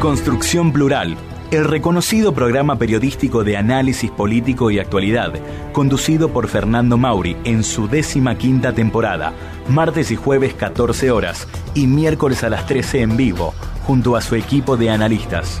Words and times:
Construcción 0.00 0.72
Plural, 0.72 1.14
el 1.50 1.66
reconocido 1.66 2.32
programa 2.32 2.78
periodístico 2.78 3.44
de 3.44 3.58
análisis 3.58 4.10
político 4.10 4.70
y 4.70 4.78
actualidad, 4.78 5.34
conducido 5.74 6.32
por 6.32 6.48
Fernando 6.48 6.96
Mauri 6.96 7.36
en 7.44 7.62
su 7.62 7.86
décima 7.86 8.38
quinta 8.38 8.74
temporada, 8.74 9.34
martes 9.68 10.10
y 10.10 10.16
jueves 10.16 10.54
14 10.54 11.10
horas 11.10 11.46
y 11.74 11.86
miércoles 11.86 12.42
a 12.44 12.48
las 12.48 12.66
13 12.66 13.02
en 13.02 13.18
vivo, 13.18 13.52
junto 13.84 14.16
a 14.16 14.22
su 14.22 14.36
equipo 14.36 14.78
de 14.78 14.88
analistas. 14.88 15.60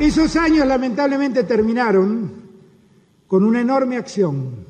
Esos 0.00 0.34
años 0.36 0.66
lamentablemente 0.66 1.44
terminaron 1.44 2.32
con 3.26 3.44
una 3.44 3.60
enorme 3.60 3.98
acción 3.98 4.64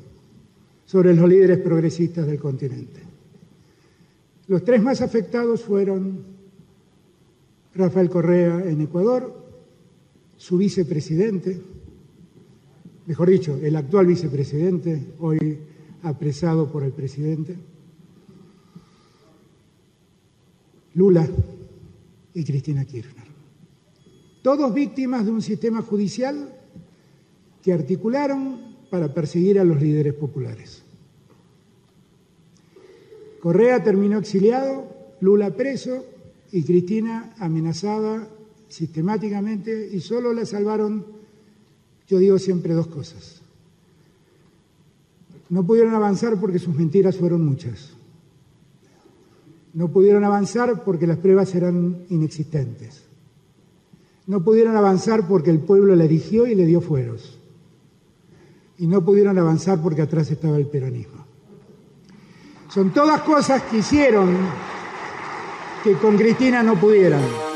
sobre 0.83 1.15
los 1.15 1.29
líderes 1.29 1.59
progresistas 1.59 2.27
del 2.27 2.37
continente. 2.37 3.01
Los 4.47 4.65
tres 4.65 4.83
más 4.83 5.01
afectados 5.01 5.63
fueron 5.63 6.38
Rafael 7.75 8.09
Correa 8.09 8.63
en 8.69 8.81
Ecuador, 8.81 9.33
su 10.37 10.57
vicepresidente, 10.57 11.61
mejor 13.05 13.29
dicho, 13.29 13.59
el 13.61 13.75
actual 13.75 14.07
vicepresidente, 14.07 15.13
hoy 15.19 15.59
apresado 16.03 16.71
por 16.71 16.83
el 16.83 16.91
presidente, 16.91 17.57
Lula 20.95 21.27
y 22.33 22.43
Cristina 22.43 22.85
Kirchner. 22.85 23.27
Todos 24.41 24.73
víctimas 24.73 25.25
de 25.25 25.31
un 25.31 25.41
sistema 25.41 25.81
judicial 25.81 26.55
que 27.61 27.73
articularon 27.73 28.75
para 28.89 29.13
perseguir 29.13 29.59
a 29.59 29.63
los 29.63 29.81
líderes 29.81 30.13
populares. 30.13 30.83
Correa 33.39 33.83
terminó 33.83 34.17
exiliado, 34.17 34.87
Lula 35.21 35.55
preso 35.55 36.05
y 36.51 36.63
Cristina 36.63 37.33
amenazada 37.39 38.27
sistemáticamente 38.67 39.89
y 39.91 39.99
solo 39.99 40.33
la 40.33 40.45
salvaron, 40.45 41.05
yo 42.07 42.19
digo 42.19 42.39
siempre 42.39 42.73
dos 42.73 42.87
cosas. 42.87 43.41
No 45.49 45.65
pudieron 45.65 45.95
avanzar 45.95 46.39
porque 46.39 46.59
sus 46.59 46.75
mentiras 46.75 47.17
fueron 47.17 47.43
muchas. 47.43 47.89
No 49.73 49.89
pudieron 49.89 50.23
avanzar 50.23 50.83
porque 50.83 51.07
las 51.07 51.17
pruebas 51.17 51.53
eran 51.55 52.05
inexistentes. 52.09 53.03
No 54.27 54.43
pudieron 54.43 54.77
avanzar 54.77 55.27
porque 55.27 55.49
el 55.49 55.59
pueblo 55.59 55.95
la 55.95 56.05
erigió 56.05 56.45
y 56.45 56.53
le 56.53 56.65
dio 56.65 56.81
fueros. 56.81 57.39
Y 58.77 58.87
no 58.87 59.03
pudieron 59.03 59.37
avanzar 59.37 59.81
porque 59.81 60.03
atrás 60.03 60.29
estaba 60.29 60.57
el 60.57 60.67
peronismo. 60.67 61.25
Son 62.69 62.93
todas 62.93 63.21
cosas 63.21 63.63
que 63.63 63.79
hicieron 63.79 64.37
que 65.83 65.93
con 65.93 66.17
Cristina 66.17 66.63
no 66.63 66.75
pudieran. 66.75 67.48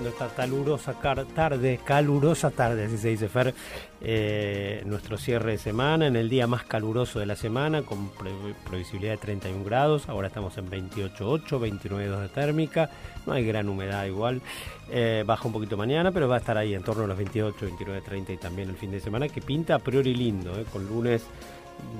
Arrancando 0.00 0.08
esta 0.08 0.28
calurosa 0.34 0.94
tarde, 1.34 1.80
calurosa 1.84 2.50
tarde, 2.50 2.84
así 2.84 2.96
se 2.98 3.08
dice 3.08 3.28
Fer, 3.28 3.54
eh, 4.00 4.82
nuestro 4.86 5.16
cierre 5.18 5.52
de 5.52 5.58
semana, 5.58 6.06
en 6.06 6.16
el 6.16 6.28
día 6.28 6.46
más 6.46 6.64
caluroso 6.64 7.18
de 7.18 7.26
la 7.26 7.36
semana, 7.36 7.82
con 7.82 8.08
pre- 8.10 8.30
previsibilidad 8.68 9.12
de 9.12 9.18
31 9.18 9.64
grados, 9.64 10.08
ahora 10.08 10.28
estamos 10.28 10.56
en 10.58 10.70
28.8, 10.70 11.58
29 11.60 12.08
de 12.22 12.28
térmica, 12.28 12.90
no 13.26 13.32
hay 13.34 13.44
gran 13.44 13.68
humedad 13.68 14.04
igual, 14.06 14.40
eh, 14.90 15.22
baja 15.26 15.46
un 15.46 15.52
poquito 15.52 15.76
mañana, 15.76 16.10
pero 16.12 16.28
va 16.28 16.36
a 16.36 16.38
estar 16.38 16.56
ahí 16.56 16.74
en 16.74 16.82
torno 16.82 17.04
a 17.04 17.06
los 17.06 17.16
28, 17.16 17.56
29, 17.60 18.00
30 18.02 18.32
y 18.32 18.36
también 18.38 18.70
el 18.70 18.76
fin 18.76 18.90
de 18.90 19.00
semana, 19.00 19.28
que 19.28 19.40
pinta 19.42 19.74
a 19.74 19.78
priori 19.78 20.14
lindo, 20.14 20.58
eh, 20.58 20.64
con 20.72 20.86
lunes 20.88 21.22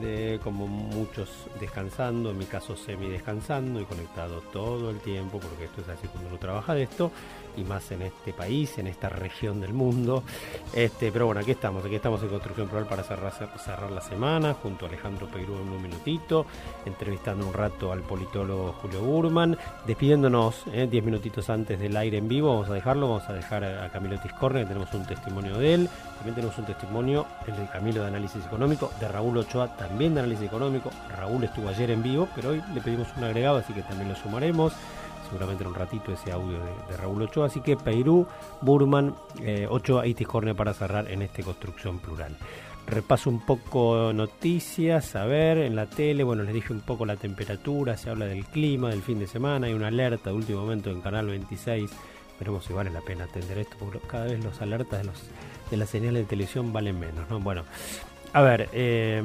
de 0.03 0.39
como 0.45 0.67
muchos 0.67 1.31
descansando, 1.59 2.31
en 2.33 2.37
mi 2.39 2.45
caso 2.45 2.77
semi 2.77 3.09
descansando 3.09 3.81
y 3.81 3.85
conectado 3.87 4.43
todo 4.53 4.91
el 4.91 4.99
tiempo, 4.99 5.41
porque 5.41 5.65
esto 5.65 5.81
es 5.81 5.89
así 5.89 6.07
cuando 6.09 6.29
uno 6.29 6.39
trabaja 6.39 6.75
de 6.75 6.83
esto, 6.83 7.11
y 7.57 7.63
más 7.63 7.91
en 7.93 8.03
este 8.03 8.33
país, 8.33 8.79
en 8.79 8.87
esta 8.87 9.09
región 9.09 9.61
del 9.61 9.73
mundo. 9.73 10.23
Este, 10.75 11.13
pero 11.13 11.27
bueno, 11.27 11.41
aquí 11.41 11.53
estamos, 11.53 11.85
aquí 11.85 11.95
estamos 11.95 12.23
en 12.23 12.29
Construcción 12.29 12.69
Plural 12.69 12.87
para 12.87 13.03
cerrar, 13.03 13.33
cerrar 13.33 13.91
la 13.91 14.01
semana, 14.01 14.55
junto 14.55 14.87
a 14.87 14.89
Alejandro 14.89 15.27
Peirú 15.29 15.55
en 15.55 15.69
un 15.69 15.83
minutito, 15.83 16.47
entrevistando 16.87 17.47
un 17.47 17.53
rato 17.53 17.93
al 17.93 18.01
politólogo 18.01 18.73
Julio 18.81 19.01
Burman, 19.01 19.57
despidiéndonos 19.87 20.65
10 20.73 21.05
minutitos 21.05 21.51
antes 21.51 21.79
del 21.79 21.97
aire 21.97 22.19
en 22.19 22.29
vivo, 22.29 22.51
vamos 22.51 22.69
a 22.69 22.75
dejarlo, 22.75 23.09
vamos 23.09 23.29
a 23.29 23.33
dejar 23.33 23.65
a 23.65 23.91
Camilo 23.91 24.19
Tiscorne, 24.21 24.61
que 24.61 24.67
tenemos 24.67 24.93
un 24.95 25.07
testimonio 25.07 25.59
de 25.59 25.75
él, 25.75 25.89
también 26.17 26.35
tenemos 26.35 26.59
un 26.59 26.67
testimonio, 26.67 27.27
el 27.47 27.57
de 27.57 27.67
Camilo 27.67 28.03
de 28.03 28.09
Análisis 28.09 28.45
Económico, 28.45 28.91
de 29.01 29.09
Raúl 29.09 29.39
Ochoa, 29.39 29.77
también 29.77 30.15
de 30.15 30.21
Análisis 30.21 30.47
Económico, 30.47 30.91
Raúl 31.17 31.45
estuvo 31.45 31.69
ayer 31.69 31.91
en 31.91 32.03
vivo, 32.03 32.29
pero 32.35 32.51
hoy 32.51 32.63
le 32.75 32.81
pedimos 32.81 33.09
un 33.17 33.25
agregado, 33.25 33.59
así 33.59 33.73
que 33.73 33.83
también 33.83 34.09
lo 34.09 34.17
sumaremos 34.17 34.73
seguramente 35.31 35.63
en 35.63 35.69
un 35.69 35.75
ratito 35.77 36.13
ese 36.13 36.33
audio 36.33 36.59
de, 36.89 36.97
Raúl 36.97 37.23
Ochoa. 37.23 37.47
Así 37.47 37.61
que 37.61 37.77
Peirú, 37.77 38.27
Burman, 38.61 39.15
eh, 39.41 39.67
Ochoa 39.71 40.07
y 40.07 40.15
Tiscorne 40.15 40.55
para 40.55 40.75
cerrar 40.75 41.09
en 41.11 41.23
este 41.23 41.45
Construcción 41.45 42.01
Plural. 42.01 42.37
Repaso 42.87 43.31
un 43.31 43.47
poco 43.47 44.13
noticias, 44.13 45.15
a 45.15 45.25
ver, 45.25 45.59
en 45.59 45.77
la 45.77 45.87
tele, 45.87 46.25
bueno, 46.25 46.43
les 46.43 46.53
dije 46.53 46.73
un 46.73 46.81
poco 46.81 47.07
la 47.07 47.15
temperatura, 47.15 47.97
se 47.97 48.11
habla 48.11 48.27
del 48.27 48.45
clima, 48.47 48.91
del 48.91 49.03
fin 49.03 49.21
de 49.21 49.29
semana, 49.29 49.69
hay 49.69 49.75
una 49.75 49.89
alerta 49.89 50.31
de 50.31 50.37
último 50.37 50.63
momento 50.63 50.91
en 50.91 51.01
Canal 51.01 51.27
26, 51.27 51.89
veremos 52.41 52.65
si 52.65 52.73
vale 52.73 52.91
la 52.91 53.01
pena 53.01 53.25
atender 53.25 53.59
esto, 53.59 53.77
porque 53.79 54.01
cada 54.09 54.25
vez 54.25 54.43
los 54.43 54.61
alertas 54.61 55.03
de, 55.03 55.05
los, 55.05 55.23
de 55.71 55.77
las 55.77 55.89
señales 55.89 56.23
de 56.23 56.29
televisión 56.29 56.73
valen 56.73 56.99
menos, 56.99 57.31
¿no? 57.31 57.39
Bueno, 57.39 57.63
a 58.33 58.43
ver, 58.43 58.69
eh, 58.73 59.23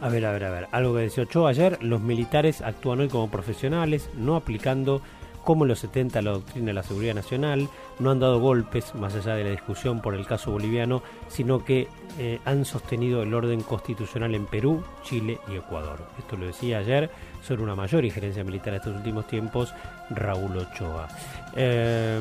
a 0.00 0.08
ver, 0.08 0.26
a 0.26 0.32
ver, 0.32 0.44
a 0.44 0.50
ver. 0.50 0.68
Algo 0.72 0.94
que 0.94 1.00
decía 1.00 1.24
Ochoa 1.24 1.50
ayer, 1.50 1.82
los 1.82 2.00
militares 2.00 2.62
actúan 2.62 3.00
hoy 3.00 3.08
como 3.08 3.30
profesionales, 3.30 4.10
no 4.14 4.36
aplicando 4.36 5.02
como 5.44 5.64
en 5.64 5.68
los 5.68 5.78
70 5.78 6.20
la 6.20 6.32
doctrina 6.32 6.66
de 6.66 6.72
la 6.74 6.82
seguridad 6.82 7.14
nacional, 7.14 7.68
no 7.98 8.10
han 8.10 8.20
dado 8.20 8.38
golpes, 8.38 8.94
más 8.94 9.14
allá 9.14 9.34
de 9.34 9.44
la 9.44 9.50
discusión 9.50 10.02
por 10.02 10.14
el 10.14 10.26
caso 10.26 10.50
boliviano, 10.50 11.02
sino 11.28 11.64
que 11.64 11.88
eh, 12.18 12.38
han 12.44 12.66
sostenido 12.66 13.22
el 13.22 13.32
orden 13.32 13.62
constitucional 13.62 14.34
en 14.34 14.44
Perú, 14.44 14.84
Chile 15.04 15.38
y 15.48 15.56
Ecuador. 15.56 16.00
Esto 16.18 16.36
lo 16.36 16.46
decía 16.46 16.78
ayer 16.78 17.10
sobre 17.42 17.62
una 17.62 17.74
mayor 17.74 18.04
injerencia 18.04 18.44
militar 18.44 18.74
estos 18.74 18.96
últimos 18.96 19.26
tiempos, 19.26 19.74
Raúl 20.10 20.56
Ochoa. 20.56 21.08
Eh, 21.54 22.18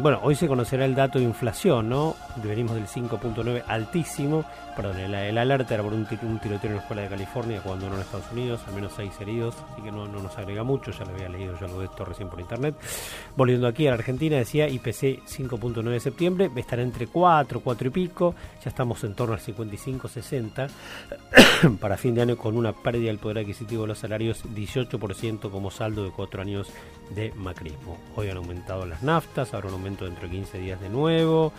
bueno, 0.00 0.20
hoy 0.22 0.34
se 0.34 0.48
conocerá 0.48 0.84
el 0.84 0.94
dato 0.94 1.18
de 1.18 1.24
inflación, 1.24 1.88
¿no? 1.88 2.16
Venimos 2.42 2.74
del 2.74 2.86
5.9 2.86 3.62
altísimo, 3.66 4.44
perdón, 4.74 4.98
el, 4.98 5.14
el, 5.14 5.38
alerta 5.38 5.74
era 5.74 5.82
por 5.82 5.92
un, 5.92 6.06
un, 6.22 6.38
tiroteo 6.38 6.70
en 6.70 6.76
la 6.76 6.82
escuela 6.82 7.02
de 7.02 7.08
California 7.08 7.60
cuando 7.62 7.88
no 7.88 7.94
en 7.94 8.02
Estados 8.02 8.30
Unidos, 8.32 8.60
al 8.66 8.74
menos 8.74 8.92
seis 8.96 9.12
heridos, 9.20 9.54
así 9.72 9.82
que 9.82 9.92
no, 9.92 10.06
no, 10.06 10.20
nos 10.20 10.36
agrega 10.36 10.64
mucho, 10.64 10.90
ya 10.90 11.04
lo 11.04 11.12
había 11.12 11.28
leído 11.28 11.58
yo 11.58 11.66
algo 11.66 11.80
de 11.80 11.86
esto 11.86 12.04
recién 12.04 12.28
por 12.28 12.40
internet. 12.40 12.74
Volviendo 13.36 13.66
aquí 13.66 13.86
a 13.86 13.90
la 13.90 13.96
Argentina, 13.96 14.36
decía 14.36 14.68
IPC 14.68 15.24
5.9 15.24 15.82
de 15.82 16.00
septiembre, 16.00 16.50
estará 16.56 16.82
entre 16.82 17.06
4, 17.06 17.60
4 17.60 17.88
y 17.88 17.90
pico, 17.90 18.34
ya 18.62 18.70
estamos 18.70 19.02
en 19.04 19.14
torno 19.14 19.34
al 19.34 19.40
55, 19.40 20.08
60, 20.08 20.66
para 21.80 21.96
fin 21.96 22.14
de 22.14 22.22
año 22.22 22.36
con 22.36 22.56
una 22.56 22.72
pérdida 22.72 23.08
del 23.08 23.18
poder 23.18 23.38
adquisitivo 23.38 23.82
de 23.82 23.88
los 23.88 23.98
salarios 23.98 24.42
18% 24.54 25.50
como 25.50 25.70
saldo 25.70 26.04
de 26.04 26.10
cuatro 26.10 26.42
años 26.42 26.68
de 27.14 27.32
macrismo. 27.36 27.98
Hoy 28.16 28.28
han 28.28 28.36
aumentado 28.36 28.84
las 28.86 29.02
naftas, 29.02 29.54
habrá 29.54 29.68
un 29.68 29.74
aumento 29.74 30.04
dentro 30.04 30.28
de 30.28 30.34
15 30.34 30.58
días 30.58 30.80
de 30.80 30.88
nuevo. 30.88 31.52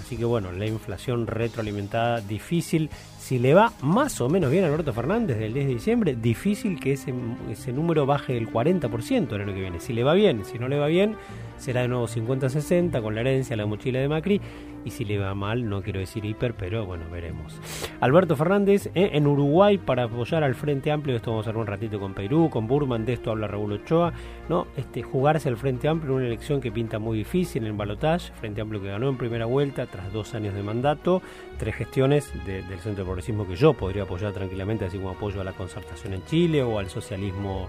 Así 0.00 0.16
que 0.16 0.24
bueno, 0.24 0.52
la 0.52 0.66
inflación 0.66 1.26
retroalimentada 1.26 2.20
difícil. 2.20 2.90
Si 3.18 3.38
le 3.38 3.54
va 3.54 3.72
más 3.80 4.20
o 4.20 4.28
menos 4.28 4.50
bien 4.50 4.64
a 4.64 4.66
Alberto 4.66 4.92
Fernández 4.92 5.38
del 5.38 5.54
10 5.54 5.66
de 5.66 5.74
diciembre, 5.74 6.16
difícil 6.16 6.78
que 6.78 6.92
ese, 6.92 7.14
ese 7.50 7.72
número 7.72 8.06
baje 8.06 8.36
el 8.36 8.50
40% 8.50 9.32
el 9.32 9.40
año 9.40 9.54
que 9.54 9.60
viene. 9.60 9.80
Si 9.80 9.92
le 9.92 10.04
va 10.04 10.14
bien, 10.14 10.44
si 10.44 10.58
no 10.58 10.68
le 10.68 10.78
va 10.78 10.86
bien, 10.86 11.16
será 11.58 11.82
de 11.82 11.88
nuevo 11.88 12.06
50-60 12.06 13.02
con 13.02 13.14
la 13.14 13.22
herencia, 13.22 13.56
la 13.56 13.66
mochila 13.66 14.00
de 14.00 14.08
Macri 14.08 14.40
y 14.84 14.90
si 14.90 15.04
le 15.04 15.18
va 15.18 15.34
mal, 15.34 15.68
no 15.68 15.82
quiero 15.82 16.00
decir 16.00 16.24
hiper, 16.24 16.54
pero 16.54 16.84
bueno, 16.86 17.04
veremos. 17.10 17.58
Alberto 18.00 18.36
Fernández 18.36 18.86
eh, 18.94 19.10
en 19.12 19.26
Uruguay 19.26 19.78
para 19.78 20.04
apoyar 20.04 20.44
al 20.44 20.54
Frente 20.54 20.90
Amplio, 20.90 21.16
esto 21.16 21.30
vamos 21.30 21.46
a 21.46 21.50
hablar 21.50 21.62
un 21.62 21.66
ratito 21.66 21.98
con 21.98 22.14
Perú, 22.14 22.50
con 22.50 22.66
Burman, 22.66 23.04
de 23.04 23.14
esto 23.14 23.30
habla 23.30 23.48
Raúl 23.48 23.72
Ochoa, 23.72 24.12
¿no? 24.48 24.66
Este, 24.76 25.02
jugarse 25.02 25.48
al 25.48 25.56
Frente 25.56 25.88
Amplio 25.88 26.12
en 26.12 26.16
una 26.18 26.26
elección 26.26 26.60
que 26.60 26.70
pinta 26.70 26.98
muy 26.98 27.18
difícil 27.18 27.62
en 27.62 27.68
el 27.68 27.76
balotaje, 27.76 28.32
Frente 28.34 28.60
Amplio 28.60 28.82
que 28.82 28.88
ganó 28.88 29.08
en 29.08 29.16
primera 29.16 29.46
vuelta 29.46 29.86
tras 29.86 30.12
dos 30.12 30.34
años 30.34 30.54
de 30.54 30.62
mandato, 30.62 31.22
tres 31.58 31.74
gestiones 31.74 32.32
del 32.46 32.78
Centro 32.80 33.04
de 33.04 33.04
Progresismo 33.04 33.46
que 33.46 33.56
yo 33.56 33.72
podría 33.72 34.02
apoyar 34.02 34.32
tranquilamente, 34.32 34.84
así 34.84 34.98
como 34.98 35.10
apoyo 35.10 35.40
a 35.40 35.44
la 35.44 35.52
concertación 35.52 36.12
en 36.12 36.24
Chile 36.24 36.62
o 36.62 36.78
al 36.78 36.88
socialismo 36.88 37.68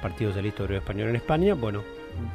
Partido 0.00 0.30
Socialista 0.30 0.64
Obrero 0.64 0.80
Español 0.80 1.08
en 1.10 1.16
España, 1.16 1.54
bueno, 1.54 1.82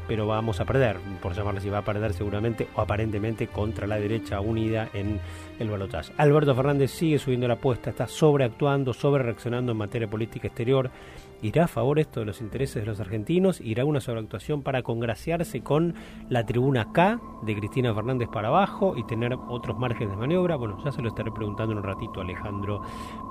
pero 0.08 0.28
vamos 0.28 0.60
a 0.60 0.66
perder, 0.66 0.98
por 1.22 1.34
llamarle 1.34 1.60
así, 1.60 1.70
va 1.70 1.80
a 1.80 1.86
perder 1.86 2.14
seguramente 2.14 2.68
o 2.76 2.82
aparentemente 2.82 3.48
contra 3.48 3.88
la 3.88 4.00
derecha 4.00 4.40
unida 4.40 4.90
en 4.94 5.20
el 5.60 5.70
balotaje. 5.70 6.14
Alberto 6.18 6.56
Fernández 6.56 6.92
sigue 6.92 7.20
subiendo 7.20 7.48
la 7.48 7.56
apuesta, 7.56 7.90
está 7.90 8.08
sobreactuando, 8.08 8.94
sobre 8.94 9.24
reaccionando 9.24 9.72
en 9.72 9.78
materia 9.78 10.08
política 10.08 10.48
exterior 10.48 10.90
¿Irá 11.42 11.66
a 11.66 11.68
favor 11.68 12.00
esto 12.00 12.20
de 12.22 12.26
los 12.26 12.42
intereses 12.42 12.82
de 12.82 12.86
los 12.86 13.00
argentinos? 13.00 13.62
¿Irá 13.62 13.86
una 13.86 14.02
sobreactuación 14.02 14.64
para 14.64 14.82
congraciarse 14.82 15.62
con 15.62 15.94
la 16.30 16.46
tribuna 16.46 16.92
K 16.92 17.20
de 17.44 17.56
Cristina 17.56 17.94
Fernández 17.94 18.28
para 18.32 18.48
abajo 18.48 18.96
y 18.98 19.06
tener 19.06 19.36
otros 19.48 19.78
márgenes 19.78 20.12
de 20.12 20.18
maniobra? 20.18 20.56
Bueno, 20.56 20.78
ya 20.84 20.92
se 20.92 21.02
lo 21.02 21.10
estaré 21.10 21.32
preguntando 21.32 21.74
en 21.74 21.78
un 21.80 21.84
ratito 21.84 22.20
a 22.20 22.24
Alejandro 22.24 22.82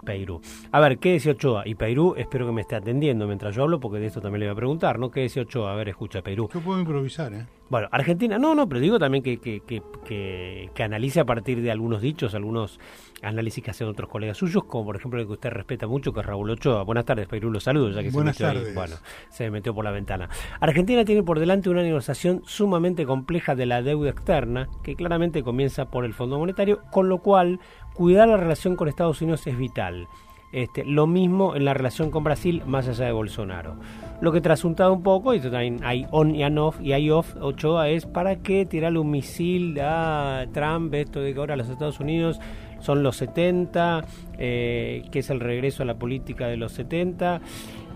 Peirú. 0.05 0.41
A 0.70 0.81
ver, 0.81 0.99
¿qué 0.99 1.12
decía 1.12 1.32
Ochoa? 1.32 1.67
Y 1.67 1.75
Peirú 1.75 2.14
espero 2.17 2.47
que 2.47 2.53
me 2.53 2.61
esté 2.61 2.76
atendiendo 2.76 3.26
mientras 3.26 3.55
yo 3.55 3.64
hablo 3.64 3.81
porque 3.81 3.99
de 3.99 4.06
esto 4.06 4.20
también 4.20 4.41
le 4.41 4.47
voy 4.47 4.53
a 4.53 4.56
preguntar, 4.56 4.99
¿no? 4.99 5.11
¿Qué 5.11 5.20
decía 5.20 5.43
Ochoa? 5.43 5.73
A 5.73 5.76
ver, 5.76 5.88
escucha 5.88 6.23
Peirú. 6.23 6.49
Yo 6.53 6.61
puedo 6.61 6.79
improvisar, 6.79 7.32
¿eh? 7.35 7.47
Bueno, 7.68 7.88
Argentina, 7.90 8.38
no, 8.38 8.54
no, 8.54 8.68
pero 8.68 8.80
digo 8.80 8.98
también 8.98 9.24
que, 9.24 9.38
que, 9.38 9.60
que, 9.60 10.70
que, 10.72 10.82
analice 10.82 11.18
a 11.18 11.24
partir 11.24 11.60
de 11.62 11.72
algunos 11.72 12.00
dichos, 12.00 12.34
algunos 12.36 12.78
análisis 13.22 13.64
que 13.64 13.72
hacen 13.72 13.88
otros 13.88 14.08
colegas 14.08 14.36
suyos, 14.36 14.64
como 14.64 14.84
por 14.84 14.96
ejemplo 14.96 15.20
el 15.20 15.26
que 15.26 15.32
usted 15.32 15.50
respeta 15.50 15.88
mucho, 15.88 16.12
que 16.12 16.20
es 16.20 16.26
Raúl 16.26 16.50
Ochoa. 16.50 16.84
Buenas 16.84 17.04
tardes, 17.04 17.26
Perú, 17.26 17.50
los 17.50 17.64
saludos, 17.64 17.96
ya 17.96 18.02
que 18.02 18.10
Buenas 18.10 18.36
se 18.36 18.44
metió 18.44 18.60
tardes. 18.60 18.68
ahí. 18.68 18.74
Bueno, 18.74 18.96
se 19.30 19.50
metió 19.50 19.74
por 19.74 19.84
la 19.84 19.90
ventana. 19.90 20.28
Argentina 20.60 21.04
tiene 21.04 21.24
por 21.24 21.40
delante 21.40 21.68
una 21.68 21.82
negociación 21.82 22.42
sumamente 22.46 23.04
compleja 23.04 23.56
de 23.56 23.66
la 23.66 23.82
deuda 23.82 24.10
externa, 24.10 24.69
que 24.84 24.94
claramente 24.94 25.42
comienza 25.42 25.90
por 25.90 26.04
el 26.04 26.14
Fondo 26.14 26.38
Monetario, 26.38 26.82
con 26.92 27.08
lo 27.08 27.19
cual 27.19 27.58
cuidar 27.94 28.28
la 28.28 28.36
relación 28.36 28.76
con 28.76 28.86
Estados 28.86 29.20
Unidos 29.22 29.44
es 29.46 29.58
vital. 29.58 30.06
Este, 30.52 30.84
lo 30.84 31.08
mismo 31.08 31.56
en 31.56 31.64
la 31.64 31.74
relación 31.74 32.12
con 32.12 32.22
Brasil, 32.22 32.62
más 32.64 32.86
allá 32.86 33.06
de 33.06 33.12
Bolsonaro. 33.12 33.76
Lo 34.20 34.32
que 34.32 34.40
trasuntado 34.40 34.92
un 34.92 35.02
poco, 35.02 35.34
y 35.34 35.40
también 35.40 35.80
hay 35.82 36.06
on 36.10 36.34
y 36.34 36.44
off, 36.44 36.80
y 36.80 36.92
hay 36.92 37.10
off, 37.10 37.36
Ochoa, 37.40 37.88
es 37.90 38.06
para 38.06 38.36
qué 38.36 38.64
tirarle 38.64 38.98
un 38.98 39.10
misil 39.10 39.78
a 39.80 40.46
Trump, 40.52 40.94
esto 40.94 41.20
de 41.20 41.34
que 41.34 41.40
ahora 41.40 41.56
los 41.56 41.68
Estados 41.68 42.00
Unidos 42.00 42.40
son 42.80 43.02
los 43.02 43.16
70, 43.16 44.04
eh, 44.38 45.02
que 45.10 45.18
es 45.18 45.30
el 45.30 45.40
regreso 45.40 45.82
a 45.82 45.86
la 45.86 45.94
política 45.94 46.46
de 46.46 46.56
los 46.56 46.72
70. 46.72 47.40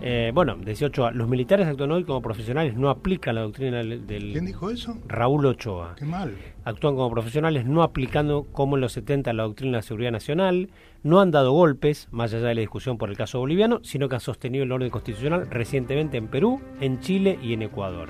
Eh, 0.01 0.31
bueno, 0.33 0.55
18 0.55 1.11
los 1.11 1.27
militares 1.27 1.67
actúan 1.67 1.91
hoy 1.91 2.03
como 2.03 2.21
profesionales, 2.21 2.75
no 2.75 2.89
aplican 2.89 3.35
la 3.35 3.41
doctrina 3.41 3.77
del... 3.83 4.05
¿Quién 4.05 4.45
dijo 4.45 4.69
eso? 4.69 4.97
Raúl 5.07 5.45
Ochoa. 5.45 5.95
Qué 5.95 6.05
mal. 6.05 6.35
Actúan 6.63 6.95
como 6.95 7.09
profesionales, 7.09 7.65
no 7.65 7.81
aplicando 7.83 8.45
como 8.51 8.77
en 8.77 8.81
los 8.81 8.93
70 8.93 9.33
la 9.33 9.43
doctrina 9.43 9.71
de 9.71 9.77
la 9.77 9.81
seguridad 9.81 10.11
nacional, 10.11 10.69
no 11.03 11.19
han 11.19 11.31
dado 11.31 11.51
golpes, 11.53 12.07
más 12.11 12.33
allá 12.33 12.47
de 12.47 12.55
la 12.55 12.61
discusión 12.61 12.97
por 12.97 13.09
el 13.09 13.17
caso 13.17 13.39
boliviano, 13.39 13.79
sino 13.83 14.07
que 14.07 14.15
han 14.15 14.21
sostenido 14.21 14.63
el 14.63 14.71
orden 14.71 14.89
constitucional 14.89 15.47
recientemente 15.49 16.17
en 16.17 16.27
Perú, 16.27 16.61
en 16.79 16.99
Chile 16.99 17.39
y 17.41 17.53
en 17.53 17.63
Ecuador. 17.63 18.09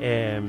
Eh, 0.00 0.40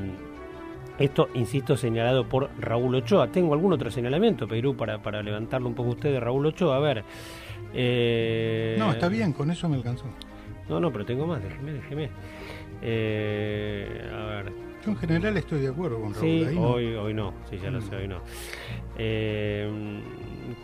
esto, 1.00 1.30
insisto, 1.34 1.78
señalado 1.78 2.28
por 2.28 2.50
Raúl 2.60 2.94
Ochoa. 2.94 3.32
Tengo 3.32 3.54
algún 3.54 3.72
otro 3.72 3.90
señalamiento, 3.90 4.48
Perú, 4.48 4.76
para, 4.76 5.02
para 5.02 5.24
levantarlo 5.24 5.70
un 5.70 5.74
poco 5.74 5.92
usted 5.92 6.12
de 6.12 6.20
Raúl 6.20 6.46
Ochoa. 6.46 6.76
A 6.76 6.80
ver. 6.80 7.06
Eh... 7.74 8.76
No, 8.78 8.92
está 8.92 9.08
bien, 9.08 9.32
con 9.32 9.50
eso 9.50 9.70
me 9.70 9.78
alcanzó. 9.78 10.06
No, 10.68 10.82
no, 10.82 10.92
pero 10.92 11.06
tengo 11.06 11.26
más, 11.26 11.42
déjeme, 11.42 11.72
déjeme. 11.72 12.10
Eh, 12.82 14.10
a 14.14 14.26
ver. 14.26 14.69
Yo 14.86 14.92
en 14.92 14.98
general 14.98 15.38
estoy 15.38 15.62
de 15.62 15.68
acuerdo 15.68 16.00
con 16.00 16.14
Raúl. 16.14 16.26
Sí, 16.26 16.44
Ahí 16.46 16.58
hoy, 16.58 16.92
no. 16.92 17.02
hoy 17.02 17.14
no, 17.14 17.34
sí, 17.50 17.58
ya 17.62 17.70
lo 17.70 17.82
sé, 17.82 17.96
hoy 17.96 18.08
no. 18.08 18.22
Eh, 18.98 19.70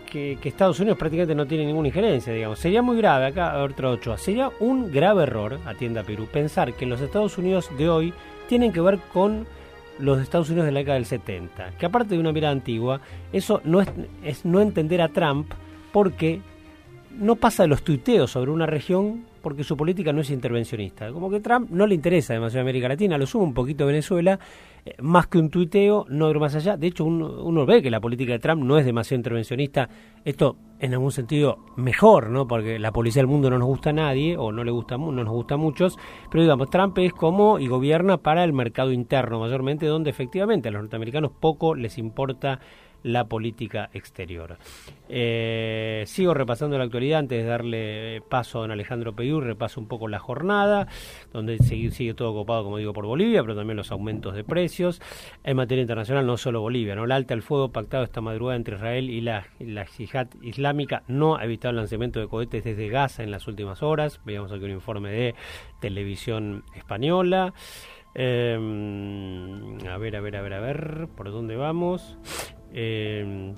que, 0.09 0.37
que, 0.41 0.49
Estados 0.49 0.79
Unidos 0.79 0.97
prácticamente 0.97 1.35
no 1.35 1.45
tiene 1.45 1.65
ninguna 1.65 1.89
injerencia, 1.89 2.33
digamos. 2.33 2.59
Sería 2.59 2.81
muy 2.81 2.97
grave, 2.97 3.27
acá 3.27 3.61
otro 3.61 3.91
Ochoa, 3.91 4.17
sería 4.17 4.51
un 4.59 4.91
grave 4.91 5.23
error, 5.23 5.59
atienda 5.65 6.03
Perú, 6.03 6.27
pensar 6.31 6.73
que 6.73 6.85
los 6.85 7.01
Estados 7.01 7.37
Unidos 7.37 7.69
de 7.77 7.89
hoy 7.89 8.13
tienen 8.47 8.71
que 8.71 8.81
ver 8.81 8.99
con 9.11 9.45
los 9.99 10.21
Estados 10.21 10.49
Unidos 10.49 10.65
de 10.65 10.71
la 10.71 10.79
década 10.79 10.95
del 10.95 11.05
70. 11.05 11.71
Que 11.77 11.85
aparte 11.85 12.15
de 12.15 12.19
una 12.19 12.31
mirada 12.31 12.53
antigua, 12.53 13.01
eso 13.31 13.61
no 13.63 13.81
es, 13.81 13.89
es 14.23 14.45
no 14.45 14.61
entender 14.61 15.01
a 15.01 15.09
Trump 15.09 15.51
porque 15.91 16.41
no 17.17 17.35
pasa 17.35 17.63
de 17.63 17.69
los 17.69 17.83
tuiteos 17.83 18.31
sobre 18.31 18.51
una 18.51 18.65
región 18.65 19.25
porque 19.45 19.63
su 19.63 19.77
política 19.77 20.11
no 20.11 20.21
es 20.21 20.31
intervencionista. 20.31 21.11
Como 21.11 21.29
que 21.29 21.39
Trump 21.39 21.69
no 21.69 21.85
le 21.85 21.93
interesa 21.93 22.33
demasiado 22.33 22.63
América 22.63 22.87
Latina, 22.87 23.15
lo 23.15 23.27
suma 23.27 23.43
un 23.43 23.53
poquito 23.53 23.85
Venezuela, 23.85 24.39
eh, 24.83 24.95
más 25.03 25.27
que 25.27 25.37
un 25.37 25.51
tuiteo, 25.51 26.03
no 26.09 26.31
ir 26.31 26.39
más 26.39 26.55
allá. 26.55 26.77
De 26.77 26.87
hecho, 26.87 27.05
uno, 27.05 27.43
uno, 27.43 27.63
ve 27.63 27.83
que 27.83 27.91
la 27.91 28.01
política 28.01 28.33
de 28.33 28.39
Trump 28.39 28.63
no 28.63 28.79
es 28.79 28.85
demasiado 28.87 29.19
intervencionista. 29.19 29.87
Esto, 30.23 30.57
en 30.79 30.93
algún 30.93 31.11
sentido, 31.11 31.59
mejor, 31.75 32.31
¿no? 32.31 32.47
Porque 32.47 32.79
la 32.79 32.91
policía 32.91 33.19
del 33.19 33.27
mundo 33.27 33.51
no 33.51 33.59
nos 33.59 33.67
gusta 33.67 33.91
a 33.91 33.93
nadie, 33.93 34.35
o 34.35 34.51
no 34.51 34.63
le 34.63 34.71
gusta 34.71 34.97
no 34.97 35.11
nos 35.11 35.29
gusta 35.29 35.53
a 35.53 35.57
muchos, 35.57 35.95
pero 36.31 36.41
digamos, 36.41 36.71
Trump 36.71 36.97
es 36.97 37.13
como 37.13 37.59
y 37.59 37.67
gobierna 37.67 38.17
para 38.17 38.43
el 38.43 38.51
mercado 38.51 38.91
interno, 38.91 39.39
mayormente, 39.39 39.85
donde 39.85 40.09
efectivamente 40.09 40.69
a 40.69 40.71
los 40.71 40.81
norteamericanos 40.81 41.33
poco 41.39 41.75
les 41.75 41.99
importa 41.99 42.61
la 43.05 43.25
política 43.25 43.91
exterior. 43.93 44.57
Eh, 45.09 46.03
sigo 46.07 46.33
repasando 46.33 46.75
la 46.79 46.85
actualidad 46.85 47.19
antes 47.19 47.43
de 47.43 47.47
darle 47.47 48.23
paso 48.29 48.57
a 48.57 48.61
don 48.61 48.71
Alejandro 48.71 49.13
Peyú, 49.13 49.41
repaso 49.41 49.79
un 49.79 49.87
poco 49.87 50.07
la 50.07 50.17
jornada, 50.17 50.87
donde 51.31 51.59
sigue, 51.59 51.91
sigue, 51.91 52.15
todo 52.15 52.33
copado, 52.33 52.63
como 52.63 52.79
digo, 52.79 52.93
por 52.93 53.05
Bolivia, 53.05 53.43
pero 53.43 53.55
también 53.55 53.77
los 53.77 53.91
aumentos 53.91 54.33
de 54.33 54.43
precios. 54.43 55.03
En 55.43 55.55
materia 55.55 55.83
internacional, 55.83 56.25
no 56.25 56.35
solo 56.35 56.61
Bolivia, 56.61 56.95
¿no? 56.95 57.03
El 57.03 57.11
alta 57.11 57.35
al 57.35 57.43
fuego 57.43 57.71
pactado 57.71 58.03
esta 58.03 58.21
madrugada 58.21 58.55
entre 58.55 58.75
Israel 58.75 59.11
y 59.11 59.21
la, 59.21 59.45
la 59.59 59.85
yihad 59.85 60.27
islámica 60.41 61.03
no 61.07 61.35
ha 61.35 61.45
evitado 61.45 61.69
el 61.69 61.77
lanzamiento 61.77 62.19
de 62.19 62.27
cohetes 62.27 62.63
desde 62.63 62.89
Gaza 62.89 63.21
en 63.21 63.29
las 63.29 63.47
últimas 63.47 63.83
horas. 63.83 64.19
Veamos 64.25 64.51
aquí 64.51 64.65
un 64.65 64.71
informe 64.71 65.11
de 65.11 65.35
televisión 65.79 66.63
española. 66.75 67.53
Eh, 68.15 68.57
a 69.87 69.97
ver, 69.97 70.15
a 70.15 70.21
ver, 70.21 70.37
a 70.37 70.41
ver, 70.41 70.53
a 70.53 70.59
ver, 70.59 71.07
¿por 71.15 71.31
dónde 71.31 71.55
vamos? 71.55 72.17
Eh, 72.77 73.53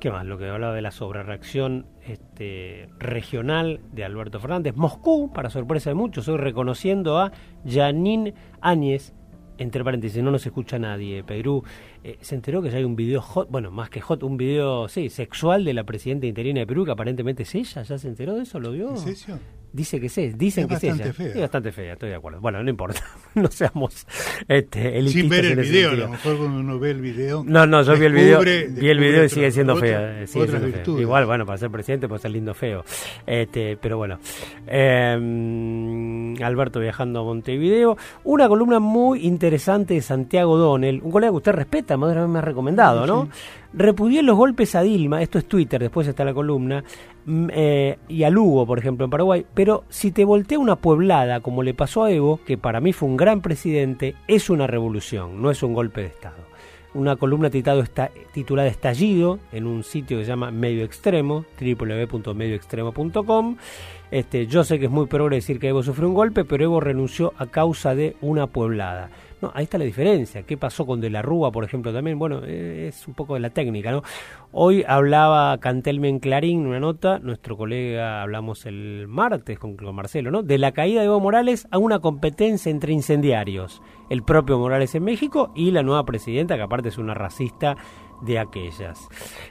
¿Qué 0.00 0.10
más? 0.10 0.26
Lo 0.26 0.36
que 0.36 0.46
hablaba 0.48 0.74
de 0.74 0.82
la 0.82 0.90
sobrereacción 0.90 1.86
este, 2.06 2.88
regional 2.98 3.80
de 3.92 4.04
Alberto 4.04 4.40
Fernández. 4.40 4.74
Moscú, 4.76 5.32
para 5.32 5.48
sorpresa 5.48 5.90
de 5.90 5.94
muchos, 5.94 6.28
hoy 6.28 6.36
reconociendo 6.36 7.18
a 7.18 7.32
Janine 7.66 8.34
Áñez, 8.60 9.14
entre 9.58 9.82
paréntesis, 9.82 10.22
no 10.22 10.30
nos 10.30 10.44
escucha 10.44 10.78
nadie. 10.78 11.24
Perú 11.24 11.62
eh, 12.04 12.18
se 12.20 12.34
enteró 12.34 12.60
que 12.60 12.70
ya 12.70 12.76
hay 12.76 12.84
un 12.84 12.94
video 12.94 13.22
hot, 13.22 13.48
bueno, 13.50 13.70
más 13.70 13.88
que 13.88 14.02
hot, 14.02 14.22
un 14.22 14.36
video, 14.36 14.86
sí, 14.88 15.08
sexual 15.08 15.64
de 15.64 15.72
la 15.72 15.84
presidenta 15.84 16.26
interina 16.26 16.60
de 16.60 16.66
Perú, 16.66 16.84
que 16.84 16.90
aparentemente 16.90 17.44
es 17.44 17.54
ella. 17.54 17.82
¿Ya 17.82 17.96
se 17.96 18.08
enteró 18.08 18.34
de 18.34 18.42
eso? 18.42 18.60
¿Lo 18.60 18.72
vio? 18.72 18.94
Dice 19.76 20.00
que 20.00 20.08
sí, 20.08 20.32
dicen 20.34 20.64
es 20.64 20.68
que 20.80 20.88
bastante 20.88 21.02
es 21.02 21.08
ella. 21.08 21.12
Fea. 21.14 21.34
Es 21.34 21.40
bastante 21.42 21.72
fea, 21.72 21.92
estoy 21.92 22.08
de 22.08 22.14
acuerdo. 22.14 22.40
Bueno, 22.40 22.62
no 22.62 22.70
importa, 22.70 23.00
no 23.34 23.50
seamos 23.50 24.06
este, 24.48 24.96
elitistas 24.98 25.20
Sin 25.20 25.28
ver 25.28 25.44
el 25.44 25.56
video, 25.60 25.88
a 25.88 25.90
sentido. 25.90 26.06
lo 26.06 26.12
mejor 26.12 26.36
cuando 26.38 26.60
uno 26.60 26.78
ve 26.78 26.90
el 26.92 27.00
video. 27.02 27.44
No, 27.46 27.66
no, 27.66 27.82
yo 27.82 27.94
vi 27.96 28.06
el 28.06 28.12
video, 28.14 28.40
vi 28.40 28.88
el 28.88 28.98
video 28.98 29.24
y 29.24 29.28
sigue 29.28 29.50
siendo 29.50 29.74
otra- 29.74 29.86
fea. 29.86 30.26
sigue 30.26 30.44
otras 30.44 30.50
siendo 30.60 30.68
fea. 30.68 30.76
virtudes. 30.76 31.02
Igual, 31.02 31.26
bueno, 31.26 31.44
para 31.44 31.58
ser 31.58 31.70
presidente 31.70 32.08
puede 32.08 32.22
ser 32.22 32.30
lindo 32.30 32.54
feo. 32.54 32.84
Este, 33.26 33.76
pero 33.76 33.98
bueno. 33.98 34.18
Eh, 34.66 36.34
Alberto 36.42 36.80
viajando 36.80 37.20
a 37.20 37.24
Montevideo. 37.24 37.96
Una 38.24 38.48
columna 38.48 38.78
muy 38.80 39.26
interesante 39.26 39.94
de 39.94 40.02
Santiago 40.02 40.56
Donel, 40.56 41.00
un 41.02 41.10
colega 41.10 41.30
que 41.32 41.36
usted 41.36 41.52
respeta, 41.52 41.96
más 41.96 42.14
me 42.28 42.38
ha 42.38 42.42
recomendado, 42.42 43.06
¿no? 43.06 43.28
Repudié 43.76 44.22
los 44.22 44.36
golpes 44.36 44.74
a 44.74 44.80
Dilma, 44.80 45.20
esto 45.20 45.38
es 45.38 45.44
Twitter, 45.46 45.80
después 45.80 46.08
está 46.08 46.24
la 46.24 46.32
columna, 46.32 46.82
eh, 47.50 47.98
y 48.08 48.22
a 48.22 48.30
Lugo, 48.30 48.64
por 48.66 48.78
ejemplo, 48.78 49.04
en 49.04 49.10
Paraguay, 49.10 49.44
pero 49.52 49.84
si 49.90 50.12
te 50.12 50.24
voltea 50.24 50.58
una 50.58 50.76
pueblada, 50.76 51.40
como 51.40 51.62
le 51.62 51.74
pasó 51.74 52.04
a 52.04 52.10
Evo, 52.10 52.40
que 52.46 52.56
para 52.56 52.80
mí 52.80 52.94
fue 52.94 53.08
un 53.08 53.18
gran 53.18 53.42
presidente, 53.42 54.14
es 54.28 54.48
una 54.48 54.66
revolución, 54.66 55.42
no 55.42 55.50
es 55.50 55.62
un 55.62 55.74
golpe 55.74 56.00
de 56.00 56.06
Estado 56.06 56.56
una 56.96 57.16
columna 57.16 57.50
esta, 57.52 58.10
titulada 58.32 58.68
Estallido 58.68 59.38
en 59.52 59.66
un 59.66 59.84
sitio 59.84 60.16
que 60.18 60.24
se 60.24 60.30
llama 60.30 60.50
Medio 60.50 60.84
Extremo, 60.84 61.44
www.medioextremo.com. 61.60 63.56
Este, 64.10 64.46
yo 64.46 64.64
sé 64.64 64.78
que 64.78 64.86
es 64.86 64.90
muy 64.90 65.06
progre 65.06 65.36
decir 65.36 65.58
que 65.58 65.68
Evo 65.68 65.82
sufrió 65.82 66.08
un 66.08 66.14
golpe, 66.14 66.44
pero 66.44 66.64
Evo 66.64 66.80
renunció 66.80 67.34
a 67.36 67.46
causa 67.46 67.94
de 67.94 68.16
una 68.20 68.46
pueblada. 68.46 69.10
No, 69.42 69.52
ahí 69.54 69.64
está 69.64 69.76
la 69.76 69.84
diferencia. 69.84 70.44
¿Qué 70.44 70.56
pasó 70.56 70.86
con 70.86 71.00
De 71.00 71.10
la 71.10 71.20
Rúa, 71.20 71.52
por 71.52 71.64
ejemplo, 71.64 71.92
también? 71.92 72.18
Bueno, 72.18 72.40
eh, 72.44 72.86
es 72.88 73.06
un 73.06 73.14
poco 73.14 73.34
de 73.34 73.40
la 73.40 73.50
técnica, 73.50 73.90
¿no? 73.90 74.02
Hoy 74.52 74.82
hablaba 74.88 75.58
Cantelme 75.58 76.08
en 76.08 76.20
Clarín, 76.20 76.66
una 76.66 76.80
nota, 76.80 77.18
nuestro 77.18 77.56
colega, 77.56 78.22
hablamos 78.22 78.64
el 78.64 79.06
martes 79.08 79.58
con, 79.58 79.76
Marcelo, 79.94 80.30
¿no? 80.30 80.42
De 80.42 80.56
la 80.56 80.72
caída 80.72 81.00
de 81.00 81.06
Evo 81.06 81.20
Morales 81.20 81.68
a 81.70 81.76
una 81.76 81.98
competencia 81.98 82.70
entre 82.70 82.94
incendiarios. 82.94 83.82
El 84.08 84.22
propio 84.22 84.58
Morales 84.58 84.94
en 84.94 85.04
México 85.04 85.52
y 85.54 85.70
la 85.70 85.82
nueva 85.82 86.04
presidenta, 86.06 86.56
que 86.56 86.62
aparte 86.62 86.88
es 86.88 86.96
una 86.96 87.12
racista 87.12 87.76
de 88.22 88.38
aquellas. 88.38 89.08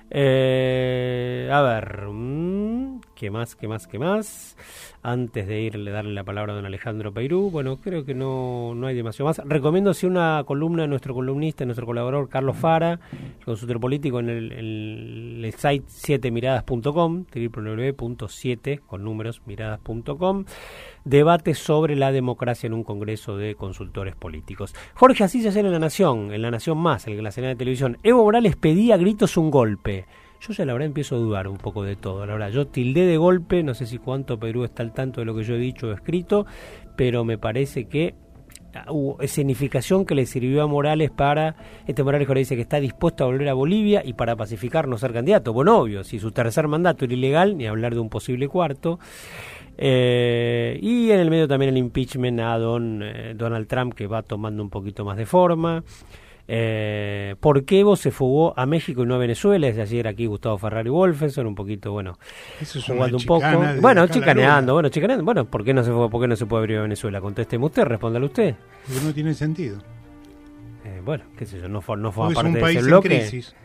Eh, 0.10 1.50
a 1.52 1.62
ver, 1.62 2.08
mm, 2.08 3.02
¿qué 3.14 3.30
más, 3.30 3.56
qué 3.56 3.68
más, 3.68 3.86
qué 3.86 4.00
más? 4.00 4.58
Antes 5.08 5.48
de 5.48 5.62
irle, 5.62 5.92
darle 5.92 6.16
la 6.16 6.24
palabra 6.24 6.54
a 6.54 6.56
don 6.56 6.66
Alejandro 6.66 7.14
Peirú, 7.14 7.52
bueno, 7.52 7.78
creo 7.78 8.06
que 8.06 8.16
no, 8.16 8.74
no 8.74 8.88
hay 8.88 8.96
demasiado 8.96 9.28
más. 9.28 9.40
Recomiendo 9.46 9.94
si 9.94 10.08
una 10.08 10.44
columna 10.48 10.82
de 10.82 10.88
nuestro 10.88 11.14
columnista, 11.14 11.64
nuestro 11.64 11.86
colaborador 11.86 12.28
Carlos 12.28 12.58
Fara, 12.58 13.00
consultor 13.46 13.80
político 13.80 14.20
en 14.20 14.30
el, 14.30 15.54
site 15.56 15.86
7miradas.com, 15.86 17.26
www.7 17.32 18.80
con 18.80 19.04
números 19.04 19.44
miradas.com 19.46 20.46
debate 21.04 21.54
sobre 21.54 21.96
la 21.96 22.12
democracia 22.12 22.66
en 22.66 22.74
un 22.74 22.84
congreso 22.84 23.38
de 23.38 23.54
consultores 23.54 24.16
políticos. 24.16 24.74
Jorge 24.96 25.24
Asís 25.24 25.46
ayer 25.46 25.68
en 25.68 25.72
La 25.72 25.78
Nación, 25.78 26.34
en 26.34 26.42
La 26.42 26.50
Nación 26.50 26.80
Más, 26.80 27.06
en 27.06 27.24
la 27.24 27.32
señal 27.32 27.52
de 27.52 27.58
televisión, 27.58 28.00
Evo 28.02 28.24
Morales 28.24 28.56
pedía 28.56 28.98
gritos 28.98 29.38
un 29.38 29.52
golpe. 29.52 30.08
Yo 30.48 30.54
ya 30.54 30.66
la 30.66 30.74
verdad 30.74 30.86
empiezo 30.86 31.16
a 31.16 31.20
dudar 31.20 31.48
un 31.48 31.58
poco 31.58 31.84
de 31.84 31.96
todo. 31.96 32.24
La 32.26 32.34
verdad, 32.34 32.50
yo 32.50 32.68
tildé 32.68 33.08
de 33.08 33.18
golpe, 33.18 33.64
no 33.64 33.74
sé 33.74 33.88
si 33.88 33.98
cuánto 33.98 34.38
Perú 34.40 34.64
está 34.64 34.84
al 34.84 34.94
tanto 34.94 35.22
de 35.22 35.26
lo 35.26 35.36
que 35.36 35.44
yo 35.44 35.56
he 35.56 35.60
dicho 35.60 35.88
o 35.88 35.92
escrito, 35.92 36.46
pero 36.96 37.26
me 37.26 37.40
parece 37.40 37.86
que 37.86 38.14
hubo 38.90 39.20
escenificación 39.22 40.06
que 40.06 40.14
le 40.14 40.26
sirvió 40.28 40.62
a 40.62 40.68
Morales 40.68 41.10
para, 41.10 41.56
este 41.88 42.04
Morales 42.04 42.28
ahora 42.28 42.40
dice 42.40 42.56
que 42.56 42.62
está 42.62 42.80
dispuesto 42.80 43.24
a 43.24 43.28
volver 43.28 43.50
a 43.50 43.54
Bolivia 43.54 44.04
y 44.06 44.14
para 44.14 44.36
pacificar 44.36 44.88
no 44.88 44.98
ser 45.00 45.14
candidato. 45.14 45.52
Bueno, 45.52 45.80
obvio, 45.80 46.04
si 46.04 46.20
su 46.20 46.32
tercer 46.32 46.68
mandato 46.68 47.06
era 47.06 47.14
ilegal, 47.14 47.58
ni 47.58 47.66
hablar 47.66 47.96
de 47.96 48.02
un 48.02 48.10
posible 48.10 48.48
cuarto. 48.48 49.00
Eh, 49.78 50.78
y 50.80 51.10
en 51.10 51.20
el 51.22 51.30
medio 51.30 51.48
también 51.48 51.70
el 51.70 51.78
impeachment 51.78 52.40
a 52.40 52.58
don, 52.58 53.02
eh, 53.04 53.34
Donald 53.36 53.68
Trump 53.68 53.94
que 53.94 54.08
va 54.08 54.22
tomando 54.22 54.62
un 54.62 54.70
poquito 54.70 55.04
más 55.04 55.18
de 55.18 55.26
forma. 55.26 55.84
Eh, 56.48 57.36
¿Por 57.40 57.66
qué 57.66 57.80
Evo 57.80 57.96
se 57.96 58.12
fugó 58.12 58.58
a 58.58 58.66
México 58.66 59.04
y 59.04 59.06
no 59.06 59.16
a 59.16 59.18
Venezuela? 59.18 59.68
Es 59.68 59.80
ayer 59.80 60.08
aquí 60.08 60.28
Gustavo 60.28 60.58
Ferrari 60.58 60.90
Wolfenson, 60.90 61.48
un 61.48 61.56
poquito, 61.56 61.92
bueno, 61.92 62.20
jugando 62.86 63.18
un 63.18 63.26
poco. 63.26 63.46
Bueno, 63.82 64.08
chicaneando, 64.08 64.74
bueno, 64.74 64.90
chicaneando. 64.90 65.26
Bueno, 65.26 65.46
¿por 65.46 65.64
qué 65.64 65.74
no 65.74 65.84
se 65.84 65.92
fue, 65.92 66.10
por 66.10 66.22
qué 66.22 66.28
no 66.28 66.36
se 66.36 66.46
puede 66.46 66.62
abrir 66.62 66.78
a 66.78 66.82
Venezuela? 66.84 67.20
Contésteme 67.20 67.66
usted, 67.66 67.84
respóndale 67.84 68.26
usted. 68.26 68.56
Porque 68.86 69.02
no 69.02 69.14
tiene 69.14 69.34
sentido. 69.34 69.80
Eh, 70.86 71.02
bueno, 71.04 71.24
qué 71.36 71.46
sé 71.48 71.60
yo, 71.60 71.68
no, 71.68 71.82
fue, 71.82 71.98
no 71.98 72.12
fue 72.12 72.34
parte 72.34 72.52
de 72.52 72.72
ese 72.72 72.82
bloque. 72.84 73.10
crisis. 73.10 73.56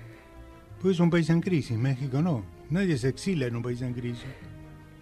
Pues 0.80 0.94
es 0.94 1.00
un 1.00 1.10
país 1.10 1.28
en 1.28 1.42
crisis, 1.42 1.76
México 1.76 2.22
no. 2.22 2.42
Nadie 2.70 2.96
se 2.96 3.08
exila 3.08 3.46
en 3.46 3.56
un 3.56 3.62
país 3.62 3.82
en 3.82 3.92
crisis. 3.92 4.24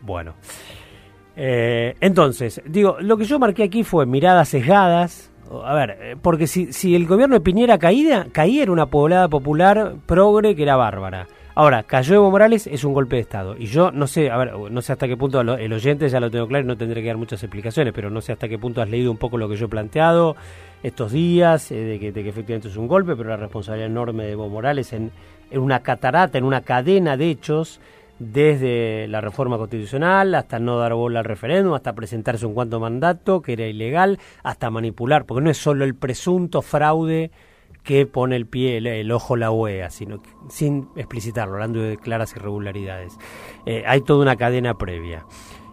Bueno. 0.02 0.34
Eh, 1.36 1.94
entonces, 2.00 2.60
digo, 2.66 2.96
lo 3.00 3.16
que 3.16 3.24
yo 3.24 3.38
marqué 3.38 3.62
aquí 3.62 3.84
fue 3.84 4.04
miradas 4.06 4.48
sesgadas. 4.48 5.30
A 5.64 5.74
ver, 5.74 5.98
eh, 6.00 6.16
porque 6.20 6.46
si, 6.46 6.72
si 6.72 6.94
el 6.94 7.06
gobierno 7.06 7.34
de 7.34 7.40
Piñera 7.40 7.78
caía, 7.78 8.26
caía 8.32 8.62
era 8.62 8.72
una 8.72 8.86
poblada 8.86 9.28
popular 9.28 9.94
progre 10.06 10.54
que 10.54 10.62
era 10.62 10.76
bárbara. 10.76 11.26
Ahora, 11.54 11.82
cayó 11.82 12.14
Evo 12.14 12.30
Morales 12.30 12.68
es 12.68 12.84
un 12.84 12.92
golpe 12.92 13.16
de 13.16 13.22
Estado. 13.22 13.56
Y 13.58 13.66
yo 13.66 13.90
no 13.90 14.06
sé, 14.06 14.30
a 14.30 14.36
ver, 14.36 14.54
no 14.54 14.80
sé 14.80 14.92
hasta 14.92 15.08
qué 15.08 15.16
punto 15.16 15.40
el 15.40 15.72
oyente 15.72 16.08
ya 16.08 16.20
lo 16.20 16.30
tengo 16.30 16.46
claro 16.46 16.64
y 16.64 16.68
no 16.68 16.76
tendré 16.76 17.02
que 17.02 17.08
dar 17.08 17.16
muchas 17.16 17.42
explicaciones, 17.42 17.92
pero 17.92 18.10
no 18.10 18.20
sé 18.20 18.30
hasta 18.30 18.48
qué 18.48 18.58
punto 18.58 18.80
has 18.80 18.88
leído 18.88 19.10
un 19.10 19.16
poco 19.16 19.38
lo 19.38 19.48
que 19.48 19.56
yo 19.56 19.66
he 19.66 19.68
planteado 19.68 20.36
estos 20.84 21.10
días, 21.10 21.72
eh, 21.72 21.74
de, 21.74 21.98
que, 21.98 22.12
de, 22.12 22.22
que, 22.22 22.28
efectivamente 22.28 22.68
es 22.68 22.76
un 22.76 22.86
golpe, 22.86 23.16
pero 23.16 23.30
la 23.30 23.36
responsabilidad 23.36 23.90
enorme 23.90 24.24
de 24.24 24.32
Evo 24.32 24.48
Morales 24.48 24.92
en, 24.92 25.10
en 25.50 25.60
una 25.60 25.80
catarata, 25.80 26.38
en 26.38 26.44
una 26.44 26.60
cadena 26.60 27.16
de 27.16 27.30
hechos 27.30 27.80
desde 28.18 29.06
la 29.08 29.20
reforma 29.20 29.58
constitucional 29.58 30.34
hasta 30.34 30.58
no 30.58 30.78
dar 30.78 30.94
bola 30.94 31.20
al 31.20 31.24
referéndum, 31.24 31.74
hasta 31.74 31.94
presentarse 31.94 32.46
un 32.46 32.54
cuanto 32.54 32.80
mandato 32.80 33.42
que 33.42 33.52
era 33.52 33.66
ilegal, 33.66 34.18
hasta 34.42 34.70
manipular, 34.70 35.24
porque 35.24 35.42
no 35.42 35.50
es 35.50 35.58
solo 35.58 35.84
el 35.84 35.94
presunto 35.94 36.62
fraude 36.62 37.30
que 37.82 38.06
pone 38.06 38.36
el 38.36 38.46
pie, 38.46 38.78
el, 38.78 39.10
ojo 39.12 39.36
la 39.36 39.50
OEA, 39.50 39.90
sino 39.90 40.20
sin 40.50 40.88
explicitarlo, 40.96 41.54
hablando 41.54 41.80
de 41.80 41.96
claras 41.96 42.34
irregularidades. 42.36 43.16
Eh, 43.64 43.84
hay 43.86 44.02
toda 44.02 44.22
una 44.22 44.36
cadena 44.36 44.74
previa. 44.74 45.24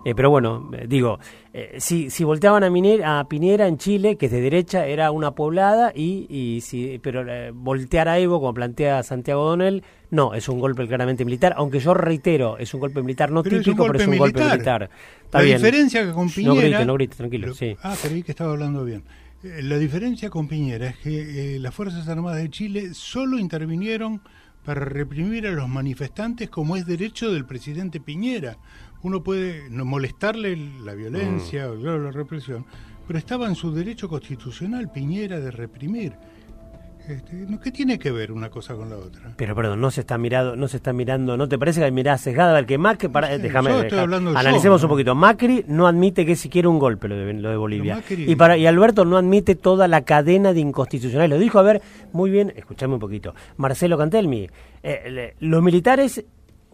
Eh, 0.06 0.14
pero 0.14 0.30
bueno, 0.30 0.70
eh, 0.78 0.86
digo, 0.88 1.18
eh, 1.52 1.78
si, 1.80 2.12
si 2.12 2.24
volteaban 2.24 2.64
a, 2.64 2.70
Minera, 2.70 3.20
a 3.20 3.28
Piñera 3.28 3.68
en 3.68 3.80
Chile, 3.80 4.18
que 4.18 4.28
es 4.28 4.32
de 4.32 4.40
derecha, 4.40 4.86
era 4.86 5.10
una 5.10 5.32
poblada, 5.32 5.92
y, 5.96 6.28
y 6.30 6.62
si, 6.62 7.00
pero 7.00 7.26
voltear 7.56 8.08
a 8.08 8.20
Evo, 8.20 8.40
como 8.40 8.54
plantea 8.54 9.02
Santiago 9.02 9.44
Donel, 9.44 9.84
no, 10.12 10.36
es 10.36 10.48
un 10.48 10.60
golpe 10.60 10.88
claramente 10.88 11.26
militar, 11.26 11.56
aunque 11.58 11.80
yo 11.80 11.96
reitero, 11.96 12.60
es 12.60 12.72
un 12.76 12.82
golpe 12.82 13.02
militar 13.02 13.32
no 13.32 13.42
típico, 13.42 13.88
pero 13.88 14.00
es 14.00 14.08
un 14.08 14.18
golpe 14.20 14.42
militar. 14.42 14.92
la 15.34 15.42
diferencia 15.42 16.06
que 16.06 16.12
con 16.12 16.30
Piñera... 16.30 16.54
No 16.54 16.62
grite, 16.62 16.86
no 16.86 16.94
grite, 16.94 17.16
tranquilo, 17.16 17.54
sí. 17.56 17.76
Ah, 17.82 17.96
creí 18.00 18.22
que 18.22 18.32
estaba 18.32 18.52
hablando 18.52 18.86
bien. 18.86 19.04
La 19.42 19.80
diferencia 19.80 20.30
con 20.30 20.48
Piñera 20.48 20.90
es 20.90 20.98
que 20.98 21.58
las 21.60 21.74
Fuerzas 21.74 22.08
Armadas 22.08 22.44
de 22.44 22.50
Chile 22.52 22.94
solo 22.94 23.40
intervinieron 23.40 24.22
para 24.66 24.84
reprimir 24.84 25.46
a 25.48 25.52
los 25.52 25.70
manifestantes 25.70 26.50
como 26.50 26.76
es 26.76 26.86
derecho 26.86 27.32
del 27.32 27.46
presidente 27.46 28.00
Piñera 28.00 28.58
uno 29.06 29.22
puede 29.22 29.70
molestarle 29.70 30.58
la 30.84 30.96
violencia 30.96 31.68
mm. 31.68 31.88
o 31.88 31.98
la 32.00 32.12
represión, 32.12 32.66
pero 33.06 33.20
estaba 33.20 33.46
en 33.46 33.54
su 33.54 33.72
derecho 33.72 34.10
constitucional 34.10 34.92
Piñera 34.92 35.40
de 35.40 35.52
reprimir. 35.52 36.14
Este, 37.08 37.46
¿Qué 37.64 37.72
tiene 37.72 38.00
que 38.00 38.10
ver 38.10 38.32
una 38.32 38.50
cosa 38.50 38.74
con 38.74 38.90
la 38.90 38.96
otra? 38.96 39.36
Pero 39.38 39.54
perdón, 39.54 39.80
no 39.80 39.92
se 39.92 40.02
está 40.02 40.18
mirando, 40.18 40.56
no 40.56 40.68
se 40.68 40.78
está 40.78 40.92
mirando, 40.92 41.38
¿no 41.38 41.48
te 41.48 41.60
parece 41.60 41.82
que 41.82 41.86
hay 41.86 41.92
mirada 41.92 42.18
sesgada 42.18 42.58
al 42.58 42.66
que 42.66 42.80
Macri, 42.80 43.10
para, 43.10 43.38
déjame, 43.38 43.70
analicemos 44.36 44.82
un 44.82 44.90
poquito. 44.90 45.14
Macri 45.14 45.64
no 45.68 45.86
admite 45.86 46.26
que 46.26 46.36
siquiera 46.36 46.68
un 46.68 46.80
golpe 46.80 47.08
lo 47.08 47.16
de, 47.16 47.32
lo 47.34 47.52
de 47.52 47.58
Bolivia. 47.58 48.02
Y 48.10 48.36
para 48.36 48.58
y 48.58 48.66
Alberto 48.66 49.06
no 49.06 49.18
admite 49.18 49.54
toda 49.54 49.88
la 49.88 50.02
cadena 50.02 50.52
de 50.52 50.62
inconstitucionales. 50.62 51.30
Lo 51.30 51.38
dijo, 51.38 51.60
a 51.60 51.62
ver, 51.62 51.84
muy 52.12 52.32
bien, 52.32 52.52
escuchame 52.56 52.96
un 52.96 53.00
poquito. 53.00 53.36
Marcelo 53.58 54.00
Cantelmi, 54.00 54.50
eh, 54.82 55.36
los 55.42 55.62
militares 55.62 56.26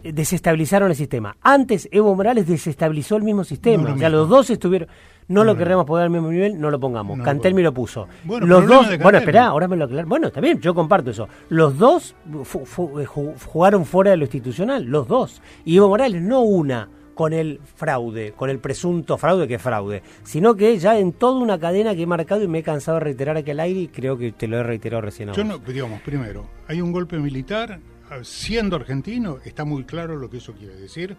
desestabilizaron 0.03 0.89
el 0.89 0.95
sistema. 0.95 1.35
Antes 1.41 1.87
Evo 1.91 2.15
Morales 2.15 2.47
desestabilizó 2.47 3.15
el 3.17 3.23
mismo 3.23 3.43
sistema. 3.43 3.93
o 3.93 3.97
sea, 3.97 4.09
los 4.09 4.29
dos 4.29 4.49
estuvieron. 4.49 4.87
No, 5.27 5.43
lo 5.45 5.55
queremos 5.55 5.85
poner 5.85 6.05
al 6.05 6.09
mismo 6.09 6.29
nivel, 6.29 6.59
no 6.59 6.69
lo 6.69 6.79
pongamos. 6.79 7.19
Cantelmi 7.21 7.61
lo 7.61 7.73
puso. 7.73 8.07
Bueno, 8.23 8.45
los 8.47 8.67
dos. 8.67 8.87
Bueno, 9.01 9.17
espera, 9.17 9.45
ahora 9.45 9.67
me 9.67 9.77
lo 9.77 9.85
aclaro. 9.85 10.07
Bueno, 10.07 10.27
está 10.27 10.41
bien, 10.41 10.59
yo 10.59 10.73
comparto 10.73 11.11
eso. 11.11 11.27
Los 11.49 11.77
dos 11.77 12.15
eh, 12.27 13.05
jugaron 13.05 13.85
fuera 13.85 14.11
de 14.11 14.17
lo 14.17 14.23
institucional, 14.23 14.83
los 14.83 15.07
dos. 15.07 15.41
Y 15.63 15.77
Evo 15.77 15.87
Morales, 15.87 16.21
no 16.21 16.41
una 16.41 16.89
con 17.13 17.33
el 17.33 17.59
fraude, 17.75 18.33
con 18.33 18.49
el 18.49 18.59
presunto 18.59 19.17
fraude 19.17 19.47
que 19.47 19.55
es 19.55 19.61
fraude, 19.61 20.01
sino 20.23 20.55
que 20.55 20.77
ya 20.79 20.97
en 20.97 21.13
toda 21.13 21.39
una 21.39 21.59
cadena 21.59 21.93
que 21.93 22.03
he 22.03 22.07
marcado 22.07 22.43
y 22.43 22.47
me 22.47 22.59
he 22.59 22.63
cansado 22.63 22.97
de 22.97 23.05
reiterar 23.05 23.37
aquel 23.37 23.59
aire 23.59 23.81
y 23.81 23.87
creo 23.89 24.17
que 24.17 24.31
te 24.31 24.47
lo 24.47 24.57
he 24.57 24.63
reiterado 24.63 25.01
recién. 25.01 25.31
Yo 25.33 25.43
no, 25.43 25.59
digamos, 25.59 26.01
primero, 26.01 26.45
hay 26.67 26.81
un 26.81 26.91
golpe 26.91 27.17
militar, 27.19 27.79
siendo 28.23 28.75
argentino, 28.75 29.37
está 29.43 29.65
muy 29.65 29.83
claro 29.83 30.17
lo 30.17 30.29
que 30.29 30.37
eso 30.37 30.53
quiere 30.53 30.75
decir. 30.75 31.15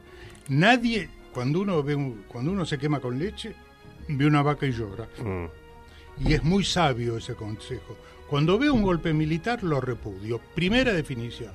Nadie, 0.49 1.09
cuando 1.33 1.61
uno 1.61 1.83
ve 1.83 1.97
cuando 2.29 2.53
uno 2.53 2.67
se 2.67 2.79
quema 2.79 3.01
con 3.01 3.19
leche, 3.19 3.55
ve 4.09 4.27
una 4.27 4.43
vaca 4.43 4.67
y 4.67 4.73
llora. 4.73 5.09
Mm. 5.19 5.47
Y 6.29 6.35
es 6.35 6.45
muy 6.45 6.65
sabio 6.65 7.17
ese 7.17 7.35
consejo. 7.35 7.97
Cuando 8.29 8.59
ve 8.59 8.71
un 8.71 8.83
golpe 8.83 9.13
militar, 9.13 9.63
lo 9.63 9.81
repudio. 9.81 10.41
Primera 10.55 10.93
definición. 10.93 11.53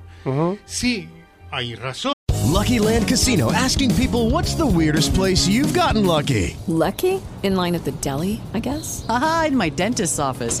Sí, 0.64 1.08
hay 1.50 1.74
razón. 1.74 2.12
Lucky 2.46 2.78
Land 2.78 3.06
Casino 3.08 3.52
asking 3.52 3.94
people 3.94 4.30
what's 4.30 4.54
the 4.54 4.66
weirdest 4.66 5.14
place 5.14 5.46
you've 5.46 5.72
gotten 5.72 6.04
lucky. 6.04 6.56
Lucky? 6.66 7.20
In 7.42 7.54
line 7.54 7.74
at 7.76 7.84
the 7.84 7.92
deli, 8.00 8.40
I 8.54 8.60
guess. 8.60 9.04
Aha, 9.08 9.46
in 9.48 9.56
my 9.56 9.70
dentist's 9.70 10.18
office. 10.18 10.60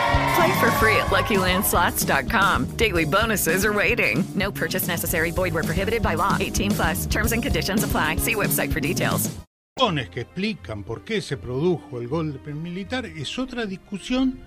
Play 0.35 0.59
for 0.59 0.71
free 0.79 0.95
at 0.95 1.07
LuckyLandSlots.com. 1.07 2.65
Daily 2.77 3.05
bonuses 3.05 3.65
are 3.65 3.73
waiting. 3.73 4.23
No 4.35 4.51
purchase 4.51 4.87
necessary. 4.87 5.31
Void 5.31 5.53
where 5.53 5.63
prohibited 5.63 6.01
by 6.01 6.15
law. 6.15 6.37
18 6.39 6.71
plus. 6.71 7.05
Terms 7.07 7.33
and 7.33 7.43
conditions 7.43 7.83
apply. 7.83 8.15
See 8.17 8.35
website 8.35 8.71
for 8.71 8.79
details. 8.79 9.29
que 10.11 10.21
explican 10.21 10.83
por 10.83 11.03
qué 11.03 11.21
se 11.21 11.37
produjo 11.37 11.99
el 11.99 12.07
golpe 12.07 12.53
militar 12.53 13.05
es 13.05 13.39
otra 13.39 13.65
discusión. 13.65 14.39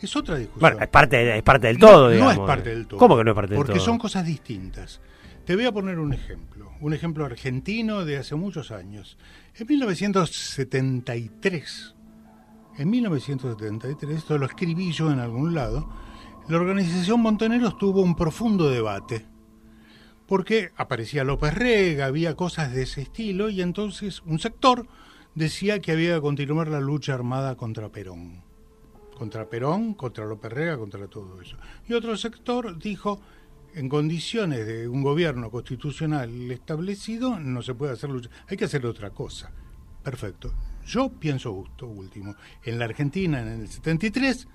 Es 0.00 0.16
otra 0.16 0.36
discusión. 0.36 0.60
Bueno, 0.60 0.80
es 0.82 0.88
parte, 0.88 1.36
es 1.36 1.42
parte 1.42 1.66
del 1.66 1.78
todo, 1.78 2.06
no, 2.06 2.10
digamos. 2.10 2.36
No 2.36 2.42
es 2.42 2.46
parte 2.46 2.70
del 2.70 2.86
todo. 2.86 2.98
¿Cómo 2.98 3.18
que 3.18 3.24
no 3.24 3.32
es 3.32 3.34
parte 3.34 3.50
del 3.50 3.58
Porque 3.58 3.74
todo? 3.74 3.84
son 3.84 3.98
cosas 3.98 4.24
distintas. 4.24 5.02
Te 5.44 5.54
voy 5.56 5.66
a 5.66 5.72
poner 5.72 5.98
un 5.98 6.14
ejemplo, 6.14 6.72
un 6.80 6.94
ejemplo 6.94 7.26
argentino 7.26 8.06
de 8.06 8.16
hace 8.16 8.34
muchos 8.34 8.70
años. 8.70 9.18
En 9.56 9.66
1973, 9.66 11.94
en 12.78 12.90
1973, 12.90 14.16
esto 14.16 14.38
lo 14.38 14.46
escribí 14.46 14.92
yo 14.92 15.10
en 15.10 15.18
algún 15.18 15.54
lado, 15.54 15.88
la 16.48 16.56
organización 16.56 17.20
Montoneros 17.20 17.78
tuvo 17.78 18.02
un 18.02 18.16
profundo 18.16 18.68
debate, 18.70 19.26
porque 20.26 20.70
aparecía 20.76 21.24
López 21.24 21.54
Rega, 21.54 22.06
había 22.06 22.34
cosas 22.34 22.72
de 22.72 22.82
ese 22.82 23.02
estilo, 23.02 23.50
y 23.50 23.62
entonces 23.62 24.22
un 24.26 24.38
sector 24.38 24.86
decía 25.34 25.80
que 25.80 25.92
había 25.92 26.14
que 26.14 26.20
continuar 26.20 26.68
la 26.68 26.80
lucha 26.80 27.14
armada 27.14 27.56
contra 27.56 27.90
Perón. 27.90 28.42
Contra 29.16 29.48
Perón, 29.48 29.94
contra 29.94 30.24
López 30.24 30.52
Rega, 30.52 30.78
contra 30.78 31.06
todo 31.06 31.40
eso. 31.40 31.56
Y 31.86 31.92
otro 31.92 32.16
sector 32.16 32.78
dijo, 32.78 33.20
en 33.74 33.88
condiciones 33.88 34.66
de 34.66 34.88
un 34.88 35.02
gobierno 35.02 35.50
constitucional 35.50 36.50
establecido, 36.50 37.38
no 37.38 37.62
se 37.62 37.74
puede 37.74 37.92
hacer 37.92 38.10
lucha, 38.10 38.30
hay 38.48 38.56
que 38.56 38.64
hacer 38.64 38.84
otra 38.86 39.10
cosa. 39.10 39.52
Perfecto. 40.02 40.52
Yo 40.86 41.10
pienso 41.10 41.52
justo 41.54 41.86
último. 41.86 42.34
En 42.64 42.78
la 42.78 42.86
Argentina, 42.86 43.40
en 43.40 43.48
el 43.48 43.68
73, 43.68 44.48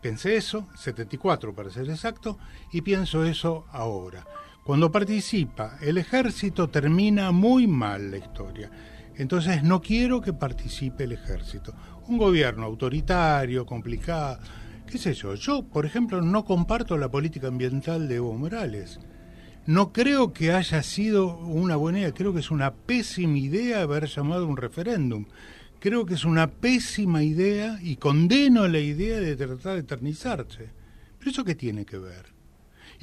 pensé 0.00 0.36
eso, 0.36 0.68
74 0.76 1.54
para 1.54 1.70
ser 1.70 1.88
exacto, 1.88 2.38
y 2.72 2.82
pienso 2.82 3.24
eso 3.24 3.66
ahora. 3.70 4.24
Cuando 4.64 4.90
participa 4.90 5.76
el 5.82 5.98
ejército 5.98 6.68
termina 6.70 7.30
muy 7.32 7.66
mal 7.66 8.10
la 8.10 8.16
historia. 8.16 8.70
Entonces 9.16 9.62
no 9.62 9.80
quiero 9.80 10.20
que 10.20 10.32
participe 10.32 11.04
el 11.04 11.12
ejército. 11.12 11.74
Un 12.08 12.16
gobierno 12.16 12.64
autoritario, 12.64 13.66
complicado, 13.66 14.38
qué 14.86 14.98
sé 14.98 15.12
yo. 15.14 15.34
Yo, 15.34 15.64
por 15.64 15.86
ejemplo, 15.86 16.22
no 16.22 16.44
comparto 16.44 16.96
la 16.96 17.10
política 17.10 17.48
ambiental 17.48 18.08
de 18.08 18.16
Evo 18.16 18.32
Morales. 18.34 19.00
No 19.66 19.92
creo 19.92 20.32
que 20.32 20.52
haya 20.52 20.82
sido 20.82 21.38
una 21.38 21.76
buena 21.76 22.00
idea, 22.00 22.12
creo 22.12 22.34
que 22.34 22.40
es 22.40 22.50
una 22.50 22.74
pésima 22.74 23.38
idea 23.38 23.82
haber 23.82 24.06
llamado 24.06 24.46
un 24.46 24.56
referéndum. 24.56 25.26
Creo 25.84 26.06
que 26.06 26.14
es 26.14 26.24
una 26.24 26.50
pésima 26.50 27.22
idea 27.22 27.78
y 27.82 27.96
condeno 27.96 28.66
la 28.68 28.78
idea 28.78 29.20
de 29.20 29.36
tratar 29.36 29.74
de 29.74 29.80
eternizarse. 29.80 30.70
¿Pero 31.18 31.30
eso 31.30 31.44
qué 31.44 31.54
tiene 31.54 31.84
que 31.84 31.98
ver? 31.98 32.33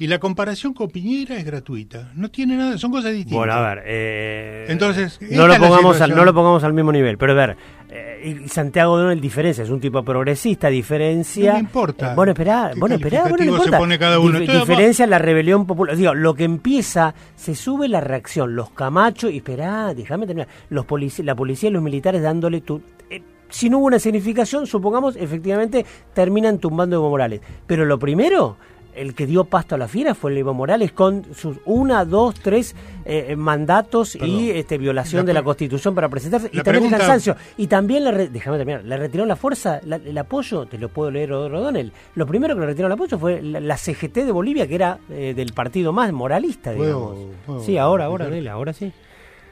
Y 0.02 0.08
la 0.08 0.18
comparación 0.18 0.74
con 0.74 0.90
Piñera 0.90 1.36
es 1.36 1.44
gratuita. 1.44 2.10
No 2.16 2.28
tiene 2.28 2.56
nada, 2.56 2.76
son 2.76 2.90
cosas 2.90 3.12
distintas. 3.12 3.36
Bueno, 3.38 3.52
a 3.52 3.60
ver. 3.74 3.82
Eh, 3.86 4.66
Entonces, 4.68 5.20
no 5.30 5.46
lo, 5.46 5.56
pongamos 5.58 6.00
al, 6.00 6.16
no 6.16 6.24
lo 6.24 6.34
pongamos 6.34 6.64
al 6.64 6.72
mismo 6.72 6.90
nivel. 6.90 7.16
Pero 7.18 7.32
a 7.32 7.34
ver, 7.36 7.56
eh, 7.88 8.36
y 8.44 8.48
Santiago 8.48 8.96
Donel 8.98 9.20
diferencia, 9.20 9.62
es 9.62 9.70
un 9.70 9.78
tipo 9.80 10.02
progresista, 10.02 10.68
diferencia. 10.68 11.50
No 11.52 11.54
me 11.54 11.60
importa. 11.60 12.12
Eh, 12.12 12.14
bueno, 12.16 12.32
esperá, 12.32 12.70
¿Qué 12.74 12.80
bueno, 12.80 12.96
esperá, 12.96 13.20
bueno, 13.28 13.30
no 13.30 13.36
calificativo 13.36 13.56
se 13.58 13.64
importa. 13.68 13.78
pone 13.78 13.98
cada 13.98 14.18
uno? 14.18 14.38
Dif- 14.40 14.60
diferencia 14.60 15.06
la 15.06 15.18
rebelión 15.18 15.66
popular. 15.66 15.96
Digo, 15.96 16.14
lo 16.14 16.34
que 16.34 16.44
empieza, 16.44 17.14
se 17.36 17.54
sube 17.54 17.86
la 17.86 18.00
reacción, 18.00 18.56
los 18.56 18.70
camachos, 18.70 19.30
y 19.30 19.36
esperá, 19.36 19.94
déjame 19.94 20.26
terminar. 20.26 20.48
Los 20.70 20.84
polici- 20.84 21.22
la 21.22 21.36
policía 21.36 21.68
y 21.70 21.72
los 21.72 21.82
militares 21.82 22.22
dándole 22.22 22.60
tu. 22.62 22.82
eh, 23.08 23.22
si 23.50 23.68
no 23.70 23.78
hubo 23.78 23.86
una 23.86 23.98
significación, 23.98 24.66
supongamos, 24.66 25.14
efectivamente, 25.14 25.84
terminan 26.14 26.58
tumbando 26.58 26.96
a 26.96 26.98
Evo 26.98 27.10
Morales. 27.10 27.40
Pero 27.66 27.84
lo 27.84 27.98
primero, 27.98 28.56
el 28.94 29.14
que 29.14 29.26
dio 29.26 29.44
pasto 29.44 29.74
a 29.74 29.78
la 29.78 29.88
fiera 29.88 30.14
fue 30.14 30.30
el 30.32 30.38
Evo 30.38 30.54
Morales 30.54 30.92
con 30.92 31.24
sus 31.34 31.58
una, 31.64 32.04
dos, 32.04 32.34
tres 32.40 32.74
eh, 33.04 33.34
mandatos 33.36 34.14
y 34.16 34.50
este, 34.50 34.78
violación 34.78 35.22
La 35.22 35.26
de 35.28 35.32
la 35.34 35.42
Constitución 35.42 35.94
para 35.94 36.08
presentarse. 36.08 36.48
Y 36.48 36.56
también 36.56 36.64
pregunta- 36.84 36.96
el 36.96 37.00
cansancio. 37.00 37.36
Y 37.56 37.66
también, 37.66 38.04
le 38.04 38.28
déjame 38.28 38.56
terminar, 38.58 38.84
le 38.84 38.96
retiraron 38.96 39.28
la 39.28 39.36
fuerza, 39.36 39.80
la- 39.84 39.96
el 39.96 40.16
apoyo, 40.18 40.66
te 40.66 40.78
lo 40.78 40.88
puedo 40.88 41.10
leer 41.10 41.30
Rodonel. 41.30 41.92
Lo 42.14 42.26
primero 42.26 42.54
que 42.54 42.60
le 42.60 42.66
retiraron 42.66 42.92
el 42.92 42.96
apoyo 42.96 43.18
fue 43.18 43.40
la, 43.42 43.76
CGT 43.76 44.24
de 44.24 44.32
Bolivia, 44.32 44.66
que 44.68 44.74
era 44.74 44.98
eh, 45.10 45.32
del 45.34 45.52
partido 45.52 45.92
más 45.92 46.12
moralista, 46.12 46.72
¿Puedo- 46.74 47.12
digamos. 47.14 47.36
puedo 47.46 47.60
sí, 47.64 47.76
ahora, 47.78 48.04
ahora, 48.06 48.28
ahora 48.52 48.72
sí. 48.72 48.92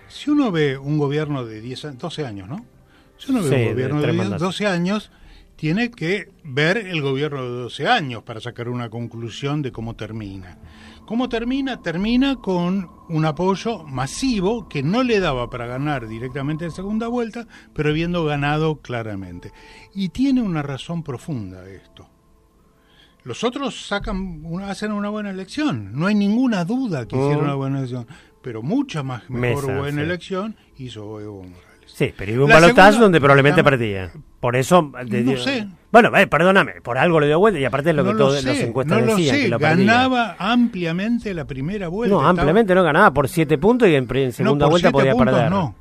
Si 0.09 0.31
uno 0.31 0.51
ve 0.51 0.77
un 0.77 0.99
gobierno 0.99 1.45
de 1.45 1.61
10, 1.61 1.85
a- 1.87 1.93
12 1.93 2.27
años, 2.27 2.49
¿no? 2.49 2.65
Si 3.17 3.31
uno 3.31 3.43
ve 3.43 3.49
Sí, 3.49 3.55
un 3.55 3.61
de 3.61 3.69
gobierno 3.73 3.97
de, 3.97 4.03
tres 4.03 4.15
10, 4.15 4.25
mandatos. 4.25 4.49
12 4.49 4.67
años, 4.67 5.11
tiene 5.61 5.91
que 5.91 6.33
ver 6.43 6.79
el 6.79 7.03
gobierno 7.03 7.43
de 7.43 7.51
12 7.51 7.87
años 7.87 8.23
para 8.23 8.41
sacar 8.41 8.71
una 8.71 8.89
conclusión 8.89 9.61
de 9.61 9.71
cómo 9.71 9.95
termina. 9.95 10.57
¿Cómo 11.05 11.29
termina? 11.29 11.83
Termina 11.83 12.37
con 12.37 12.89
un 13.11 13.25
apoyo 13.27 13.85
masivo 13.85 14.71
que 14.71 14.83
no 14.83 15.03
le 15.03 15.21
daba 15.21 15.51
para 15.51 15.67
ganar 15.67 16.09
directamente 16.09 16.65
en 16.65 16.71
segunda 16.71 17.09
vuelta, 17.09 17.47
pero 17.75 17.91
habiendo 17.91 18.25
ganado 18.25 18.81
claramente. 18.81 19.53
Y 19.95 20.09
tiene 20.09 20.41
una 20.41 20.63
razón 20.63 21.03
profunda 21.03 21.69
esto. 21.69 22.09
Los 23.25 23.45
otros 23.45 23.87
sacan 23.87 24.43
hacen 24.63 24.93
una 24.93 25.11
buena 25.11 25.29
elección. 25.29 25.91
No 25.93 26.07
hay 26.07 26.15
ninguna 26.15 26.65
duda 26.65 27.07
que 27.07 27.17
hicieron 27.17 27.43
Mm. 27.43 27.45
una 27.45 27.55
buena 27.55 27.79
elección. 27.81 28.07
Pero 28.41 28.63
mucha 28.63 29.03
más 29.03 29.29
mejor 29.29 29.67
Mesa, 29.67 29.79
buena 29.79 29.99
sí. 30.01 30.05
elección 30.07 30.57
hizo 30.79 31.21
Evo 31.21 31.43
Morales. 31.43 31.70
Sí, 31.95 32.15
pero 32.17 32.33
hubo 32.35 32.45
un 32.45 32.51
balotaje 32.51 32.99
donde 32.99 33.21
probablemente 33.21 33.63
perdía. 33.65 34.11
Por 34.41 34.57
eso. 34.57 34.91
le 35.07 35.23
No 35.23 35.37
sé. 35.37 35.67
Bueno, 35.93 36.17
eh, 36.17 36.27
perdóname, 36.27 36.81
por 36.83 36.97
algo 36.99 37.21
le 37.21 37.27
dio 37.27 37.39
vuelta 37.39 37.59
y 37.61 37.65
aparte 37.65 37.91
es 37.91 37.97
lo 37.97 38.05
no 38.05 38.13
que 38.13 38.19
lo 38.19 38.33
las 38.33 38.43
sé, 38.43 38.67
encuestas 38.67 39.01
no 39.01 39.07
lo 39.07 39.17
decían 39.17 39.37
sé. 39.37 39.43
que 39.43 39.49
lo. 39.49 39.59
Ganaba 39.59 40.37
ampliamente 40.39 41.35
la 41.35 41.45
primera 41.47 41.89
vuelta. 41.89 42.15
No, 42.15 42.21
Estaba- 42.21 42.31
ampliamente 42.31 42.75
no 42.75 42.83
ganaba 42.83 43.13
por 43.13 43.29
siete 43.29 43.59
puntos 43.59 43.89
y 43.89 43.95
en, 43.95 44.07
segunda 44.33 44.67
por 44.67 44.71
vuelta 44.73 44.91
podía 44.93 45.13
puntos, 45.13 45.35
perder. 45.35 45.51
no. 45.51 45.75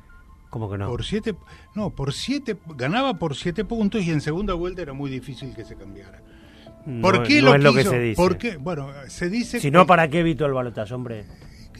¿Cómo 0.50 0.68
que 0.70 0.78
no? 0.78 0.88
Por 0.88 1.04
siete, 1.04 1.34
no, 1.76 1.90
por 1.90 2.12
siete, 2.12 2.56
ganaba 2.76 3.14
por 3.14 3.36
siete 3.36 3.64
puntos 3.64 4.02
y 4.02 4.10
en 4.10 4.20
segunda 4.20 4.52
vuelta 4.54 4.82
era 4.82 4.92
muy 4.92 5.08
difícil 5.08 5.54
que 5.54 5.64
se 5.64 5.76
cambiara. 5.76 6.20
¿Por 7.00 7.18
No- 7.18 7.22
qué 7.22 7.40
no 7.40 7.50
lo 7.50 7.54
es 7.54 7.62
lo 7.62 7.72
que 7.72 7.84
se 7.84 7.98
dice. 8.00 8.16
¿Por 8.16 8.36
qué? 8.36 8.56
Bueno, 8.56 8.88
se 9.06 9.28
dice 9.30 9.60
Si 9.60 9.68
que- 9.68 9.70
no, 9.70 9.86
¿para 9.86 10.08
qué 10.08 10.20
evitó 10.20 10.46
el 10.46 10.52
balotaje, 10.54 10.92
hombre? 10.92 11.24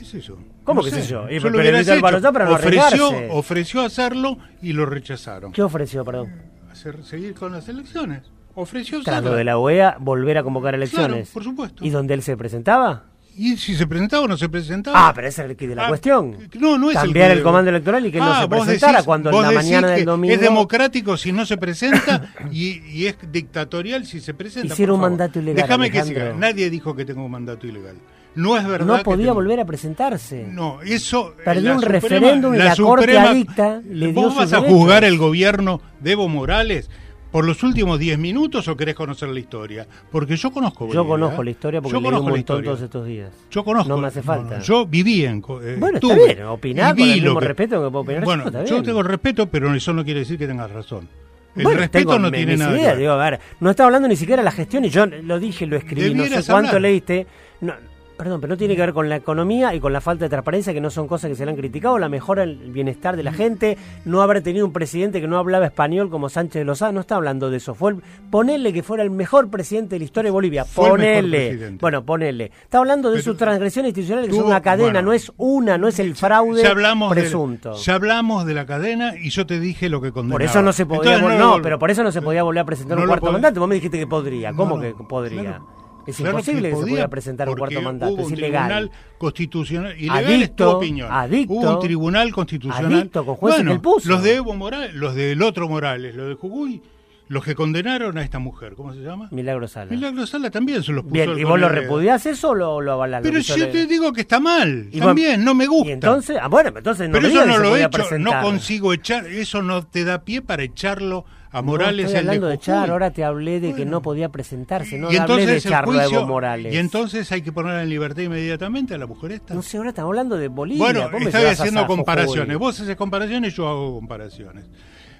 ¿Qué 0.01 0.07
es 0.07 0.15
eso? 0.15 0.39
¿Cómo 0.65 0.81
No 0.81 0.85
que 0.85 0.91
sé. 0.91 1.03
sé 1.03 1.09
yo? 1.09 1.29
Y 1.29 1.39
Yo 1.41 1.51
lo 1.51 1.61
evitó 1.61 1.93
el 1.93 2.01
balotaje 2.01 2.33
para 2.33 2.45
no 2.47 2.53
ofreció, 2.55 2.83
arriesgarse. 2.87 3.29
ofreció 3.33 3.81
hacerlo 3.83 4.39
y 4.63 4.73
lo 4.73 4.87
rechazaron. 4.87 5.53
¿Qué 5.53 5.63
ofreció, 5.63 6.05
perdón? 6.07 6.33
Hacer, 6.73 7.05
seguir 7.05 7.35
con 7.35 7.53
las 7.53 7.69
elecciones. 7.69 8.23
Ofreció 8.55 9.03
Tras 9.03 9.17
hacerlo. 9.17 9.33
lo 9.33 9.37
de 9.37 9.45
la 9.45 9.59
OEA, 9.59 9.97
volver 10.01 10.39
a 10.39 10.43
convocar 10.43 10.75
elecciones. 10.75 11.09
Claro, 11.29 11.35
por 11.35 11.45
supuesto. 11.45 11.85
¿Y 11.85 11.91
donde 11.91 12.15
él 12.15 12.23
se 12.23 12.37
presentaba? 12.37 13.05
¿Y 13.37 13.57
si 13.59 13.75
se 13.77 13.87
presentaba 13.87 14.25
o 14.25 14.29
no 14.29 14.37
se 14.37 14.49
presentaba? 14.49 15.09
Ah, 15.09 15.13
pero 15.15 15.29
ese 15.29 15.45
es 15.45 15.51
el 15.51 15.57
que 15.57 15.69
de 15.69 15.75
la 15.75 15.85
Ah, 15.85 15.89
cuestión. 15.89 16.37
No, 16.59 16.77
no 16.79 16.91
es 16.91 16.97
Cambiar 16.97 17.31
el, 17.31 17.43
comando 17.43 17.71
electoral 17.71 18.05
y 18.07 18.11
que 18.11 18.19
él 18.19 18.25
no 18.25 18.33
Ah, 18.33 18.41
se 18.41 18.47
vos 18.47 18.65
presentara 18.65 18.99
decís- 18.99 19.05
cuando 19.05 19.29
en 19.31 19.35
vos 19.37 19.43
la 19.43 19.49
decís 19.51 19.65
mañana 19.65 19.89
que 19.89 19.95
del 19.97 20.05
domingo. 20.05 20.35
Es 20.35 20.41
democrático 20.41 21.17
si 21.17 21.31
no 21.33 21.45
se 21.47 21.57
presenta 21.59 22.33
y, 22.51 22.81
y 22.91 23.07
es 23.07 23.17
dictatorial 23.31 24.05
si 24.07 24.21
se 24.21 24.33
presenta. 24.35 24.73
Hiciera 24.75 24.91
por 24.91 24.95
un 24.95 25.01
favor. 25.01 25.11
mandato 25.11 25.39
ilegal, 25.41 25.63
Déjame 25.63 25.91
que 25.91 26.01
Alejandro. 26.01 26.27
siga. 26.33 26.39
Nadie 26.39 26.71
dijo 26.71 26.97
que 26.97 27.05
tengo 27.05 27.25
un 27.25 27.31
mandato 27.31 27.67
ilegal. 27.67 27.97
No 28.35 28.57
es 28.57 28.67
verdad. 28.67 28.87
No 28.87 28.97
que 28.99 29.05
podía 29.05 29.33
volver 29.33 29.61
a 29.61 29.65
presentarse. 29.65 30.47
No, 30.51 30.81
eso. 30.83 31.35
Perdió 31.45 31.75
un 31.75 31.81
Suprema- 31.81 31.93
referéndum 32.09 32.55
y 32.55 32.59
la 32.59 32.77
Corte 32.77 33.19
adicta 33.19 33.81
le 33.89 34.13
dio 34.13 34.15
¿Vos 34.23 34.37
vas 34.37 34.53
a 34.53 34.61
juzgar 34.61 35.05
el 35.05 35.19
gobierno 35.19 35.81
de 36.01 36.13
Evo 36.13 36.29
Morales 36.29 36.89
por 37.33 37.45
los 37.45 37.63
últimos 37.63 37.99
10 37.99 38.19
minutos 38.19 38.67
o 38.69 38.77
querés 38.77 38.95
conocer 38.95 39.29
la 39.31 39.41
historia? 39.41 39.87
Porque 40.13 40.37
yo 40.37 40.51
conozco 40.53 40.89
Yo 40.93 41.07
conozco 41.07 41.43
¿eh? 41.43 41.45
la 41.45 41.51
historia 41.51 41.81
porque 41.83 41.93
Yo 41.93 42.01
leí 42.01 42.07
un 42.09 42.13
conozco 42.15 42.31
la 42.31 42.37
montón 42.37 42.65
todos 42.65 42.81
estos 42.83 43.07
días. 43.07 43.31
Yo 43.51 43.65
conozco. 43.65 43.89
No 43.89 43.99
me 43.99 44.07
hace 44.07 44.23
falta. 44.23 44.59
no, 44.59 44.63
yo 44.63 44.87
viví 44.87 45.25
en. 45.25 45.39
eh, 45.63 45.77
Bueno, 45.79 45.99
está 46.01 46.15
bien, 46.15 46.43
opiná 46.45 46.83
y 46.83 46.87
con 46.89 46.97
vi 46.97 47.03
el 47.13 47.19
lo 47.19 47.25
mismo 47.25 47.41
que- 47.41 47.47
respeto 47.49 47.85
que 47.85 47.91
puedo 47.91 48.03
opinar 48.03 48.21
yo, 48.23 48.25
Bueno, 48.27 48.65
yo 48.65 48.83
tengo 48.83 49.03
respeto, 49.03 49.47
pero 49.49 49.75
eso 49.75 49.93
no 49.93 50.05
quiere 50.05 50.21
decir 50.21 50.39
que 50.39 50.47
tengas 50.47 50.71
razón. 50.71 51.09
El 51.57 51.65
Bueno, 51.65 51.81
respeto 51.81 52.17
no 52.17 52.31
tiene 52.31 52.57
nada 52.57 52.95
digo, 52.95 53.11
a 53.11 53.17
ver, 53.17 53.41
no 53.59 53.71
está 53.71 53.85
hablando 53.85 54.07
ni 54.07 54.15
siquiera 54.15 54.41
de 54.41 54.45
la 54.45 54.53
gestión 54.53 54.85
y 54.85 54.89
yo 54.89 55.05
lo 55.07 55.41
dije, 55.41 55.67
lo 55.67 55.77
escribí, 55.77 56.15
no 56.15 56.23
sé 56.25 56.35
cuánto 56.49 56.69
hablar. 56.77 56.83
leíste. 56.83 57.27
No, 57.61 57.75
perdón, 58.21 58.41
pero 58.41 58.53
no 58.53 58.57
tiene 58.59 58.75
que 58.77 58.83
ver 58.83 58.93
con 58.93 59.09
la 59.09 59.17
economía 59.17 59.75
y 59.75 59.81
con 59.81 59.93
la 59.93 60.01
falta 60.01 60.25
de 60.27 60.29
transparencia, 60.29 60.73
que 60.73 60.81
no 60.81 60.91
son 60.91 61.09
cosas 61.09 61.29
que 61.31 61.35
se 61.35 61.45
le 61.45 61.51
han 61.51 61.57
criticado, 61.57 61.99
la 61.99 62.09
mejora 62.09 62.43
del 62.43 62.71
bienestar 62.71 63.17
de 63.17 63.23
la 63.23 63.33
gente, 63.33 63.79
no 64.05 64.21
haber 64.23 64.43
tenido 64.43 64.67
un 64.67 64.73
presidente 64.73 65.21
que 65.21 65.27
no 65.27 65.39
hablaba 65.39 65.67
español 65.67 66.11
como 66.11 66.29
Sánchez 66.29 66.61
de 66.61 66.65
Lozada, 66.65 66.93
no 66.93 67.01
está 67.01 67.17
hablando 67.17 67.51
de 67.51 67.57
eso. 67.57 67.75
Fue 67.75 67.93
el- 67.93 68.03
ponerle 68.31 68.73
que 68.73 68.83
fuera 68.83 69.03
el 69.03 69.11
mejor 69.11 69.49
presidente 69.51 69.95
de 69.95 70.01
la 70.01 70.05
historia 70.05 70.29
de 70.29 70.33
Bolivia, 70.33 70.65
ponele. 70.65 71.77
Bueno, 71.81 72.05
ponele. 72.05 72.51
Está 72.63 72.79
hablando 72.79 73.11
de 73.11 73.17
Pero 73.17 73.25
sus 73.25 73.37
transgresiones 73.37 73.91
institucionales 73.91 74.29
que 74.29 74.35
son 74.37 74.45
tuvo- 74.45 74.51
una 74.51 74.61
cadena, 74.61 74.91
bueno. 74.93 75.03
no 75.03 75.13
es 75.13 75.33
una, 75.37 75.79
no 75.79 75.89
es 75.89 75.99
el 75.99 76.15
fraude 76.15 76.63
Ya 76.63 76.71
hablamos, 76.71 77.13
presunto. 77.13 77.73
De, 77.73 77.79
ya 77.79 77.95
hablamos 77.95 78.45
de 78.47 78.55
la 78.55 78.67
cadena 78.67 79.15
y 79.17 79.31
yo 79.31 79.47
te 79.47 79.59
dije 79.61 79.89
lo 79.89 80.01
que 80.01 80.13
condenaba. 80.13 80.35
Por 80.35 80.43
eso 80.43 80.63
no 80.63 80.73
se 80.73 80.87
podía 80.87 81.15
Entonces, 81.17 81.39
no, 81.39 81.61
pero 81.63 81.79
por 81.79 81.91
eso 81.91 82.03
no 82.03 82.13
se 82.13 82.21
podía 82.23 82.43
volver 82.43 82.63
a 82.63 82.67
presentar 82.67 82.97
no 82.97 83.03
un 83.05 83.09
cuarto 83.09 83.33
mandato. 83.33 83.61
Vos 83.61 83.69
me 83.69 83.75
dijiste 83.77 83.99
que 83.99 84.07
podría. 84.07 84.53
¿Cómo 84.53 84.79
que 84.81 84.93
podría? 85.09 85.41
claro. 85.43 85.80
Es 86.07 86.17
Claro 86.17 86.31
imposible 86.39 86.63
que, 86.63 86.69
se 86.69 86.73
podía, 86.73 86.91
pudiera 86.91 87.09
presentar 87.09 87.49
un 87.49 87.57
cuarto 87.57 87.83
mandato, 87.83 88.13
hubo 88.15 88.23
es 88.23 88.27
un 88.29 88.33
ilegal. 88.35 88.69
tribunal 88.69 88.91
constitucional, 89.19 89.95
ilegal 89.99 90.25
es 90.25 90.37
Adicto, 90.39 90.71
tu 90.71 90.77
opinión. 90.77 91.09
adicto, 91.13 91.53
hubo 91.55 91.75
un 91.75 91.81
tribunal 91.81 92.33
constitucional. 92.33 92.93
adicto, 93.01 93.25
con 93.27 93.35
jueces 93.37 93.59
bueno, 93.61 93.73
él 93.73 93.81
puso. 93.81 94.09
los 94.09 94.23
de 94.23 94.35
Evo 94.37 94.55
Morales, 94.55 94.95
los 94.95 95.15
del 95.15 95.43
otro 95.43 95.69
Morales, 95.69 96.15
los 96.15 96.29
de 96.29 96.35
Jujuy, 96.35 96.83
los 97.29 97.45
que 97.45 97.55
condenaron 97.55 98.19
a 98.19 98.23
esta 98.25 98.41
mujer, 98.41 98.73
¿cómo 98.75 98.93
se 98.93 99.01
llama? 99.03 99.29
Milagro 99.31 99.69
Sala. 99.69 99.91
Milagro 99.93 100.27
Sala 100.27 100.51
también 100.51 100.83
se 100.83 100.91
los 100.91 101.05
puso. 101.05 101.13
Bien, 101.13 101.39
¿y 101.39 101.45
vos 101.45 101.61
lo 101.61 101.69
repudiás 101.69 102.27
eso 102.27 102.51
o 102.51 102.55
lo, 102.57 102.81
lo 102.81 102.93
avalás? 102.95 103.21
Pero 103.23 103.41
si 103.41 103.51
yo 103.53 103.67
le- 103.67 103.67
te 103.67 103.87
digo 103.87 104.13
que 104.13 104.23
está 104.23 104.41
mal, 104.41 104.89
Y 104.91 104.99
también, 104.99 105.37
vos- 105.37 105.45
no 105.45 105.55
me 105.55 105.67
gusta. 105.69 105.89
Y 105.91 105.93
entonces, 105.93 106.39
ah, 106.43 106.49
bueno, 106.49 106.73
entonces 106.77 107.09
no 107.09 107.13
Pero 107.13 107.23
me 107.23 107.29
eso 107.29 107.43
digas 107.43 107.47
no 107.47 107.55
se 107.65 107.71
lo 107.71 107.77
he 107.77 107.85
hecho, 107.85 108.19
no 108.19 108.43
consigo 108.43 108.93
echar, 108.93 109.27
eso 109.27 109.63
no 109.63 109.87
te 109.87 110.03
da 110.05 110.25
pie 110.25 110.43
para 110.43 110.65
echarlo 110.65 111.25
a 111.53 111.61
No 111.61 111.67
Morales 111.67 112.07
estoy 112.07 112.19
el 112.21 112.25
de 112.27 112.31
hablando 112.31 112.47
de, 112.49 112.55
echar, 112.55 112.77
Jujuy. 112.81 112.91
ahora 112.91 113.11
te 113.11 113.25
hablé 113.25 113.61
de 113.61 113.75
que 113.75 113.85
no 113.85 114.03
podía 114.03 114.29
presentarse, 114.29 114.99
no 114.99 115.11
y 115.13 115.17
hablé 115.17 115.47
de 115.47 115.61
juicio, 115.61 116.19
Evo 116.19 116.27
Morales. 116.27 116.73
y 116.73 116.77
entonces 116.79 117.31
hay 117.33 117.43
que 117.43 117.51
ponerla 117.53 117.83
en 117.83 117.89
libertad 117.91 118.23
inmediatamente 118.23 118.95
a 118.95 118.99
la 118.99 119.07
mujer 119.07 119.33
esta. 119.33 119.55
No 119.55 119.63
sé, 119.63 119.77
ahora 119.77 119.91
estamos 119.91 120.11
hablando 120.11 120.37
de 120.37 120.49
Bolivia. 120.49 120.85
Bueno, 121.09 121.19
estoy 121.19 121.45
a 121.45 121.51
haciendo 121.51 121.87
comparaciones. 121.87 122.57
Vos 122.59 122.79
haces 122.81 122.97
comparaciones, 122.97 123.55
yo 123.55 123.69
hago 123.69 123.95
comparaciones. 123.95 124.65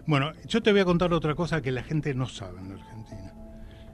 Bueno, 0.07 0.33
yo 0.47 0.63
te 0.63 0.73
voy 0.73 0.81
a 0.81 0.85
contar 0.85 1.13
otra 1.13 1.35
cosa 1.35 1.61
que 1.61 1.71
la 1.73 1.83
gente 1.83 2.15
no 2.15 2.27
sabe 2.27 2.61
en 2.61 2.73
Argentina. 2.73 3.33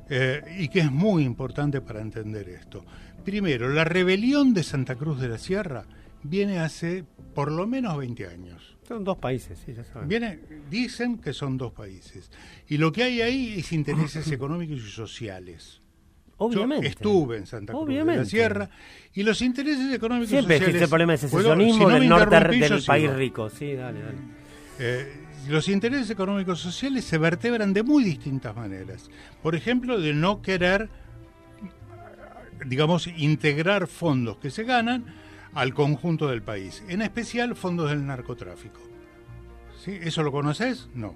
eh, 0.09 0.41
y 0.59 0.69
que 0.69 0.81
es 0.81 0.93
muy 0.93 1.25
importante 1.25 1.81
para 1.81 2.01
entender 2.01 2.49
esto. 2.49 2.85
Primero, 3.25 3.69
la 3.71 3.83
rebelión 3.85 4.55
de 4.55 4.63
Santa 4.63 4.95
Cruz 4.95 5.21
de 5.21 5.29
la 5.29 5.37
Sierra 5.39 5.85
viene 6.23 6.61
hace 6.61 7.05
por 7.35 7.51
lo 7.51 7.67
menos 7.67 7.97
20 7.99 8.27
años. 8.29 8.76
Son 8.87 9.03
dos 9.03 9.19
países, 9.19 9.59
sí, 9.65 9.75
ya 9.75 9.85
saben. 9.85 10.41
Dicen 10.71 11.19
que 11.19 11.33
son 11.33 11.57
dos 11.59 11.73
países. 11.73 12.31
Y 12.69 12.79
lo 12.79 12.93
que 12.93 13.03
hay 13.03 13.21
ahí 13.21 13.59
es 13.59 13.73
intereses 13.73 14.31
económicos 14.33 14.79
y 14.79 14.91
sociales. 14.91 15.81
Obviamente. 16.39 16.85
Yo 16.85 16.91
estuve 16.91 17.37
en 17.39 17.47
Santa 17.47 17.73
Cruz 17.73 17.87
de 17.87 17.93
Obviamente. 17.95 18.23
la 18.25 18.29
Sierra 18.29 18.71
y 19.15 19.23
los 19.23 19.41
intereses 19.41 19.93
económicos 19.93 20.29
y 20.29 20.31
Siempre 20.35 20.57
sociales... 20.57 20.69
existe 20.69 20.85
el 20.85 20.91
problema 20.91 21.13
de 21.13 21.19
secesionismo 21.19 21.79
Si 21.79 21.81
no 21.81 21.89
del 21.89 22.09
norte 22.09 22.37
del 22.41 22.81
sigo. 22.81 22.87
país 22.87 23.13
rico. 23.15 23.51
Sí, 23.51 23.73
dale, 23.75 24.03
dale. 24.03 24.19
Eh, 24.79 25.13
los 25.49 25.69
intereses 25.69 26.11
económicos 26.11 26.61
sociales 26.61 27.05
se 27.05 27.17
vertebran 27.19 27.73
de 27.73 27.83
muy 27.83 28.05
distintas 28.05 28.55
maneras. 28.55 29.09
Por 29.43 29.55
ejemplo, 29.55 29.99
de 29.99 30.13
no 30.13 30.43
querer, 30.43 30.91
digamos, 32.67 33.07
integrar 33.07 33.87
fondos 33.87 34.37
que 34.39 34.51
se 34.51 34.65
ganan 34.65 35.07
al 35.57 35.75
conjunto 35.75 36.29
del 36.29 36.43
país, 36.43 36.83
en 36.89 37.03
especial 37.03 37.57
fondos 37.57 37.91
del 37.91 38.07
narcotráfico. 38.07 38.81
¿Sí? 39.85 39.99
¿Eso 40.03 40.23
lo 40.23 40.31
conoces? 40.33 40.89
No. 40.95 41.15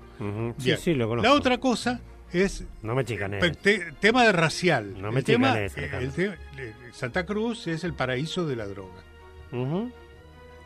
Sí, 0.58 0.94
lo 0.94 1.08
conozco. 1.08 1.28
La 1.28 1.34
otra 1.34 1.58
cosa 1.58 2.00
es 2.32 2.64
No 2.82 2.94
me 2.94 3.04
chicanees. 3.04 3.42
pe- 3.42 3.50
te- 3.56 3.92
tema 4.00 4.24
de 4.24 4.32
racial. 4.32 4.94
No 5.00 5.10
me 5.12 5.18
El 5.20 5.24
tema, 5.24 5.58
eh, 5.58 5.70
el 6.00 6.12
te- 6.12 6.26
eh, 6.58 6.74
Santa 6.92 7.26
Cruz 7.26 7.66
es 7.66 7.84
el 7.84 7.94
paraíso 7.94 8.46
de 8.46 8.56
la 8.56 8.66
droga. 8.66 9.02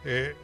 Eh, 0.05 0.35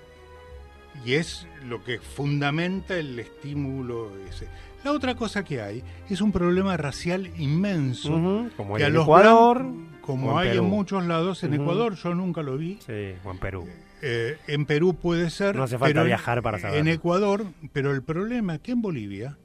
y 1.04 1.14
es 1.14 1.46
lo 1.68 1.84
que 1.84 1.98
fundamenta 2.00 2.96
el 2.96 3.18
estímulo 3.18 4.10
ese. 4.28 4.48
La 4.82 4.92
otra 4.92 5.14
cosa 5.14 5.44
que 5.44 5.60
hay 5.60 5.84
es 6.08 6.20
un 6.22 6.32
problema 6.32 6.76
racial 6.78 7.30
inmenso. 7.38 8.10
Ujú, 8.14 8.50
como 8.56 8.74
hay 8.76 8.80
que 8.80 8.84
a 8.84 8.88
en 8.88 8.94
los 8.94 9.02
Ecuador, 9.04 9.66
como 10.10 10.32
en 10.32 10.38
hay 10.38 10.48
Perú. 10.50 10.64
en 10.64 10.70
muchos 10.70 11.04
lados, 11.06 11.42
en. 11.44 11.54
Ecuador 11.54 11.94
yo 11.94 12.14
nunca 12.14 12.42
lo 12.42 12.56
vi. 12.56 12.78
Sí, 12.86 13.14
o 13.24 13.30
en 13.30 13.38
Perú. 13.38 13.66
Eh, 14.02 14.38
en 14.46 14.66
Perú 14.66 14.94
puede 14.94 15.30
ser. 15.30 15.56
No 15.56 15.64
hace 15.64 15.78
falta 15.78 15.92
pero 15.94 16.04
viajar 16.04 16.42
para 16.42 16.58
saberlo. 16.58 16.80
En 16.80 16.88
Ecuador, 16.88 17.44
pero 17.72 17.92
el 17.92 18.02
problema 18.02 18.54
es 18.54 18.60
que 18.60 18.72
en 18.72 18.82
Bolivia, 18.82 19.36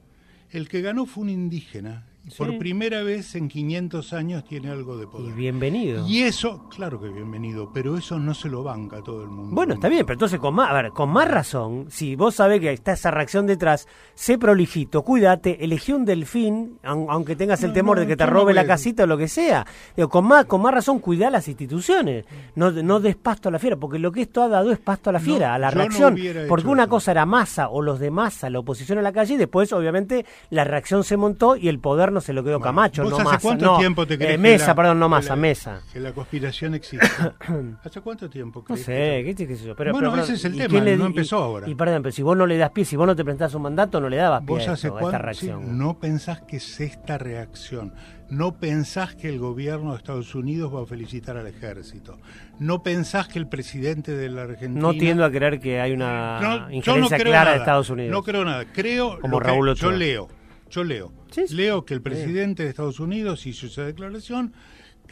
el 0.50 0.68
que 0.68 0.80
ganó 0.82 1.06
fue 1.06 1.24
un 1.24 1.30
indígena. 1.30 2.04
Por 2.36 2.58
primera 2.58 3.02
vez 3.04 3.36
en 3.36 3.48
500 3.48 4.12
años 4.12 4.44
tiene 4.44 4.68
algo 4.70 4.96
de 4.96 5.04
Y 5.04 5.06
poder. 5.06 5.34
bienvenido. 5.34 6.04
Y 6.08 6.22
eso, 6.22 6.68
claro 6.68 7.00
que 7.00 7.08
bienvenido, 7.08 7.70
pero 7.72 7.96
eso 7.96 8.18
no 8.18 8.34
se 8.34 8.48
lo 8.48 8.64
banca 8.64 8.96
a 8.96 9.02
todo 9.02 9.22
el 9.22 9.28
mundo. 9.28 9.54
Bueno, 9.54 9.74
está 9.74 9.88
bien, 9.88 10.04
pero 10.04 10.14
entonces 10.14 10.40
con 10.40 10.52
más, 10.54 10.68
a 10.70 10.72
ver, 10.74 10.90
con 10.90 11.08
más 11.10 11.30
razón, 11.30 11.86
si 11.88 12.16
vos 12.16 12.34
sabés 12.34 12.60
que 12.60 12.72
está 12.72 12.92
esa 12.94 13.12
reacción 13.12 13.46
detrás, 13.46 13.86
sé 14.14 14.38
prolijito, 14.38 15.02
cuídate, 15.02 15.64
elegí 15.64 15.92
un 15.92 16.04
delfín, 16.04 16.78
aun- 16.82 17.06
aunque 17.08 17.36
tengas 17.36 17.62
el 17.62 17.68
No, 17.70 17.74
temor 17.74 17.96
no, 17.98 18.00
de 18.00 18.06
que 18.08 18.16
te 18.16 18.24
no 18.24 18.30
robe 18.32 18.54
la 18.54 18.62
a- 18.62 18.66
casita 18.66 19.04
o 19.04 19.06
lo 19.06 19.16
que 19.16 19.28
sea. 19.28 19.64
Digo, 19.96 20.08
con 20.08 20.24
más, 20.26 20.46
con 20.46 20.60
más 20.62 20.74
razón, 20.74 20.98
cuidá 20.98 21.30
las 21.30 21.46
instituciones. 21.46 22.24
No, 22.56 22.72
no 22.72 22.98
des 22.98 23.14
pasto 23.14 23.50
a 23.50 23.52
la 23.52 23.60
fiera, 23.60 23.76
porque 23.76 24.00
lo 24.00 24.10
que 24.10 24.22
esto 24.22 24.42
ha 24.42 24.48
dado 24.48 24.72
es 24.72 24.78
pasto 24.80 25.10
a 25.10 25.12
la 25.12 25.20
No, 25.20 25.24
fiera, 25.24 25.54
a 25.54 25.58
la 25.60 25.70
no 25.70 25.76
reacción. 25.76 26.16
porque 26.48 26.66
una 26.66 26.82
eso. 26.84 26.90
cosa 26.90 27.12
era 27.12 27.24
masa 27.24 27.68
o 27.68 27.82
los 27.82 28.00
de 28.00 28.10
masa, 28.10 28.50
la 28.50 28.58
oposición 28.58 28.98
en 28.98 29.04
la 29.04 29.12
calle, 29.12 29.34
y 29.34 29.36
después, 29.36 29.72
obviamente, 29.72 30.26
la 30.50 30.64
reacción 30.64 31.04
se 31.04 31.16
montó 31.16 31.54
y 31.54 31.68
el 31.68 31.78
poder 31.78 32.15
no 32.16 32.20
se 32.20 32.32
lo 32.32 32.42
quedó 32.42 32.58
Camacho, 32.60 33.02
¿Vos 33.02 33.10
no 33.12 33.16
hace 33.18 33.24
masa. 33.24 33.38
cuánto 33.40 33.64
no, 33.64 33.78
tiempo 33.78 34.06
te 34.06 34.14
eh, 34.14 34.18
crees 34.18 34.32
que 34.32 34.38
Mesa, 34.38 34.66
la- 34.68 34.74
perdón, 34.74 34.98
no 34.98 35.06
que 35.06 35.10
masa, 35.10 35.28
la- 35.30 35.36
mesa. 35.36 35.80
Que 35.92 36.00
la 36.00 36.12
conspiración 36.12 36.74
existe. 36.74 37.06
¿Hace 37.84 38.00
cuánto 38.00 38.28
tiempo 38.30 38.60
No 38.60 38.64
crees 38.64 38.84
sé, 38.84 38.92
que- 38.92 39.24
qué, 39.26 39.36
sé- 39.36 39.46
qué 39.48 39.56
sé 39.56 39.66
yo. 39.66 39.76
Pero, 39.76 39.92
Bueno, 39.92 40.10
pero, 40.10 40.22
ese 40.24 40.32
es 40.34 40.44
el 40.44 40.54
¿y 40.54 40.58
tema, 40.58 40.80
le 40.80 40.96
no 40.96 41.06
empezó 41.06 41.36
y- 41.36 41.42
ahora. 41.42 41.68
Y 41.68 41.74
perdón, 41.74 42.02
pero 42.02 42.12
si 42.12 42.22
vos 42.22 42.36
no 42.36 42.46
le 42.46 42.56
das 42.56 42.70
pie, 42.70 42.84
si 42.84 42.96
vos 42.96 43.06
no 43.06 43.14
te 43.14 43.22
presentás 43.24 43.54
un 43.54 43.62
mandato, 43.62 44.00
no 44.00 44.08
le 44.08 44.16
dabas 44.16 44.40
pie 44.40 44.48
¿Vos 44.56 44.68
a, 44.68 44.72
hace 44.72 44.88
esto, 44.88 44.98
a 44.98 45.02
esta 45.02 45.18
sí, 45.18 45.22
reacción. 45.22 45.78
no 45.78 45.98
pensás 45.98 46.40
que 46.40 46.56
es 46.56 46.80
esta 46.80 47.18
reacción. 47.18 47.92
No 48.28 48.56
pensás 48.56 49.14
que 49.14 49.28
el 49.28 49.38
gobierno 49.38 49.92
de 49.92 49.98
Estados 49.98 50.34
Unidos 50.34 50.74
va 50.74 50.82
a 50.82 50.86
felicitar 50.86 51.36
al 51.36 51.46
ejército. 51.46 52.18
No 52.58 52.82
pensás 52.82 53.28
que 53.28 53.38
el 53.38 53.46
presidente 53.46 54.16
de 54.16 54.28
la 54.28 54.42
Argentina. 54.42 54.80
No 54.80 54.94
tiendo 54.94 55.24
a 55.24 55.30
creer 55.30 55.60
que 55.60 55.80
hay 55.80 55.92
una 55.92 56.40
No, 56.40 56.58
no 56.66 56.70
injerencia 56.72 57.18
clara 57.18 57.38
nada. 57.44 57.50
de 57.52 57.58
Estados 57.58 57.88
Unidos. 57.88 58.10
No 58.10 58.24
creo 58.24 58.44
nada. 58.44 58.64
Creo 58.72 59.20
Como 59.20 59.38
lo 59.38 59.46
que- 59.46 59.52
Raúl 59.52 59.74
yo 59.74 59.92
leo. 59.92 60.26
Yo 60.70 60.84
leo. 60.84 61.12
Leo 61.50 61.84
que 61.84 61.94
el 61.94 62.02
presidente 62.02 62.62
de 62.64 62.68
Estados 62.70 63.00
Unidos 63.00 63.46
hizo 63.46 63.66
esa 63.66 63.84
declaración. 63.84 64.52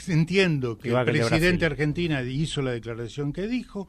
Entiendo 0.09 0.77
que 0.79 0.88
Igual 0.88 1.09
el 1.09 1.14
que 1.14 1.21
de 1.21 1.27
presidente 1.29 1.67
Brasil. 1.67 1.73
argentina 1.73 2.23
hizo 2.23 2.62
la 2.62 2.73
declaración 2.73 3.33
que 3.33 3.47
dijo. 3.47 3.87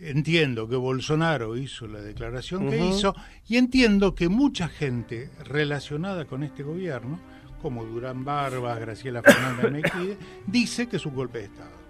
Entiendo 0.00 0.68
que 0.68 0.76
Bolsonaro 0.76 1.56
hizo 1.56 1.86
la 1.86 2.00
declaración 2.00 2.68
que 2.68 2.78
hizo. 2.84 3.14
Y 3.48 3.56
entiendo 3.58 4.14
que 4.14 4.28
mucha 4.28 4.68
gente 4.68 5.30
relacionada 5.44 6.24
con 6.24 6.42
este 6.42 6.62
gobierno, 6.62 7.20
como 7.62 7.84
Durán 7.84 8.24
Barbas, 8.24 8.78
Graciela 8.80 9.22
Fernández 9.22 9.70
Mequide, 9.70 10.16
dice 10.46 10.88
que 10.88 10.96
es 10.96 11.06
un 11.06 11.14
golpe 11.14 11.38
de 11.38 11.44
Estado. 11.44 11.84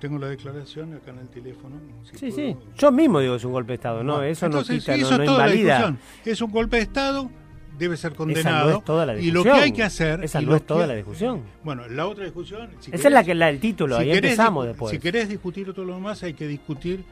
Tengo 0.00 0.18
la 0.18 0.28
declaración 0.28 0.92
acá 0.94 1.12
en 1.12 1.18
el 1.20 1.28
teléfono. 1.28 1.80
si 2.02 2.18
Sí, 2.18 2.26
puedo- 2.30 2.36
sí. 2.36 2.56
Yo 2.76 2.92
mismo 2.92 3.20
digo 3.20 3.32
que 3.34 3.38
es 3.38 3.44
un 3.44 3.52
golpe 3.52 3.68
de 3.72 3.74
Estado, 3.76 4.02
¿no? 4.04 4.14
bueno, 4.16 4.28
eso 4.28 4.46
entonces, 4.46 4.74
no 4.76 4.80
quita, 4.80 4.96
no, 4.96 5.06
eso 5.06 5.18
no 5.18 5.24
invalida. 5.24 5.96
Es 6.24 6.42
un 6.42 6.50
golpe 6.50 6.76
de 6.76 6.82
Estado, 6.82 7.30
debe 7.78 7.96
ser 7.96 8.12
Esa 8.12 8.16
condenado. 8.18 8.70
no 8.70 8.78
es 8.78 8.84
toda 8.84 9.06
la 9.06 9.12
y 9.14 9.16
discusión. 9.16 9.44
lo 9.46 9.54
que 9.54 9.60
hay 9.60 9.72
que 9.72 9.82
hacer. 9.82 10.22
Esa 10.24 10.42
y 10.42 10.46
no 10.46 10.56
es 10.56 10.66
toda 10.66 10.82
que- 10.82 10.86
la 10.88 10.94
discusión. 10.94 11.42
Bueno, 11.64 11.88
la 11.88 12.06
otra 12.06 12.24
discusión. 12.24 12.68
si 12.80 12.90
Esa 12.90 12.90
querés- 12.90 13.06
es 13.06 13.12
la 13.12 13.24
que 13.24 13.34
la, 13.34 13.50
el 13.50 13.60
título, 13.60 13.96
si 13.96 14.02
ahí 14.02 14.08
querés 14.12 14.32
empezamos 14.32 14.66
después. 14.66 14.90
Si 14.90 14.98
querés 14.98 15.28
discutir 15.28 15.72
todo 15.72 15.84
lo 15.84 15.94
demás, 15.94 16.22
hay 16.22 16.34
que 16.34 16.46
discutir 16.46 17.04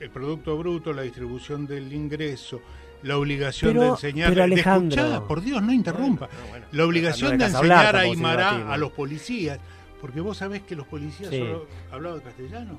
el 0.00 0.10
Producto 0.10 0.56
Bruto, 0.58 0.92
la 0.92 1.02
distribución 1.02 1.66
del 1.66 1.92
ingreso, 1.92 2.60
la 3.02 3.16
obligación 3.18 3.72
Pero- 3.72 3.82
de 3.84 3.88
enseñar. 3.90 4.28
pero 4.28 4.38
de 4.46 4.52
Alejandro- 4.52 5.26
por 5.26 5.40
Dios, 5.42 5.62
no 5.62 5.72
interrumpa. 5.72 6.28
la 6.72 6.84
obligación 6.84 7.32
no 7.32 7.38
de 7.38 7.44
enseñar 7.44 7.62
hablar, 7.86 7.96
a 7.96 8.00
Aymara 8.00 8.72
a 8.72 8.76
los 8.76 8.92
policías. 8.92 9.58
Porque 10.00 10.20
vos 10.20 10.36
sabés 10.36 10.62
que 10.62 10.76
los 10.76 10.86
policías 10.86 11.30
Sí. 11.30 11.38
solo 11.38 11.66
hablaban 11.90 12.20
castellano. 12.20 12.78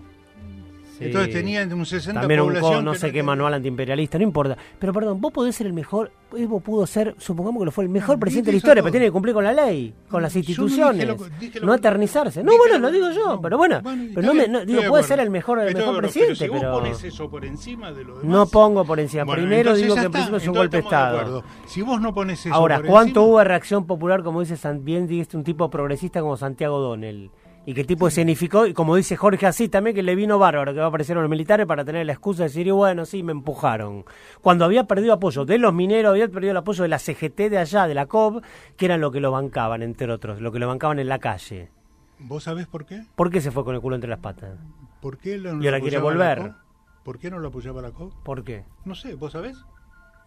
Sí. 0.99 1.05
Entonces 1.05 1.33
tenían 1.33 1.71
un 1.73 1.85
60 1.85 2.19
También 2.19 2.41
un 2.41 2.47
co- 2.47 2.53
población 2.59 2.85
no 2.85 2.93
sé 2.93 3.07
no 3.07 3.13
qué 3.13 3.23
manual 3.23 3.53
antiimperialista, 3.53 4.17
no 4.17 4.23
importa. 4.25 4.57
Pero 4.77 4.91
perdón, 4.93 5.19
vos 5.21 5.31
podés 5.31 5.55
ser 5.55 5.65
el 5.67 5.73
mejor, 5.73 6.11
Evo 6.35 6.59
pudo 6.59 6.85
ser, 6.85 7.15
supongamos 7.17 7.61
que 7.61 7.65
lo 7.65 7.71
fue 7.71 7.85
el 7.85 7.89
mejor 7.89 8.17
No, 8.17 8.19
presidente 8.19 8.47
de 8.49 8.51
la 8.53 8.57
historia, 8.57 8.83
pero 8.83 8.91
tiene 8.91 9.07
que 9.07 9.11
cumplir 9.11 9.33
con 9.33 9.43
la 9.43 9.51
ley, 9.53 9.95
con 10.09 10.21
las 10.21 10.35
instituciones, 10.35 11.07
lo- 11.07 11.15
dije 11.39 11.59
lo- 11.59 11.65
no 11.65 11.73
eternizarse. 11.73 12.43
No, 12.43 12.55
bueno, 12.57 12.77
lo- 12.77 12.91
digo 12.91 13.09
yo, 13.11 13.39
pero 13.41 13.57
bueno, 13.57 13.81
bueno, 13.81 14.11
pero 14.13 14.27
no 14.27 14.33
me, 14.35 14.47
no, 14.47 14.63
digo, 14.63 14.81
de 14.81 14.89
puede 14.89 15.03
ser 15.03 15.19
el 15.21 15.29
mejor, 15.31 15.59
el 15.59 15.73
mejor 15.73 15.97
presidente, 15.97 16.35
pero 16.37 16.53
si 16.53 16.59
pero 16.59 16.71
vos 16.71 16.79
pones 16.81 17.03
eso 17.03 17.29
por 17.31 17.45
encima 17.45 17.91
de 17.91 18.03
lo 18.03 18.19
demás. 18.19 18.23
no 18.25 18.45
pongo 18.47 18.85
por 18.85 18.99
encima. 18.99 19.23
Bueno, 19.23 19.41
Primero 19.41 19.73
digo 19.75 19.95
que 19.95 20.01
en 20.01 20.11
principio 20.11 20.37
es 20.37 20.47
un 20.47 20.53
golpe 20.53 20.77
de 20.77 20.83
Estado. 20.83 21.43
Si 21.65 21.81
vos 21.81 21.99
no 21.99 22.13
pones 22.13 22.45
eso 22.45 22.53
Ahora, 22.53 22.77
por 22.77 22.85
¿cuánto 22.87 23.21
encima- 23.21 23.25
hubo 23.25 23.43
reacción 23.43 23.87
popular, 23.87 24.21
como 24.21 24.41
dice 24.41 24.55
San- 24.57 24.83
bien 24.85 25.07
dijiste, 25.07 25.35
un 25.37 25.43
tipo 25.43 25.69
progresista 25.71 26.19
como 26.21 26.37
Santiago 26.37 26.77
Donel? 26.79 27.31
Y 27.69 27.73
que 27.75 27.81
el 27.81 27.85
tipo 27.87 28.07
escenificó, 28.07 28.65
y 28.65 28.73
como 28.73 28.95
dice 28.95 29.15
Jorge 29.15 29.45
así 29.45 29.69
también, 29.69 29.95
que 29.95 30.01
le 30.01 30.15
vino 30.15 30.39
bárbaro, 30.39 30.73
que 30.73 30.79
va 30.79 30.85
a 30.85 30.87
aparecer 30.87 31.15
los 31.15 31.29
militares 31.29 31.67
para 31.67 31.85
tener 31.85 32.03
la 32.03 32.13
excusa 32.13 32.41
de 32.41 32.49
decir, 32.49 32.65
y 32.65 32.71
bueno, 32.71 33.05
sí, 33.05 33.21
me 33.21 33.31
empujaron. 33.31 34.05
Cuando 34.41 34.65
había 34.65 34.85
perdido 34.85 35.13
apoyo 35.13 35.45
de 35.45 35.59
los 35.59 35.71
mineros, 35.71 36.09
había 36.09 36.27
perdido 36.29 36.49
el 36.49 36.57
apoyo 36.57 36.81
de 36.81 36.87
la 36.89 36.97
CGT 36.97 37.47
de 37.51 37.59
allá, 37.59 37.85
de 37.85 37.93
la 37.93 38.07
COB, 38.07 38.41
que 38.75 38.85
eran 38.85 39.01
lo 39.01 39.11
que 39.11 39.19
lo 39.19 39.29
bancaban, 39.29 39.83
entre 39.83 40.11
otros, 40.11 40.41
lo 40.41 40.51
que 40.51 40.57
lo 40.57 40.67
bancaban 40.67 40.97
en 40.97 41.09
la 41.09 41.19
calle. 41.19 41.69
¿Vos 42.17 42.45
sabés 42.45 42.65
por 42.65 42.87
qué? 42.87 43.03
¿Por 43.15 43.29
qué 43.29 43.39
se 43.39 43.51
fue 43.51 43.63
con 43.63 43.75
el 43.75 43.81
culo 43.81 43.93
entre 43.93 44.09
las 44.09 44.19
patas? 44.19 44.57
¿Por 44.99 45.19
qué 45.19 45.37
lo- 45.37 45.51
Y 45.51 45.53
no 45.57 45.65
ahora 45.65 45.79
quiere 45.79 45.99
volver. 45.99 46.51
¿Por 47.03 47.19
qué 47.19 47.29
no 47.29 47.37
lo 47.37 47.49
apoyaba 47.49 47.83
la 47.83 47.91
COP? 47.91 48.11
¿Por 48.23 48.43
qué? 48.43 48.63
No 48.83 48.95
sé, 48.95 49.13
¿vos 49.13 49.33
sabés? 49.33 49.57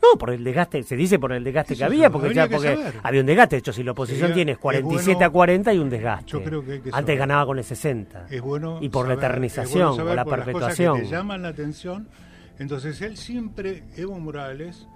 No, 0.02 0.18
por 0.18 0.30
el 0.30 0.42
desgaste, 0.42 0.82
se 0.82 0.96
dice 0.96 1.18
por 1.20 1.32
el 1.32 1.44
desgaste 1.44 1.76
que 1.76 1.84
había, 1.84 2.10
porque, 2.10 2.26
habría 2.28 2.42
ya, 2.44 2.48
que 2.48 2.54
porque 2.56 2.74
saber. 2.76 2.94
había 3.04 3.20
un 3.20 3.26
desgaste. 3.26 3.56
De 3.56 3.60
hecho, 3.60 3.72
si 3.72 3.82
la 3.84 3.92
oposición 3.92 4.20
Sería- 4.22 4.34
tiene 4.34 4.52
es 4.52 4.58
47 4.58 5.14
bueno- 5.14 5.26
a 5.26 5.30
40 5.30 5.70
hay 5.70 5.78
un 5.78 5.88
desgaste. 5.90 6.26
Yo 6.32 6.42
creo 6.42 6.64
que 6.64 6.72
hay 6.72 6.80
que 6.80 6.88
Antes 6.88 7.00
saber. 7.02 7.18
ganaba 7.18 7.46
con 7.46 7.58
el 7.58 7.64
60. 7.64 8.26
Es 8.28 8.40
bueno 8.42 8.78
y 8.82 8.88
por 8.88 9.04
saber- 9.06 9.18
la 9.18 9.26
eternización 9.26 9.94
bueno 9.96 10.14
la 10.14 10.24
por 10.24 10.38
las 10.38 10.46
cosas 10.48 10.54
perpetuación. 10.76 10.96
que 10.96 11.02
te 11.04 11.08
llaman 11.08 11.42
la 11.42 11.48
atención. 11.48 12.08
Entonces 12.58 13.00
él 13.00 13.16
siempre, 13.16 13.84
Evo 13.96 14.18
Morales, 14.18 14.86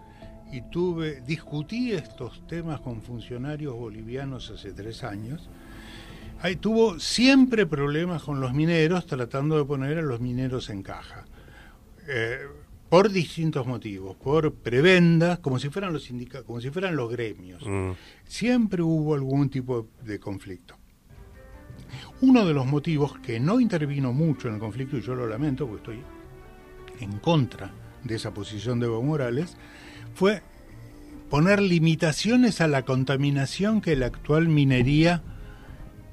y 0.52 0.60
tuve, 0.70 1.20
discutí 1.26 1.92
estos 1.92 2.46
temas 2.46 2.80
con 2.80 3.00
funcionarios 3.02 3.74
bolivianos 3.74 4.50
hace 4.50 4.72
tres 4.72 5.04
años, 5.04 5.48
Ahí 6.42 6.56
tuvo 6.56 7.00
siempre 7.00 7.64
problemas 7.64 8.22
con 8.22 8.40
los 8.40 8.52
mineros 8.52 9.06
tratando 9.06 9.56
de 9.56 9.64
poner 9.64 9.96
a 9.96 10.02
los 10.02 10.20
mineros 10.20 10.68
en 10.68 10.82
caja. 10.82 11.24
Eh, 12.06 12.36
por 12.96 13.12
distintos 13.12 13.66
motivos, 13.66 14.16
por 14.16 14.54
prebendas, 14.54 15.40
como 15.40 15.58
si 15.58 15.68
fueran 15.68 15.92
los 15.92 16.04
sindicatos, 16.04 16.46
como 16.46 16.62
si 16.62 16.70
fueran 16.70 16.96
los 16.96 17.10
gremios. 17.10 17.62
Mm. 17.66 17.90
Siempre 18.24 18.80
hubo 18.80 19.14
algún 19.14 19.50
tipo 19.50 19.88
de 20.02 20.18
conflicto. 20.18 20.78
Uno 22.22 22.46
de 22.46 22.54
los 22.54 22.64
motivos 22.64 23.18
que 23.18 23.38
no 23.38 23.60
intervino 23.60 24.14
mucho 24.14 24.48
en 24.48 24.54
el 24.54 24.60
conflicto, 24.60 24.96
y 24.96 25.02
yo 25.02 25.14
lo 25.14 25.26
lamento 25.26 25.66
porque 25.66 25.92
estoy 25.92 27.04
en 27.04 27.18
contra 27.18 27.70
de 28.02 28.14
esa 28.14 28.32
posición 28.32 28.80
de 28.80 28.86
Evo 28.86 29.02
Morales, 29.02 29.58
fue 30.14 30.40
poner 31.28 31.60
limitaciones 31.60 32.62
a 32.62 32.66
la 32.66 32.86
contaminación 32.86 33.82
que 33.82 33.94
la 33.94 34.06
actual 34.06 34.48
minería 34.48 35.22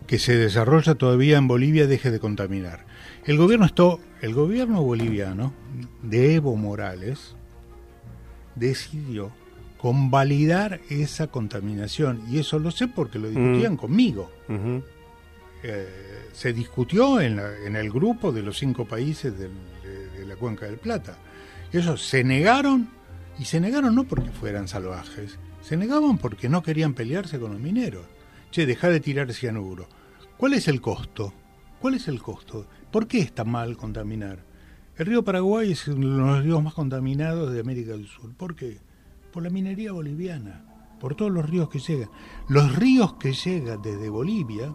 que 0.05 0.19
se 0.19 0.35
desarrolla 0.35 0.95
todavía 0.95 1.37
en 1.37 1.47
Bolivia 1.47 1.87
deje 1.87 2.11
de 2.11 2.19
contaminar. 2.19 2.85
El 3.25 3.37
gobierno 3.37 3.65
esto, 3.65 3.99
el 4.21 4.33
gobierno 4.33 4.81
boliviano 4.83 5.53
de 6.01 6.35
Evo 6.35 6.55
Morales 6.55 7.35
decidió 8.55 9.31
convalidar 9.77 10.79
esa 10.89 11.27
contaminación 11.27 12.21
y 12.29 12.39
eso 12.39 12.59
lo 12.59 12.71
sé 12.71 12.87
porque 12.87 13.19
lo 13.19 13.27
discutían 13.29 13.73
Mm. 13.73 13.77
conmigo. 13.77 14.31
Eh, 15.65 15.87
se 16.33 16.51
discutió 16.51 17.21
en, 17.21 17.37
la- 17.37 17.57
en 17.65 17.75
el 17.75 17.89
grupo 17.91 18.31
de 18.31 18.41
los 18.41 18.57
cinco 18.57 18.85
países 18.85 19.37
del- 19.37 19.51
de, 19.83 20.19
de 20.19 20.25
la 20.25 20.35
cuenca 20.35 20.65
del 20.65 20.77
Plata. 20.77 21.17
Ellos 21.71 22.05
se 22.05 22.23
negaron 22.23 22.89
y 23.39 23.45
se 23.45 23.59
negaron 23.59 23.95
no 23.95 24.03
porque 24.03 24.29
fueran 24.31 24.67
salvajes, 24.67 25.37
se 25.61 25.77
negaban 25.77 26.17
porque 26.17 26.49
no 26.49 26.61
querían 26.63 26.93
pelearse 26.93 27.39
con 27.39 27.51
los 27.53 27.61
mineros. 27.61 28.05
Che, 28.51 28.65
deja 28.65 28.89
de 28.89 28.99
tirar 28.99 29.33
cianuro. 29.33 29.87
¿Cuál 30.37 30.53
es 30.53 30.67
el 30.67 30.81
costo? 30.81 31.33
¿Cuál 31.79 31.95
es 31.95 32.07
el 32.07 32.21
costo? 32.21 32.67
¿Por 32.93 33.07
qué 33.07 33.19
está 33.19 33.43
mal 33.43 33.75
contaminar? 33.75 34.45
El 34.95 35.07
río 35.07 35.23
Paraguay 35.23 35.71
es 35.71 35.87
uno 35.87 36.07
de 36.09 36.31
los 36.33 36.43
ríos 36.43 36.63
más 36.63 36.73
contaminados 36.75 37.51
de 37.51 37.59
América 37.59 37.91
del 37.93 38.07
Sur. 38.07 38.31
¿Por 38.35 38.55
qué? 38.55 38.77
Por 39.33 39.41
la 39.43 39.49
minería 39.49 39.91
boliviana, 39.91 40.63
por 40.99 41.15
todos 41.15 41.31
los 41.31 41.49
ríos 41.49 41.67
que 41.69 41.79
llegan. 41.79 42.09
Los 42.47 42.75
ríos 42.75 43.15
que 43.15 43.33
llegan 43.33 43.81
desde 43.81 44.09
Bolivia, 44.09 44.73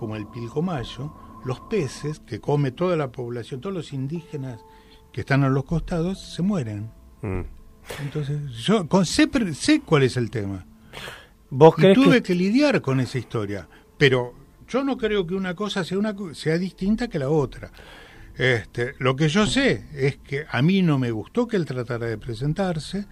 como 0.00 0.16
el 0.16 0.26
Pilcomayo, 0.26 1.14
los 1.44 1.60
peces 1.60 2.18
que 2.18 2.40
come 2.40 2.72
toda 2.72 2.96
la 2.96 3.12
población, 3.12 3.60
todos 3.60 3.76
los 3.76 3.92
indígenas 3.92 4.58
que 5.12 5.20
están 5.20 5.44
a 5.44 5.48
los 5.48 5.64
costados, 5.64 6.20
se 6.34 6.42
mueren. 6.42 6.90
Mm. 7.22 7.42
Entonces, 8.02 8.50
yo 8.56 8.88
con- 8.88 9.06
sé, 9.06 9.30
sé 9.54 9.80
cuál 9.82 10.02
es 10.02 10.16
el 10.16 10.28
tema. 10.30 10.66
¿Vos 11.50 11.74
Y 11.78 11.82
crees 11.82 11.94
tuve 11.94 12.16
que- 12.16 12.22
que... 12.24 12.34
lidiar 12.34 12.82
con 12.82 12.98
esa 12.98 13.18
historia. 13.18 13.68
Pero 13.96 14.34
yo 14.68 14.84
no 14.84 14.96
creo 14.96 15.26
que 15.26 15.34
una 15.34 15.54
cosa 15.54 15.84
sea, 15.84 15.98
una, 15.98 16.14
sea 16.32 16.58
distinta 16.58 17.08
que 17.08 17.18
la 17.18 17.28
otra. 17.28 17.70
Este, 18.36 18.94
lo 18.98 19.16
que 19.16 19.28
yo 19.28 19.46
sé 19.46 19.86
es 19.94 20.18
que 20.18 20.44
a 20.50 20.60
mí 20.60 20.82
no 20.82 20.98
me 20.98 21.10
gustó 21.10 21.46
que 21.48 21.56
él 21.56 21.64
tratara 21.64 22.06
de 22.06 22.18
presentarse. 22.18 23.06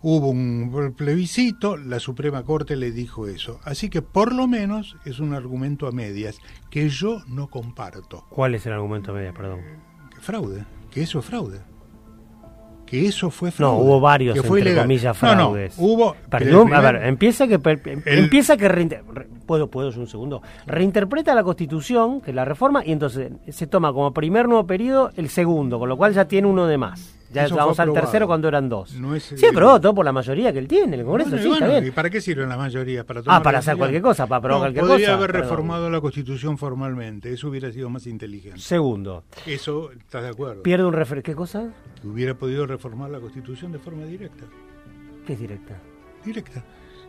Hubo 0.00 0.28
un 0.28 0.94
plebiscito, 0.96 1.78
la 1.78 1.98
Suprema 1.98 2.42
Corte 2.42 2.76
le 2.76 2.90
dijo 2.90 3.26
eso. 3.26 3.60
Así 3.64 3.88
que 3.88 4.02
por 4.02 4.34
lo 4.34 4.46
menos 4.46 4.96
es 5.06 5.18
un 5.18 5.32
argumento 5.32 5.86
a 5.86 5.92
medias 5.92 6.38
que 6.70 6.88
yo 6.90 7.22
no 7.26 7.48
comparto. 7.48 8.26
¿Cuál 8.28 8.54
es 8.54 8.66
el 8.66 8.74
argumento 8.74 9.14
media, 9.14 9.32
perdón? 9.32 9.62
Que 10.14 10.20
fraude, 10.20 10.64
que 10.90 11.02
eso 11.02 11.20
es 11.20 11.24
fraude. 11.24 11.60
Que 12.86 13.06
eso 13.06 13.30
fue 13.30 13.48
No, 13.48 13.52
fraude. 13.54 13.82
hubo 13.82 14.00
varios, 14.00 14.34
que 14.34 14.42
fue 14.42 14.58
entre 14.58 14.70
ilegal. 14.72 14.84
comillas, 14.84 15.22
No, 15.22 15.28
no, 15.30 15.34
fraudes. 15.36 15.74
hubo. 15.78 16.14
Perdón, 16.30 16.74
a 16.74 16.80
ver, 16.80 16.96
empieza 17.06 17.46
que, 17.48 17.54
em- 17.54 18.02
El- 18.04 18.18
empieza 18.20 18.56
que 18.56 18.68
reinte- 18.68 19.02
re- 19.12 19.26
puedo, 19.46 19.68
puedo 19.68 19.88
un 19.98 20.06
segundo, 20.06 20.42
reinterpreta 20.66 21.34
la 21.34 21.42
Constitución, 21.44 22.20
que 22.20 22.30
es 22.30 22.34
la 22.34 22.44
reforma, 22.44 22.84
y 22.84 22.92
entonces 22.92 23.32
se 23.48 23.66
toma 23.66 23.92
como 23.92 24.12
primer 24.12 24.46
nuevo 24.48 24.66
periodo 24.66 25.10
el 25.16 25.28
segundo, 25.28 25.78
con 25.78 25.88
lo 25.88 25.96
cual 25.96 26.12
ya 26.14 26.26
tiene 26.26 26.46
uno 26.46 26.66
de 26.66 26.78
más. 26.78 27.14
Ya 27.34 27.48
vamos 27.48 27.78
al 27.80 27.92
tercero 27.92 28.26
cuando 28.26 28.48
eran 28.48 28.68
dos. 28.68 28.94
No 28.94 29.14
es- 29.14 29.24
sí, 29.24 29.44
aprobado 29.46 29.80
todo 29.80 29.94
por 29.94 30.04
la 30.04 30.12
mayoría 30.12 30.52
que 30.52 30.58
él 30.60 30.68
tiene, 30.68 30.96
el 30.96 31.04
Congreso, 31.04 31.30
Bueno, 31.30 31.42
sí, 31.42 31.48
y 31.48 31.52
está 31.52 31.64
bueno, 31.66 31.80
bien. 31.80 31.92
¿Y 31.92 31.94
para 31.94 32.08
qué 32.10 32.20
sirven 32.20 32.48
las 32.48 32.58
mayorías? 32.58 33.04
Para 33.04 33.20
Ah, 33.26 33.42
para 33.42 33.58
hacer 33.58 33.76
cualquier 33.76 34.02
cosa, 34.02 34.26
para 34.26 34.38
aprobar 34.38 34.56
No, 34.58 34.62
cualquier 34.64 34.84
podría 34.86 35.06
cosa. 35.08 35.16
haber 35.18 35.32
perdón. 35.32 35.42
reformado 35.50 35.90
la 35.90 36.00
Constitución 36.00 36.56
formalmente, 36.58 37.32
eso 37.32 37.48
hubiera 37.48 37.70
sido 37.72 37.90
más 37.90 38.06
inteligente. 38.06 38.60
Segundo, 38.60 39.24
Eso, 39.46 39.90
¿estás 39.92 40.22
de 40.22 40.28
acuerdo? 40.30 40.62
pierde 40.62 40.84
un 40.84 40.92
refer... 40.92 41.22
¿Qué 41.22 41.34
cosa? 41.34 41.72
Hubiera 42.04 42.34
podido 42.34 42.66
reformar 42.66 43.10
la 43.10 43.20
Constitución 43.20 43.72
de 43.72 43.78
forma 43.78 44.04
directa. 44.04 44.44
¿Qué 45.26 45.32
es 45.32 45.38
directa? 45.40 45.74
Directa. 46.24 46.62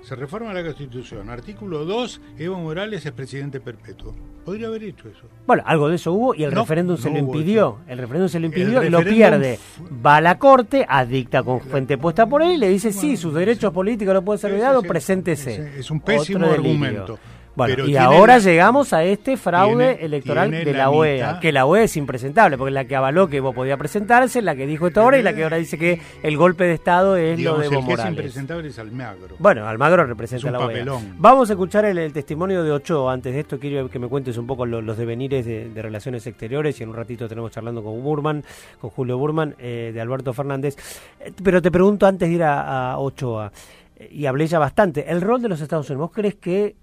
Se 0.05 0.13
reforma 0.15 0.53
la 0.53 0.63
Constitución. 0.63 1.31
Artículo 1.31 1.83
2, 1.83 2.21
Evo 2.37 2.59
Morales 2.59 3.03
es 3.07 3.11
presidente 3.11 3.59
perpetuo. 3.59 4.13
Podría 4.45 4.67
haber 4.67 4.83
hecho 4.83 5.09
eso. 5.09 5.21
Bueno, 5.47 5.63
algo 5.65 5.89
de 5.89 5.95
eso 5.95 6.13
hubo 6.13 6.35
y 6.35 6.43
el 6.43 6.53
No, 6.53 6.61
referéndum 6.61 6.95
se 6.95 7.09
no 7.09 7.13
lo 7.15 7.19
impidió. 7.21 7.79
El 7.87 7.97
referéndum 7.97 8.29
se 8.29 8.39
lo 8.39 8.45
impidió, 8.45 8.83
lo 8.83 8.99
referéndum 8.99 9.13
pierde. 9.15 9.59
Va 10.05 10.17
a 10.17 10.21
la 10.21 10.37
corte, 10.37 10.85
adicta 10.87 11.41
con 11.41 11.59
fuente 11.59 11.97
puesta 11.97 12.27
por 12.27 12.43
él 12.43 12.51
y 12.51 12.57
le 12.57 12.69
dice, 12.69 12.93
sí, 12.93 13.17
sus 13.17 13.33
derechos 13.33 13.73
políticos 13.73 14.13
no 14.13 14.21
pueden 14.21 14.39
ser 14.39 14.51
sí. 14.83 14.87
preséntese. 14.87 15.79
Es- 15.79 15.89
un 15.89 15.99
pésimo 16.01 16.45
argumento. 16.45 17.17
Bueno, 17.55 17.73
Pero 17.75 17.87
y 17.87 17.95
ahora 17.95 18.33
la- 18.35 18.39
llegamos 18.39 18.91
a 18.91 19.03
este 19.05 19.37
fraude 19.37 19.93
tiene- 19.95 20.05
electoral 20.05 20.49
tiene 20.49 20.65
de 20.65 20.71
la 20.73 20.77
la 20.77 20.89
OEA, 20.89 21.27
mitad. 21.27 21.39
que 21.39 21.51
la 21.53 21.65
OEA 21.65 21.83
es 21.83 21.95
impresentable, 21.97 22.57
porque 22.57 22.69
es 22.69 22.73
la 22.73 22.85
que 22.85 22.95
avaló 22.95 23.27
que 23.29 23.37
Evo 23.37 23.53
podía 23.53 23.77
presentarse, 23.77 24.41
la 24.41 24.55
que 24.55 24.67
dijo 24.67 24.87
esto 24.87 25.01
ahora 25.01 25.17
y 25.17 25.23
la 25.23 25.33
que 25.33 25.43
ahora 25.43 25.55
dice 25.57 25.77
que 25.77 26.01
el 26.21 26.35
golpe 26.37 26.65
de 26.65 26.73
Estado 26.73 27.15
es 27.15 27.37
Digamos, 27.37 27.59
lo 27.59 27.61
de 27.61 27.67
Evo 27.67 27.79
el 27.79 27.85
que 27.87 27.93
es 28.01 28.09
impresentable 28.09 28.67
es 28.69 28.79
Almagro. 28.79 29.35
Bueno, 29.39 29.67
Almagro 29.67 30.05
representa 30.05 30.37
Es 30.39 30.43
un 30.43 30.49
a 30.49 30.59
la 30.59 30.65
papelón. 30.65 31.01
OEA. 31.03 31.13
Vamos 31.17 31.49
a 31.49 31.53
escuchar 31.53 31.85
el, 31.85 31.97
el 31.97 32.11
testimonio 32.11 32.61
de 32.63 32.71
Ochoa. 32.71 33.13
Antes 33.13 33.33
de 33.33 33.39
esto, 33.39 33.57
quiero 33.57 33.89
que 33.89 33.99
me 33.99 34.07
cuentes 34.09 34.37
un 34.37 34.47
poco 34.47 34.65
lo- 34.65 34.81
los 34.81 34.97
devenires 34.97 35.45
de, 35.45 35.69
de 35.69 35.81
relaciones 35.81 36.27
exteriores 36.27 36.77
y 36.79 36.83
en 36.83 36.89
un 36.89 36.95
ratito 36.95 37.27
tenemos 37.29 37.51
charlando 37.51 37.81
con 37.81 38.03
Burman, 38.03 38.43
con 38.81 38.89
Julio 38.89 39.17
Burman, 39.17 39.55
eh, 39.59 39.91
de 39.93 40.01
Alberto 40.01 40.33
Fernández. 40.33 40.75
Eh, 41.21 41.31
Pero 41.41 41.61
te 41.61 41.71
pregunto 41.71 42.05
antes 42.05 42.27
de 42.27 42.35
ir 42.35 42.43
a, 42.43 42.91
a 42.91 42.97
Ochoa, 42.99 43.51
eh, 43.97 44.09
y 44.11 44.25
hablé 44.25 44.45
ya 44.47 44.59
bastante, 44.59 45.09
el 45.09 45.21
rol 45.21 45.41
de 45.41 45.47
los 45.49 45.61
Estados 45.61 45.89
Unidos, 45.89 46.09
¿vos 46.09 46.15
crees 46.15 46.35
que 46.35 46.75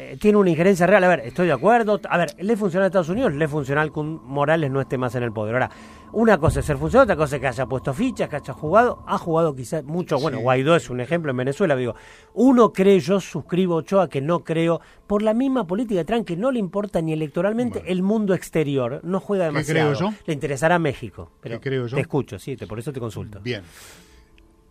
eh, 0.00 0.16
tiene 0.16 0.38
una 0.38 0.48
injerencia 0.48 0.86
real? 0.86 1.02
A 1.02 1.08
ver, 1.08 1.20
estoy 1.24 1.48
de 1.48 1.52
acuerdo. 1.52 2.00
A 2.08 2.18
ver, 2.18 2.36
le 2.38 2.56
funciona 2.56 2.84
a 2.84 2.86
Estados 2.86 3.08
Unidos, 3.08 3.34
le 3.34 3.48
funciona 3.48 3.84
un 3.96 4.20
Morales 4.24 4.70
no 4.70 4.80
esté 4.80 4.96
más 4.96 5.12
en 5.16 5.24
el 5.24 5.32
poder. 5.32 5.54
Ahora, 5.56 5.70
una 6.12 6.38
cosa 6.38 6.60
es 6.60 6.66
ser 6.66 6.76
funcionario, 6.76 7.12
otra 7.12 7.16
cosa 7.16 7.34
es 7.34 7.40
que 7.40 7.48
haya 7.48 7.66
puesto 7.66 7.92
fichas, 7.92 8.28
que 8.28 8.36
haya 8.36 8.52
jugado. 8.52 9.02
Ha 9.08 9.18
jugado 9.18 9.56
quizás 9.56 9.82
mucho. 9.82 10.20
Bueno. 10.20 10.38
Guaidó 10.38 10.76
es 10.76 10.88
un 10.88 11.00
ejemplo 11.00 11.32
en 11.32 11.38
Venezuela. 11.38 11.74
Digo, 11.74 11.96
uno 12.34 12.72
cree, 12.72 13.00
yo 13.00 13.18
suscribo 13.18 13.74
Ochoa, 13.74 14.08
que 14.08 14.20
no 14.20 14.44
creo, 14.44 14.80
por 15.08 15.22
la 15.22 15.34
misma 15.34 15.66
política 15.66 15.98
de 15.98 16.04
Trump, 16.04 16.24
que 16.24 16.36
no 16.36 16.52
le 16.52 16.60
importa 16.60 17.00
ni 17.00 17.12
electoralmente 17.12 17.82
el 17.88 18.04
mundo 18.04 18.34
exterior. 18.34 19.00
No 19.02 19.18
juega 19.18 19.46
¿Qué 19.46 19.48
demasiado. 19.48 19.94
creo 19.94 20.10
yo? 20.10 20.16
Le 20.26 20.32
interesará 20.32 20.78
México. 20.78 21.32
Pero 21.40 21.56
¿Qué 21.56 21.70
creo 21.70 21.88
yo? 21.88 21.96
Te 21.96 22.02
escucho, 22.02 22.38
sí, 22.38 22.56
te, 22.56 22.68
por 22.68 22.78
eso 22.78 22.92
te 22.92 23.00
consulto. 23.00 23.40
Bien. 23.40 23.64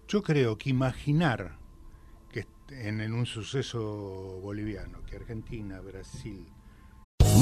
Yo 0.07 0.23
creo 0.23 0.57
que 0.57 0.69
imaginar 0.69 1.57
en, 2.69 3.01
en 3.01 3.13
un 3.13 3.25
suceso 3.25 4.39
boliviano, 4.41 5.03
que 5.03 5.15
Argentina, 5.15 5.79
Brasil, 5.81 6.45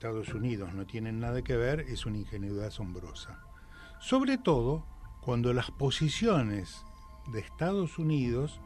Estados 0.00 0.32
Unidos 0.32 0.72
no 0.72 0.86
tienen 0.86 1.20
nada 1.20 1.42
que 1.42 1.58
ver, 1.58 1.80
es 1.80 2.06
una 2.06 2.16
ingenuidad 2.16 2.68
asombrosa. 2.68 3.38
Sobre 3.98 4.38
todo 4.38 4.86
cuando 5.20 5.52
las 5.52 5.70
posiciones 5.70 6.86
de 7.30 7.40
Estados 7.40 7.98
Unidos 7.98 8.62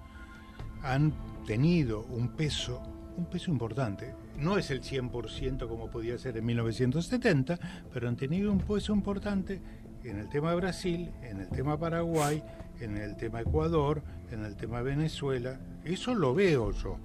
han 0.85 1.13
tenido 1.45 2.03
un 2.03 2.37
peso, 2.37 2.81
un 3.17 3.27
peso 3.27 3.51
importante. 3.51 4.15
no 4.39 4.59
es 4.59 4.71
el 4.71 4.81
100% 4.81 5.67
como 5.67 5.91
podía 5.91 6.17
ser 6.19 6.37
en 6.37 6.47
1970, 6.47 7.59
pero 7.93 8.09
han 8.09 8.15
tenido 8.15 8.53
un 8.53 8.61
peso 8.61 8.95
importante 8.95 9.61
en 10.05 10.21
el 10.21 10.29
tema 10.29 10.51
de 10.51 10.57
Brasil, 10.57 11.11
en 11.21 11.41
el 11.41 11.49
tema 11.49 11.77
Paraguay, 11.77 12.45
en 12.79 12.97
el 12.97 13.17
tema 13.17 13.41
Ecuador, 13.41 14.05
en 14.31 14.45
el 14.45 14.55
tema 14.55 14.83
Venezuela. 14.83 15.59
Eso 15.83 16.15
lo 16.15 16.33
veo 16.33 16.71
yo. 16.71 17.01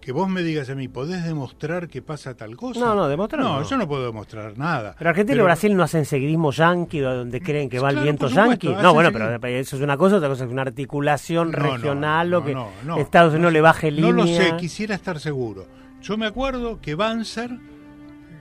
Que 0.00 0.12
vos 0.12 0.28
me 0.30 0.42
digas 0.42 0.70
a 0.70 0.74
mí, 0.74 0.88
¿podés 0.88 1.24
demostrar 1.24 1.88
que 1.88 2.00
pasa 2.00 2.34
tal 2.34 2.56
cosa? 2.56 2.80
No, 2.80 2.94
no, 2.94 3.06
demostrar 3.06 3.42
No, 3.42 3.60
no. 3.60 3.68
yo 3.68 3.76
no 3.76 3.86
puedo 3.86 4.06
demostrar 4.06 4.56
nada. 4.56 4.94
Pero 4.96 5.10
Argentina 5.10 5.34
Pero- 5.34 5.42
y 5.42 5.46
Brasil 5.46 5.76
no 5.76 5.82
hacen 5.82 6.06
seguidismo 6.06 6.52
yanqui 6.52 7.00
donde 7.00 7.40
creen 7.42 7.68
que 7.68 7.78
va 7.80 7.90
el 7.90 7.98
viento 8.00 8.28
yanqui. 8.28 8.68
No, 8.68 8.94
bueno, 8.94 9.12
pero 9.12 9.46
eso 9.48 9.76
es 9.76 9.82
una 9.82 9.98
cosa, 9.98 10.16
otra 10.16 10.28
cosa 10.30 10.44
es 10.46 10.50
una 10.50 10.62
articulación 10.62 11.50
No, 11.50 11.58
regional 11.58 12.32
o 12.32 12.42
que. 12.44 12.56
Estados 12.98 13.34
Unidos 13.34 13.52
le 13.52 13.60
baje 13.60 13.90
línea. 13.90 14.10
No 14.12 14.18
lo 14.24 14.26
sé, 14.26 14.56
quisiera 14.58 14.94
estar 14.94 15.20
seguro. 15.20 15.66
Yo 16.00 16.16
me 16.16 16.26
acuerdo 16.26 16.80
que 16.80 16.94
Banzer, 16.94 17.50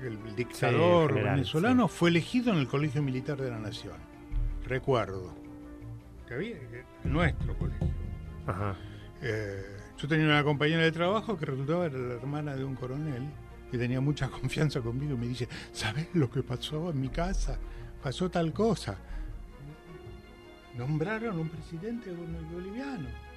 el 0.01 0.35
dictador 0.37 1.09
Sí, 1.09 1.13
general, 1.15 1.35
venezolano, 1.35 1.87
fue 1.89 2.09
elegido 2.09 2.53
en 2.53 2.59
el 2.59 2.67
Colegio 2.69 3.03
Militar 3.03 3.35
de 3.37 3.49
la 3.51 3.59
Nación. 3.59 3.95
Recuerdo. 4.65 5.33
Que 6.25 6.35
había, 6.35 6.53
que- 6.53 6.83
nuestro 7.03 7.53
colegio. 7.57 7.87
Ajá. 8.47 8.75
Eh, 9.21 9.61
yo 10.01 10.07
tenía 10.07 10.25
una 10.25 10.43
compañera 10.43 10.83
de 10.83 10.91
trabajo 10.91 11.37
que 11.37 11.45
resultaba 11.45 11.85
era 11.85 11.97
la 11.97 12.13
hermana 12.15 12.55
de 12.55 12.63
un 12.63 12.75
coronel 12.75 13.23
que 13.69 13.77
tenía 13.77 13.99
mucha 13.99 14.29
confianza 14.41 14.81
conmigo 14.81 15.13
y 15.13 15.17
me 15.17 15.27
dice, 15.27 15.47
¿sabes 15.71 16.07
lo 16.13 16.29
que 16.29 16.41
pasó 16.41 16.89
en 16.91 17.01
mi 17.01 17.09
casa? 17.09 17.57
Pasó 18.01 18.29
tal 18.29 18.53
cosa. 18.53 18.97
Nombraron 20.77 21.37
un 21.39 21.49
presidente 21.49 22.11
boliviano. 22.51 23.28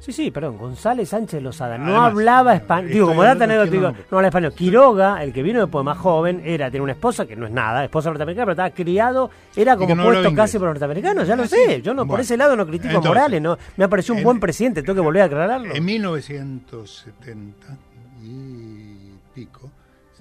Sí, 0.00 0.12
sí, 0.12 0.30
perdón, 0.30 0.58
González 0.58 1.08
Sánchez 1.08 1.42
Lozada 1.42 1.78
no 1.78 2.02
hablaba 2.02 2.54
español. 2.54 2.90
Digo, 2.90 3.06
como 3.08 3.22
dato 3.22 3.38
cualquier 3.38 3.80
no 4.10 4.16
habla 4.18 4.28
español. 4.28 4.52
Quiroga, 4.52 5.22
el 5.24 5.32
que 5.32 5.42
vino 5.42 5.60
después 5.60 5.82
más 5.82 5.96
joven, 5.96 6.42
era, 6.44 6.70
tiene 6.70 6.84
una 6.84 6.92
esposa 6.92 7.24
que 7.24 7.34
no 7.36 7.46
es 7.46 7.52
nada, 7.52 7.82
esposa 7.84 8.10
norteamericana, 8.10 8.44
pero 8.44 8.52
estaba 8.52 8.70
criado, 8.70 9.30
era 9.56 9.76
como 9.76 9.94
no 9.94 10.02
hablaba 10.02 10.04
puesto 10.04 10.34
casi 10.36 10.58
por 10.58 10.68
norteamericanos, 10.68 11.26
ya 11.26 11.36
lo 11.36 11.46
sé. 11.46 11.80
Yo 11.80 11.94
no, 11.94 12.06
por 12.06 12.20
ese 12.20 12.36
lado 12.36 12.54
no 12.54 12.66
critico 12.66 12.98
a 12.98 13.00
Morales, 13.00 13.40
no. 13.40 13.56
Me 13.78 13.84
ha 13.84 13.88
parecido 13.88 14.12
un 14.14 14.18
en- 14.18 14.24
buen 14.24 14.40
presidente, 14.40 14.82
tengo 14.82 14.94
que 14.94 15.00
volver 15.00 15.22
a 15.22 15.24
aclararlo. 15.24 15.74
En 15.74 15.82
1970 15.82 17.78
y 18.22 19.14
pico, 19.34 19.70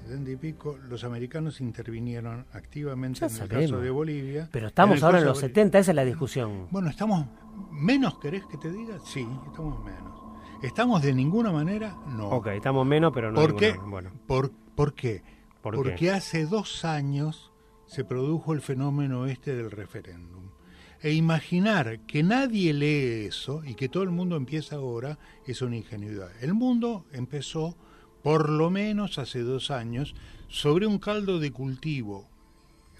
70 0.04 0.32
y 0.32 0.36
pico, 0.36 0.78
los 0.90 1.04
americanos 1.04 1.62
intervinieron 1.62 2.46
activamente 2.54 3.22
Ya 3.22 3.28
en 3.28 3.42
el 3.42 3.48
caso 3.48 3.80
de 3.80 3.90
Bolivia. 3.90 4.50
Pero 4.52 4.68
estamos 4.68 5.02
ahora 5.04 5.20
en 5.20 5.26
los 5.26 5.38
de 5.38 5.48
Bolivia. 5.48 5.64
70, 5.64 5.80
esa 5.80 5.92
es 5.92 5.96
la 5.96 6.06
discusión. 6.06 6.68
Bueno, 6.72 6.90
estamos 6.90 7.26
menos, 7.72 8.20
¿querés 8.20 8.46
que 8.46 8.58
te 8.58 8.72
diga? 8.72 9.00
Sí, 9.06 9.28
estamos 9.48 9.84
menos. 9.84 10.22
¿Estamos 10.62 11.02
de 11.02 11.14
ninguna 11.14 11.52
manera? 11.52 11.98
No. 12.08 12.30
Ok, 12.30 12.48
estamos 12.48 12.86
menos, 12.86 13.12
pero 13.14 13.32
no. 13.32 13.40
¿Por 13.40 13.56
qué? 13.56 13.74
Bueno, 13.86 14.12
¿Por, 14.28 14.52
por 14.76 14.94
qué? 14.94 15.22
¿Por 15.62 15.76
Porque 15.76 15.96
qué? 15.96 16.12
hace 16.12 16.46
dos 16.46 16.86
años 16.86 17.52
se 17.86 18.04
produjo 18.04 18.54
el 18.54 18.62
fenómeno 18.62 19.26
este 19.26 19.56
del 19.56 19.72
referéndum. 19.72 20.44
E 21.02 21.12
imaginar 21.12 22.00
que 22.08 22.24
nadie 22.24 22.74
lee 22.74 23.26
eso 23.28 23.62
y 23.66 23.76
que 23.76 23.90
todo 23.90 24.04
el 24.04 24.10
mundo 24.12 24.38
empieza 24.38 24.78
ahora 24.78 25.20
es 25.46 25.62
una 25.62 25.76
ingenuidad. 25.76 26.30
El 26.42 26.54
mundo 26.54 27.06
empezó, 27.12 27.76
por 28.24 28.50
lo 28.50 28.70
menos 28.70 29.20
hace 29.20 29.42
dos 29.42 29.70
años, 29.70 30.16
sobre 30.48 30.88
un 30.88 30.98
caldo 31.00 31.40
de 31.40 31.52
cultivo 31.52 32.28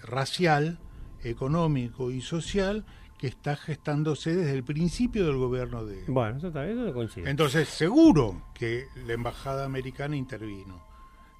racial, 0.02 0.78
económico 1.22 2.10
y 2.10 2.20
social 2.20 2.84
que 3.18 3.26
está 3.28 3.56
gestándose 3.56 4.34
desde 4.34 4.52
el 4.52 4.64
principio 4.64 5.24
del 5.26 5.36
gobierno 5.36 5.86
de, 5.86 6.04
bueno 6.08 6.36
eso, 6.38 6.48
eso 6.48 6.92
coincide. 6.92 7.30
entonces, 7.30 7.68
seguro 7.68 8.42
que 8.54 8.84
la 9.06 9.14
embajada 9.14 9.64
americana 9.64 10.16
intervino. 10.16 10.82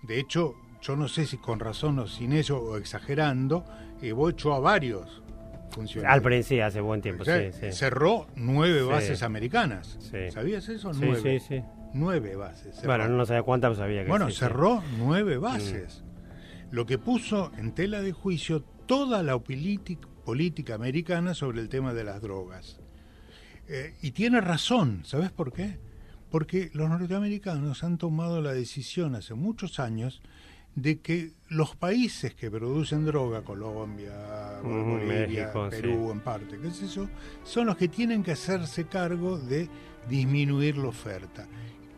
De 0.03 0.19
hecho, 0.19 0.55
yo 0.81 0.97
no 0.97 1.09
sé 1.09 1.27
si 1.27 1.37
con 1.39 1.61
razón 1.61 1.99
o 1.99 2.07
sin 2.07 2.33
eso, 2.33 2.59
o 2.59 2.77
exagerando, 2.77 3.65
Evo 4.01 4.29
echó 4.31 4.55
a 4.55 4.61
varios 4.61 5.23
funcionarios. 5.71 6.15
Al 6.15 6.23
principio, 6.23 6.67
hace 6.67 6.81
buen 6.81 7.01
tiempo, 7.03 7.23
O 7.23 7.25
sea, 7.25 7.53
sí, 7.53 7.59
sí. 7.61 7.73
Cerró 7.73 8.27
nueve 8.37 8.81
Sí. 8.81 8.87
bases 8.87 9.23
americanas. 9.23 9.97
Sí. 10.01 10.31
¿Sabías 10.31 10.69
eso? 10.69 10.93
Sí, 10.95 11.01
nueve. 11.03 11.41
sí, 11.41 11.47
sí. 11.57 11.63
Nueve 11.95 12.37
bases. 12.37 12.75
cerró. 12.77 12.89
Bueno, 12.89 13.09
no 13.09 13.25
sabía 13.27 13.43
cuántas, 13.43 13.71
pero 13.71 13.83
sabía 13.83 14.03
que 14.05 14.11
Bueno, 14.11 14.29
sí, 14.31 14.37
cerró 14.37 14.77
Mm. 14.81 14.99
nueve 14.99 15.39
bases. 15.39 16.03
Lo 16.71 16.87
que 16.87 16.99
puso 16.99 17.53
en 17.57 17.73
tela 17.73 18.03
de 18.03 18.13
juicio 18.13 18.63
toda 18.87 19.23
la 19.23 19.39
política, 19.39 20.75
americana 20.75 21.35
sobre 21.35 21.61
el 21.61 21.69
tema 21.69 21.95
de 21.95 22.05
las 22.05 22.21
drogas. 22.21 22.81
Eh, 23.69 23.95
y 24.03 24.11
tiene 24.11 24.41
razón, 24.41 25.03
¿sabes 25.05 25.31
por 25.31 25.53
qué? 25.53 25.79
Porque 26.31 26.71
los 26.75 26.89
norteamericanos 26.91 27.85
han 27.85 27.97
tomado 27.97 28.43
la 28.43 28.53
decisión 28.53 29.15
hace 29.15 29.35
muchos 29.35 29.79
años 29.79 30.21
de 30.75 30.99
que 31.01 31.33
los 31.49 31.77
países 31.77 32.35
que 32.35 32.51
producen 32.51 33.05
droga, 33.05 33.43
Colombia, 33.43 34.61
Bolivia, 34.63 35.07
México, 35.47 35.69
Perú 35.71 36.07
sí. 36.07 36.13
en 36.13 36.21
parte, 36.21 36.59
qué 36.61 36.71
sé 36.73 36.89
yo, 36.89 37.09
son 37.45 37.67
los 37.67 37.77
que 37.77 37.87
tienen 37.87 38.25
que 38.25 38.33
hacerse 38.33 38.87
cargo 38.87 39.39
de 39.39 39.69
disminuir 40.09 40.77
la 40.77 40.89
oferta, 40.89 41.47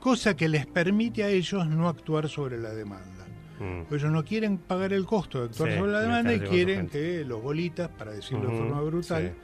cosa 0.06 0.36
que 0.36 0.48
les 0.48 0.66
permite 0.66 1.24
a 1.24 1.28
ellos 1.30 1.66
no 1.66 1.88
actuar 1.88 2.28
sobre 2.28 2.58
la 2.58 2.72
demanda. 2.72 3.26
Mm. 3.58 3.92
Ellos 3.92 4.12
no 4.12 4.24
quieren 4.24 4.56
pagar 4.56 4.92
el 4.92 5.04
costo 5.04 5.40
de 5.40 5.46
actuar 5.46 5.70
Sí, 5.70 5.78
sobre 5.78 5.90
la 5.90 6.00
demanda 6.00 6.32
y 6.32 6.38
quieren 6.38 6.86
que 6.88 7.24
los 7.24 7.42
bolitas, 7.42 7.88
para 7.88 8.12
decirlo 8.12 8.48
de 8.48 8.56
forma 8.56 8.80
brutal, 8.82 9.34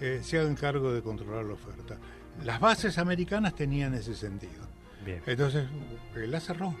eh, 0.00 0.20
se 0.22 0.38
hagan 0.38 0.54
cargo 0.54 0.90
de 0.90 1.02
controlar 1.02 1.44
la 1.44 1.52
oferta. 1.52 1.98
Las 2.46 2.60
bases 2.60 2.96
americanas 2.96 3.54
tenían 3.54 3.92
ese 3.92 4.14
sentido. 4.14 4.62
Bien. 5.04 5.20
Entonces, 5.26 5.66
eh, 6.16 6.26
la 6.26 6.40
cerró. 6.40 6.74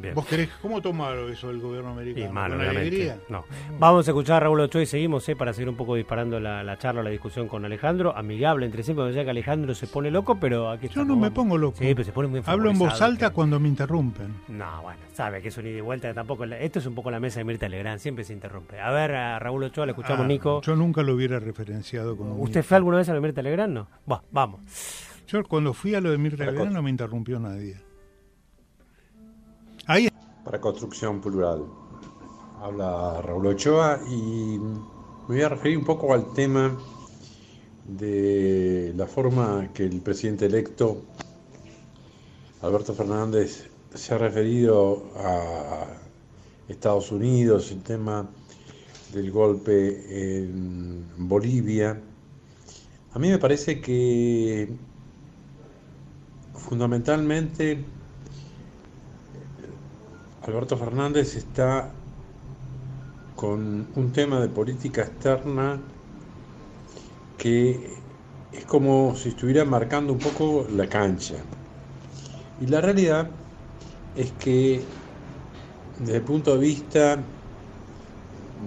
Bien. 0.00 0.14
¿Vos 0.14 0.26
querés, 0.26 0.48
cómo 0.62 0.80
tomaron 0.80 1.30
eso 1.30 1.50
el 1.50 1.60
gobierno 1.60 1.90
americano? 1.90 2.26
Y 2.26 2.32
mal, 2.32 2.50
¿Con 2.52 2.60
alegría? 2.62 3.18
No. 3.28 3.44
Vamos 3.78 4.06
a 4.08 4.10
escuchar 4.10 4.36
a 4.36 4.40
Raúl 4.40 4.60
Ochoa 4.60 4.82
y 4.82 4.86
seguimos 4.86 5.28
eh, 5.28 5.36
para 5.36 5.52
seguir 5.52 5.68
un 5.68 5.76
poco 5.76 5.94
disparando 5.94 6.40
la, 6.40 6.62
la 6.64 6.78
charla, 6.78 7.02
la 7.02 7.10
discusión 7.10 7.48
con 7.48 7.64
Alejandro. 7.64 8.16
Amigable 8.16 8.66
entre 8.66 8.82
siempre, 8.82 9.04
decía 9.06 9.24
que 9.24 9.30
Alejandro 9.30 9.74
se 9.74 9.86
pone 9.86 10.10
loco, 10.10 10.38
pero 10.40 10.70
aquí 10.70 10.88
Yo 10.88 11.04
no 11.04 11.16
me 11.16 11.30
pongo 11.30 11.58
loco. 11.58 11.76
Sí, 11.78 11.94
pero 11.94 12.04
se 12.04 12.12
pone 12.12 12.28
muy 12.28 12.42
Hablo 12.46 12.70
en 12.70 12.78
voz 12.78 13.00
alta 13.02 13.28
que- 13.28 13.34
cuando 13.34 13.60
me 13.60 13.68
interrumpen. 13.68 14.34
No, 14.48 14.82
bueno, 14.82 15.00
sabe 15.12 15.42
que 15.42 15.48
es 15.48 15.56
un 15.58 15.66
ida 15.66 15.78
y 15.78 15.80
vuelta, 15.80 16.12
tampoco... 16.14 16.44
Esto 16.44 16.78
es 16.78 16.86
un 16.86 16.94
poco 16.94 17.10
la 17.10 17.20
mesa 17.20 17.40
de 17.40 17.44
Mirta 17.44 17.68
Legrand, 17.68 17.98
siempre 18.00 18.24
se 18.24 18.32
interrumpe. 18.32 18.80
A 18.80 18.90
ver, 18.90 19.12
a 19.14 19.38
Raúl 19.38 19.64
Ochoa, 19.64 19.86
le 19.86 19.92
escuchamos, 19.92 20.24
Ah, 20.24 20.28
Nico. 20.28 20.60
Yo 20.62 20.76
nunca 20.76 21.02
lo 21.02 21.14
hubiera 21.14 21.38
referenciado 21.38 22.16
como... 22.16 22.36
¿Usted 22.36 22.62
fue 22.62 22.76
alguna 22.78 22.96
vez 22.96 23.08
a 23.08 23.14
la 23.14 23.20
Mirta 23.20 23.42
Legrand? 23.42 23.72
No. 23.74 23.88
Buah, 24.06 24.20
vamos. 24.30 24.60
Yo 25.28 25.44
cuando 25.44 25.72
fui 25.74 25.94
a 25.94 26.00
lo 26.00 26.10
de 26.10 26.18
Mirta 26.18 26.44
Legrand 26.44 26.72
no 26.72 26.82
me 26.82 26.90
interrumpió 26.90 27.38
nadie. 27.38 27.76
Para 30.50 30.60
construcción 30.60 31.20
plural. 31.20 31.64
Habla 32.60 33.22
Raúl 33.22 33.46
Ochoa 33.46 34.00
y 34.10 34.58
me 34.58 34.80
voy 35.28 35.42
a 35.42 35.48
referir 35.48 35.78
un 35.78 35.84
poco 35.84 36.12
al 36.12 36.32
tema 36.32 36.76
de 37.86 38.92
la 38.96 39.06
forma 39.06 39.70
que 39.72 39.84
el 39.84 40.00
presidente 40.00 40.46
electo 40.46 41.02
Alberto 42.62 42.94
Fernández 42.94 43.70
se 43.94 44.12
ha 44.12 44.18
referido 44.18 45.04
a 45.18 45.86
Estados 46.68 47.12
Unidos, 47.12 47.70
el 47.70 47.84
tema 47.84 48.28
del 49.12 49.30
golpe 49.30 50.40
en 50.40 51.06
Bolivia. 51.16 51.96
A 53.12 53.18
mí 53.20 53.28
me 53.28 53.38
parece 53.38 53.80
que 53.80 54.68
fundamentalmente 56.54 57.84
Alberto 60.42 60.76
Fernández 60.76 61.36
está 61.36 61.90
con 63.36 63.86
un 63.94 64.12
tema 64.12 64.40
de 64.40 64.48
política 64.48 65.02
externa 65.02 65.78
que 67.36 67.90
es 68.52 68.64
como 68.64 69.14
si 69.16 69.30
estuviera 69.30 69.64
marcando 69.64 70.14
un 70.14 70.18
poco 70.18 70.66
la 70.74 70.86
cancha. 70.86 71.36
Y 72.60 72.66
la 72.66 72.80
realidad 72.80 73.28
es 74.16 74.32
que 74.32 74.82
desde 75.98 76.16
el 76.16 76.22
punto 76.22 76.54
de 76.54 76.58
vista, 76.58 77.18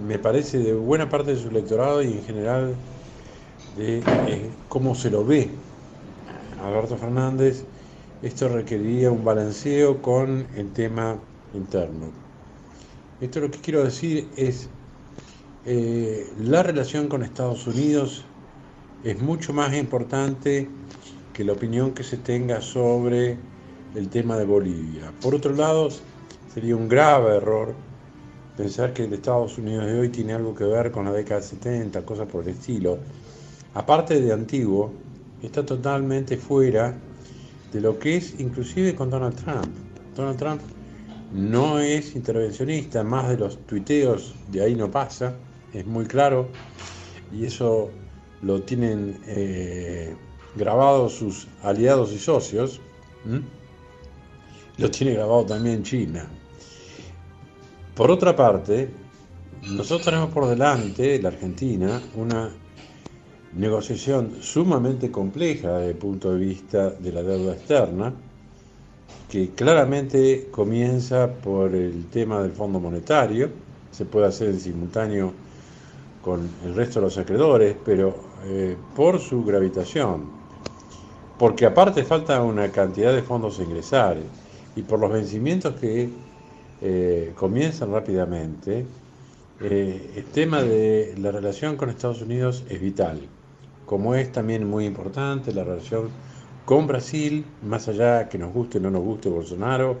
me 0.06 0.18
parece, 0.18 0.58
de 0.58 0.74
buena 0.74 1.08
parte 1.08 1.34
de 1.34 1.42
su 1.42 1.48
electorado 1.48 2.02
y 2.02 2.12
en 2.12 2.24
general 2.24 2.74
de 3.76 3.98
eh, 3.98 4.50
cómo 4.68 4.94
se 4.94 5.10
lo 5.10 5.24
ve 5.24 5.50
Alberto 6.62 6.96
Fernández, 6.96 7.64
esto 8.22 8.48
requeriría 8.48 9.10
un 9.10 9.24
balanceo 9.24 10.00
con 10.00 10.46
el 10.56 10.72
tema 10.72 11.18
interno. 11.56 12.10
Esto 13.20 13.40
lo 13.40 13.50
que 13.50 13.58
quiero 13.60 13.84
decir 13.84 14.28
es, 14.36 14.68
eh, 15.66 16.30
la 16.40 16.62
relación 16.62 17.08
con 17.08 17.22
Estados 17.22 17.66
Unidos 17.66 18.24
es 19.02 19.20
mucho 19.20 19.52
más 19.52 19.74
importante 19.74 20.68
que 21.32 21.44
la 21.44 21.52
opinión 21.52 21.92
que 21.92 22.02
se 22.02 22.16
tenga 22.16 22.60
sobre 22.60 23.36
el 23.94 24.08
tema 24.08 24.36
de 24.36 24.44
Bolivia. 24.44 25.12
Por 25.20 25.34
otro 25.34 25.54
lado, 25.54 25.88
sería 26.52 26.76
un 26.76 26.88
grave 26.88 27.36
error 27.36 27.74
pensar 28.56 28.92
que 28.92 29.04
el 29.04 29.12
Estados 29.12 29.58
Unidos 29.58 29.86
de 29.86 29.98
hoy 29.98 30.08
tiene 30.08 30.32
algo 30.32 30.54
que 30.54 30.64
ver 30.64 30.90
con 30.90 31.04
la 31.04 31.12
década 31.12 31.40
de 31.40 31.46
70, 31.46 32.04
cosas 32.04 32.28
por 32.28 32.44
el 32.44 32.50
estilo. 32.50 32.98
Aparte 33.74 34.20
de 34.20 34.32
antiguo, 34.32 34.92
está 35.42 35.64
totalmente 35.66 36.36
fuera 36.36 36.94
de 37.72 37.80
lo 37.80 37.98
que 37.98 38.16
es 38.16 38.38
inclusive 38.38 38.94
con 38.94 39.10
Donald 39.10 39.34
Trump. 39.36 39.66
Donald 40.14 40.38
Trump 40.38 40.60
no 41.34 41.80
es 41.80 42.14
intervencionista, 42.14 43.02
más 43.02 43.28
de 43.28 43.36
los 43.36 43.58
tuiteos 43.66 44.34
de 44.52 44.62
ahí 44.62 44.74
no 44.76 44.88
pasa, 44.90 45.34
es 45.72 45.84
muy 45.84 46.06
claro, 46.06 46.48
y 47.32 47.44
eso 47.44 47.90
lo 48.40 48.62
tienen 48.62 49.18
eh, 49.26 50.14
grabado 50.54 51.08
sus 51.08 51.48
aliados 51.64 52.12
y 52.12 52.18
socios, 52.18 52.80
lo 54.76 54.90
tiene 54.90 55.14
grabado 55.14 55.44
también 55.44 55.82
China. 55.82 56.24
Por 57.96 58.12
otra 58.12 58.36
parte, 58.36 58.90
nosotros 59.62 60.04
tenemos 60.04 60.30
por 60.30 60.46
delante, 60.46 61.20
la 61.20 61.30
Argentina, 61.30 62.00
una 62.14 62.50
negociación 63.54 64.36
sumamente 64.40 65.10
compleja 65.10 65.78
desde 65.78 65.90
el 65.90 65.96
punto 65.96 66.32
de 66.32 66.38
vista 66.38 66.90
de 66.90 67.10
la 67.10 67.22
deuda 67.22 67.54
externa, 67.54 68.14
que 69.34 69.50
claramente 69.50 70.46
comienza 70.52 71.28
por 71.28 71.74
el 71.74 72.06
tema 72.06 72.40
del 72.40 72.52
Fondo 72.52 72.78
Monetario, 72.78 73.50
se 73.90 74.04
puede 74.04 74.26
hacer 74.26 74.50
en 74.50 74.60
simultáneo 74.60 75.32
con 76.22 76.48
el 76.64 76.72
resto 76.76 77.00
de 77.00 77.06
los 77.06 77.18
acreedores, 77.18 77.74
pero 77.84 78.14
eh, 78.44 78.76
por 78.94 79.18
su 79.18 79.42
gravitación, 79.42 80.26
porque 81.36 81.66
aparte 81.66 82.04
falta 82.04 82.40
una 82.42 82.70
cantidad 82.70 83.12
de 83.12 83.22
fondos 83.22 83.58
a 83.58 83.64
ingresar 83.64 84.18
y 84.76 84.82
por 84.82 85.00
los 85.00 85.10
vencimientos 85.10 85.74
que 85.80 86.10
eh, 86.80 87.32
comienzan 87.34 87.90
rápidamente, 87.90 88.86
eh, 89.60 90.12
el 90.14 90.24
tema 90.26 90.62
de 90.62 91.12
la 91.18 91.32
relación 91.32 91.76
con 91.76 91.90
Estados 91.90 92.22
Unidos 92.22 92.62
es 92.68 92.80
vital, 92.80 93.20
como 93.84 94.14
es 94.14 94.30
también 94.30 94.64
muy 94.64 94.86
importante 94.86 95.52
la 95.52 95.64
relación 95.64 96.10
con 96.64 96.86
Brasil, 96.86 97.44
más 97.62 97.88
allá 97.88 98.28
que 98.28 98.38
nos 98.38 98.52
guste 98.52 98.78
o 98.78 98.80
no 98.80 98.90
nos 98.90 99.02
guste 99.02 99.28
Bolsonaro, 99.28 99.98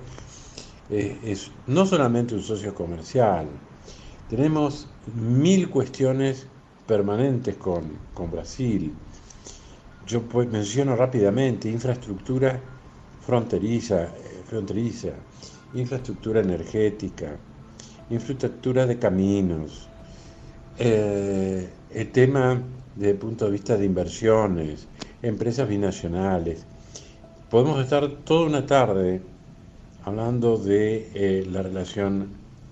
eh, 0.90 1.18
es 1.22 1.50
no 1.66 1.86
solamente 1.86 2.34
un 2.34 2.42
socio 2.42 2.74
comercial, 2.74 3.46
tenemos 4.28 4.88
mil 5.14 5.68
cuestiones 5.68 6.46
permanentes 6.86 7.56
con, 7.56 7.98
con 8.14 8.30
Brasil. 8.30 8.92
Yo 10.06 10.22
pues, 10.22 10.48
menciono 10.50 10.96
rápidamente 10.96 11.68
infraestructura 11.68 12.60
fronteriza, 13.26 14.08
fronteriza, 14.46 15.08
infraestructura 15.74 16.40
energética, 16.40 17.36
infraestructura 18.10 18.86
de 18.86 18.98
caminos, 18.98 19.88
eh, 20.78 21.68
el 21.90 22.10
tema 22.10 22.60
desde 22.96 23.12
el 23.12 23.16
punto 23.16 23.46
de 23.46 23.52
vista 23.52 23.76
de 23.76 23.86
inversiones, 23.86 24.86
empresas 25.26 25.68
binacionales. 25.68 26.64
Podemos 27.50 27.82
estar 27.82 28.08
toda 28.24 28.46
una 28.46 28.66
tarde 28.66 29.22
hablando 30.04 30.56
de 30.56 31.10
eh, 31.14 31.46
la 31.50 31.62
relación 31.62 32.28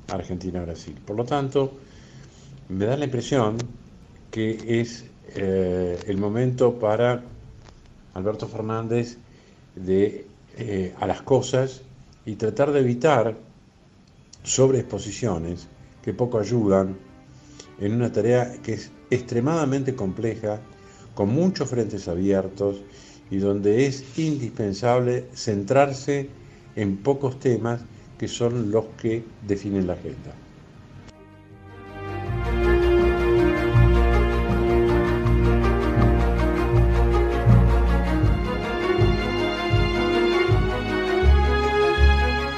Argentina-Brasil. 0.09 0.97
Por 1.07 1.17
lo 1.17 1.25
tanto, 1.25 1.73
me 2.69 2.85
da 2.85 2.97
la 2.97 3.05
impresión 3.05 3.59
que 4.31 4.81
es 4.81 5.07
eh, 5.35 5.99
el 6.07 6.19
momento 6.19 6.79
para 6.79 7.23
Alberto 8.15 8.49
Fernández 8.49 9.19
de 9.75 10.27
a 11.01 11.07
las 11.07 11.23
cosas 11.23 11.81
y 12.27 12.35
tratar 12.35 12.73
de 12.73 12.81
evitar 12.81 13.35
sobreexposiciones 14.43 15.67
que 16.03 16.13
poco 16.13 16.39
ayudan 16.39 16.97
en 17.81 17.95
una 17.95 18.13
tarea 18.13 18.53
que 18.63 18.75
es 18.75 18.91
extremadamente 19.11 19.95
compleja, 19.95 20.61
con 21.15 21.33
muchos 21.33 21.69
frentes 21.69 22.09
abiertos 22.09 22.83
y 23.31 23.39
donde 23.39 23.87
es 23.87 24.19
indispensable 24.19 25.29
centrarse 25.35 26.29
en 26.77 26.97
pocos 26.99 27.39
temas 27.39 27.83
que 28.19 28.29
son 28.29 28.71
los 28.71 28.85
que 29.01 29.25
definen 29.47 29.87
la 29.87 29.95
agenda. 29.95 30.42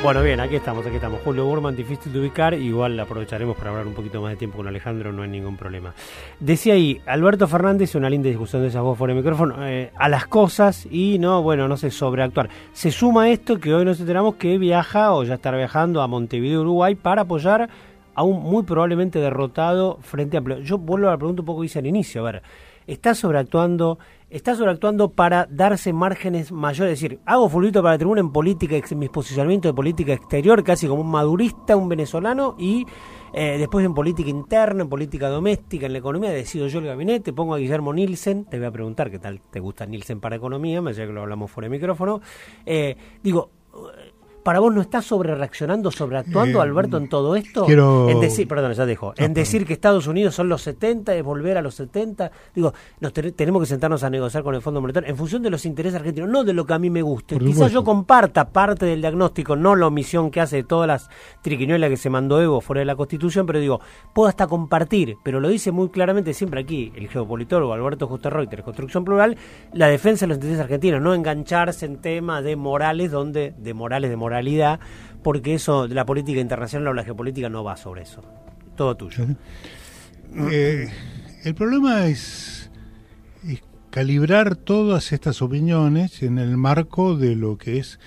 Bueno, 0.04 0.22
bien, 0.22 0.38
aquí 0.38 0.56
estamos, 0.56 0.84
aquí 0.84 0.96
estamos. 0.96 1.22
Julio 1.24 1.46
Burman, 1.46 1.74
difícil 1.74 2.12
de 2.12 2.20
ubicar, 2.20 2.52
igual 2.52 3.00
aprovecharemos 3.00 3.56
para 3.56 3.70
hablar 3.70 3.86
un 3.86 3.94
poquito 3.94 4.20
más 4.20 4.32
de 4.32 4.36
tiempo 4.36 4.58
con 4.58 4.68
Alejandro, 4.68 5.14
no 5.14 5.22
hay 5.22 5.30
ningún 5.30 5.56
problema. 5.56 5.94
Decía 6.38 6.74
ahí, 6.74 7.00
Alberto 7.06 7.48
Fernández, 7.48 7.94
una 7.94 8.10
linda 8.10 8.28
discusión 8.28 8.60
de 8.60 8.68
esas 8.68 8.82
voz 8.82 8.98
fuera 8.98 9.14
de 9.14 9.20
micrófono, 9.20 9.66
eh, 9.66 9.92
a 9.96 10.10
las 10.10 10.26
cosas 10.26 10.86
y 10.90 11.18
no, 11.18 11.42
bueno, 11.42 11.68
no 11.68 11.78
sé, 11.78 11.90
sobreactuar. 11.90 12.50
Se 12.74 12.90
suma 12.90 13.30
esto 13.30 13.58
que 13.58 13.72
hoy 13.72 13.86
nos 13.86 13.98
enteramos 13.98 14.34
que 14.34 14.58
viaja 14.58 15.14
o 15.14 15.24
ya 15.24 15.36
estará 15.36 15.56
viajando 15.56 16.02
a 16.02 16.06
Montevideo, 16.06 16.60
Uruguay, 16.60 16.96
para 16.96 17.22
apoyar 17.22 17.70
a 18.14 18.22
un 18.24 18.42
muy 18.42 18.64
probablemente 18.64 19.20
derrotado 19.20 20.00
Frente 20.02 20.36
Amplio. 20.36 20.58
Yo 20.58 20.76
vuelvo 20.76 21.08
a 21.08 21.12
la 21.12 21.16
pregunta 21.16 21.40
un 21.40 21.46
poco 21.46 21.62
que 21.62 21.66
hice 21.68 21.78
al 21.78 21.86
inicio, 21.86 22.20
a 22.20 22.30
ver, 22.30 22.42
¿está 22.86 23.14
sobreactuando 23.14 23.98
está 24.34 24.56
sobreactuando 24.56 25.12
para 25.12 25.46
darse 25.48 25.92
márgenes 25.92 26.50
mayores. 26.50 26.94
Es 26.94 27.00
decir, 27.00 27.20
hago 27.24 27.48
fulvito 27.48 27.80
para 27.80 27.94
la 27.94 27.98
tribuna 27.98 28.20
en 28.20 28.32
política, 28.32 28.76
en 28.76 28.98
mis 28.98 29.08
posicionamientos 29.08 29.70
de 29.70 29.74
política 29.74 30.12
exterior, 30.12 30.64
casi 30.64 30.88
como 30.88 31.02
un 31.02 31.10
madurista, 31.10 31.76
un 31.76 31.88
venezolano, 31.88 32.56
y 32.58 32.84
eh, 33.32 33.58
después 33.58 33.86
en 33.86 33.94
política 33.94 34.28
interna, 34.28 34.82
en 34.82 34.88
política 34.88 35.28
doméstica, 35.28 35.86
en 35.86 35.92
la 35.92 35.98
economía, 36.00 36.30
decido 36.30 36.66
yo 36.66 36.80
el 36.80 36.86
gabinete, 36.86 37.32
pongo 37.32 37.54
a 37.54 37.58
Guillermo 37.58 37.94
Nielsen, 37.94 38.46
te 38.46 38.58
voy 38.58 38.66
a 38.66 38.72
preguntar 38.72 39.08
qué 39.08 39.20
tal 39.20 39.40
te 39.40 39.60
gusta 39.60 39.86
Nielsen 39.86 40.18
para 40.18 40.34
economía, 40.34 40.82
me 40.82 40.92
que 40.92 41.06
lo 41.06 41.22
hablamos 41.22 41.48
fuera 41.48 41.66
de 41.66 41.70
micrófono. 41.70 42.20
Eh, 42.66 42.96
digo, 43.22 43.50
¿Para 44.44 44.60
vos 44.60 44.74
no 44.74 44.82
está 44.82 45.00
sobre 45.00 45.34
reaccionando, 45.34 45.90
sobreactuando, 45.90 46.58
eh, 46.58 46.62
Alberto, 46.62 46.98
en 46.98 47.08
todo 47.08 47.34
esto? 47.34 47.66
En 47.66 48.20
decir, 48.20 48.46
perdón, 48.46 48.74
ya 48.74 48.84
dejo. 48.84 49.14
en 49.16 49.32
decir 49.32 49.64
que 49.64 49.72
Estados 49.72 50.06
Unidos 50.06 50.34
son 50.34 50.50
los 50.50 50.60
70, 50.60 51.14
es 51.14 51.24
volver 51.24 51.56
a 51.56 51.62
los 51.62 51.74
70. 51.76 52.30
Digo, 52.54 52.74
nos 53.00 53.14
tenemos 53.14 53.62
que 53.62 53.66
sentarnos 53.66 54.04
a 54.04 54.10
negociar 54.10 54.42
con 54.42 54.54
el 54.54 54.60
Fondo 54.60 54.82
Monetario 54.82 55.08
en 55.08 55.16
función 55.16 55.42
de 55.42 55.48
los 55.48 55.64
intereses 55.64 55.98
argentinos, 55.98 56.28
no 56.28 56.44
de 56.44 56.52
lo 56.52 56.66
que 56.66 56.74
a 56.74 56.78
mí 56.78 56.90
me 56.90 57.00
guste. 57.00 57.38
Quizás 57.38 57.72
yo 57.72 57.84
comparta 57.84 58.50
parte 58.50 58.84
del 58.84 59.00
diagnóstico, 59.00 59.56
no 59.56 59.74
la 59.76 59.86
omisión 59.86 60.30
que 60.30 60.42
hace 60.42 60.56
de 60.56 60.64
todas 60.64 60.88
las 60.88 61.08
triquiñuelas 61.40 61.88
que 61.88 61.96
se 61.96 62.10
mandó 62.10 62.42
Evo 62.42 62.60
fuera 62.60 62.80
de 62.80 62.84
la 62.84 62.96
Constitución, 62.96 63.46
pero 63.46 63.60
digo, 63.60 63.80
puedo 64.12 64.28
hasta 64.28 64.46
compartir, 64.46 65.16
pero 65.24 65.40
lo 65.40 65.48
dice 65.48 65.72
muy 65.72 65.88
claramente 65.88 66.34
siempre 66.34 66.60
aquí 66.60 66.92
el 66.96 67.08
geopolitólogo 67.08 67.72
Alberto 67.72 68.06
Justo 68.08 68.28
Reuter, 68.28 68.62
Construcción 68.62 69.06
Plural, 69.06 69.38
la 69.72 69.88
defensa 69.88 70.26
de 70.26 70.28
los 70.28 70.36
intereses 70.36 70.60
argentinos, 70.60 71.00
no 71.00 71.14
engancharse 71.14 71.86
en 71.86 71.96
temas 71.96 72.44
de 72.44 72.56
morales, 72.56 73.10
donde 73.10 73.54
de 73.56 73.72
morales, 73.72 74.10
de 74.10 74.16
morales 74.16 74.33
realidad, 74.34 74.80
porque 75.22 75.54
eso 75.54 75.88
de 75.88 75.94
la 75.94 76.04
política 76.04 76.40
internacional 76.40 76.88
o 76.88 76.94
la 76.94 77.04
geopolítica 77.04 77.48
no 77.48 77.64
va 77.64 77.76
sobre 77.76 78.02
eso. 78.02 78.22
Todo 78.76 78.96
tuyo. 78.96 79.26
Eh, 80.50 80.88
el 81.44 81.54
problema 81.54 82.06
es, 82.06 82.70
calibrar 83.90 84.56
todas 84.56 85.12
estas 85.12 85.40
opiniones 85.40 86.22
en 86.22 86.38
el 86.38 86.56
marco 86.56 87.16
de 87.16 87.36
lo 87.36 87.56
que 87.56 87.78
es 87.78 88.00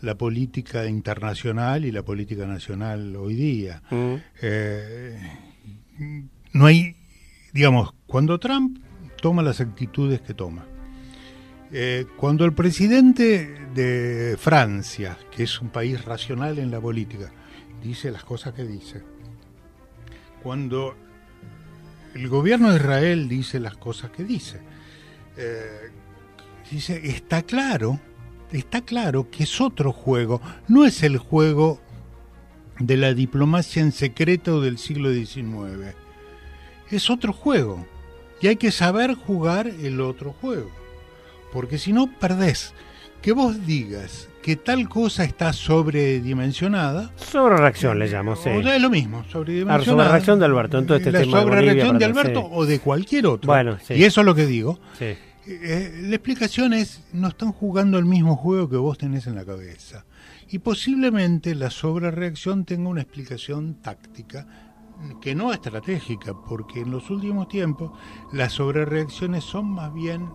la 0.00 0.16
política 0.16 0.86
internacional 0.86 1.84
y 1.84 1.92
la 1.92 2.02
política 2.02 2.46
nacional 2.46 3.16
hoy 3.16 3.34
día. 3.34 3.82
Mm. 3.90 4.14
Eh, 4.42 5.18
no 6.52 6.66
hay, 6.66 6.96
digamos, 7.52 7.94
cuando 8.06 8.38
Trump 8.38 8.78
toma 9.20 9.42
las 9.42 9.60
actitudes 9.60 10.20
que 10.20 10.34
toma, 10.34 10.66
eh, 11.74 12.06
cuando 12.18 12.44
el 12.44 12.52
presidente 12.52 13.66
de 13.74 14.36
Francia, 14.38 15.16
que 15.30 15.44
es 15.44 15.58
un 15.62 15.70
país 15.70 16.04
racional 16.04 16.58
en 16.58 16.70
la 16.70 16.78
política, 16.78 17.32
dice 17.82 18.10
las 18.10 18.24
cosas 18.24 18.52
que 18.52 18.64
dice, 18.64 19.02
cuando 20.42 20.94
el 22.14 22.28
gobierno 22.28 22.70
de 22.70 22.76
Israel 22.76 23.26
dice 23.26 23.58
las 23.58 23.74
cosas 23.78 24.10
que 24.10 24.22
dice, 24.22 24.60
eh, 25.38 25.90
dice, 26.70 27.00
está 27.08 27.40
claro, 27.40 27.98
está 28.50 28.82
claro 28.82 29.30
que 29.30 29.44
es 29.44 29.58
otro 29.58 29.92
juego, 29.92 30.42
no 30.68 30.84
es 30.84 31.02
el 31.02 31.16
juego 31.16 31.80
de 32.80 32.98
la 32.98 33.14
diplomacia 33.14 33.80
en 33.80 33.92
secreto 33.92 34.60
del 34.60 34.76
siglo 34.76 35.10
XIX, 35.10 35.94
es 36.90 37.08
otro 37.08 37.32
juego 37.32 37.86
y 38.42 38.48
hay 38.48 38.56
que 38.56 38.72
saber 38.72 39.14
jugar 39.14 39.68
el 39.68 40.02
otro 40.02 40.34
juego 40.34 40.81
porque 41.52 41.78
si 41.78 41.92
no 41.92 42.10
perdés. 42.18 42.74
Que 43.20 43.30
vos 43.30 43.64
digas 43.64 44.28
que 44.42 44.56
tal 44.56 44.88
cosa 44.88 45.22
está 45.22 45.52
sobredimensionada. 45.52 47.12
Sobre 47.14 47.56
reacción 47.56 48.00
le 48.00 48.08
llamo, 48.08 48.34
sí. 48.34 48.48
O 48.48 48.60
es 48.60 48.82
lo 48.82 48.90
mismo, 48.90 49.22
sobredimensionada. 49.30 49.84
Sobre 49.84 50.08
reacción 50.08 50.38
de 50.40 50.44
Alberto 50.46 50.78
en 50.78 50.86
todo 50.86 50.98
este 50.98 51.12
la 51.12 51.20
tema. 51.20 51.40
Sobre 51.40 51.60
reacción 51.60 51.98
de 51.98 52.04
Alberto 52.04 52.44
o 52.50 52.66
de 52.66 52.80
cualquier 52.80 53.28
otro. 53.28 53.46
Bueno, 53.46 53.78
sí. 53.80 53.94
Y 53.94 54.02
eso 54.02 54.22
es 54.22 54.26
lo 54.26 54.34
que 54.34 54.46
digo. 54.46 54.80
Sí. 54.98 55.14
Eh, 55.46 56.00
la 56.02 56.16
explicación 56.16 56.72
es, 56.72 57.04
no 57.12 57.28
están 57.28 57.52
jugando 57.52 57.98
el 57.98 58.04
mismo 58.04 58.36
juego 58.36 58.68
que 58.68 58.76
vos 58.76 58.98
tenés 58.98 59.28
en 59.28 59.36
la 59.36 59.44
cabeza. 59.44 60.04
Y 60.48 60.58
posiblemente 60.58 61.54
la 61.54 61.70
sobrereacción 61.70 62.64
tenga 62.64 62.88
una 62.88 63.02
explicación 63.02 63.74
táctica 63.74 64.46
que 65.20 65.34
no 65.34 65.52
estratégica, 65.52 66.34
porque 66.34 66.80
en 66.80 66.90
los 66.90 67.10
últimos 67.10 67.48
tiempos 67.48 67.92
las 68.32 68.52
sobrereacciones 68.52 69.44
son 69.44 69.66
más 69.66 69.92
bien 69.92 70.28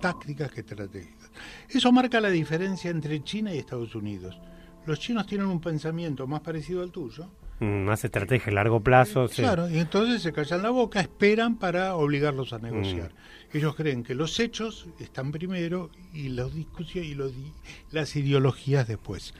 tácticas 0.00 0.50
que 0.50 0.60
estratégicas. 0.60 1.30
Eso 1.68 1.90
marca 1.92 2.20
la 2.20 2.30
diferencia 2.30 2.90
entre 2.90 3.22
China 3.24 3.54
y 3.54 3.58
Estados 3.58 3.94
Unidos. 3.94 4.38
los 4.86 4.98
chinos 5.00 5.26
tienen 5.26 5.46
un 5.48 5.60
pensamiento 5.60 6.26
más 6.26 6.40
parecido 6.40 6.82
al 6.82 6.90
tuyo. 6.90 7.28
Mm, 7.60 7.84
más 7.84 8.02
estrategia 8.04 8.50
a 8.50 8.54
largo 8.54 8.80
plazo. 8.80 9.28
sí. 9.28 9.42
Claro, 9.42 9.68
y 9.68 9.78
entonces 9.78 10.22
se 10.22 10.32
callan 10.32 10.62
la 10.62 10.70
boca, 10.70 11.00
esperan 11.00 11.56
para 11.58 11.94
obligarlos 11.96 12.54
a 12.54 12.58
negociar. 12.58 13.12
Mm. 13.12 13.56
Ellos 13.58 13.74
creen 13.74 14.02
que 14.02 14.14
los 14.14 14.40
hechos 14.40 14.86
están 14.98 15.30
primero 15.30 15.90
y 16.14 16.30
los 16.30 16.54
discusiones 16.54 17.10
y 17.10 17.14
los 17.14 17.34
di- 17.36 17.52
las 17.90 18.16
ideologías 18.16 18.88
después. 18.88 19.34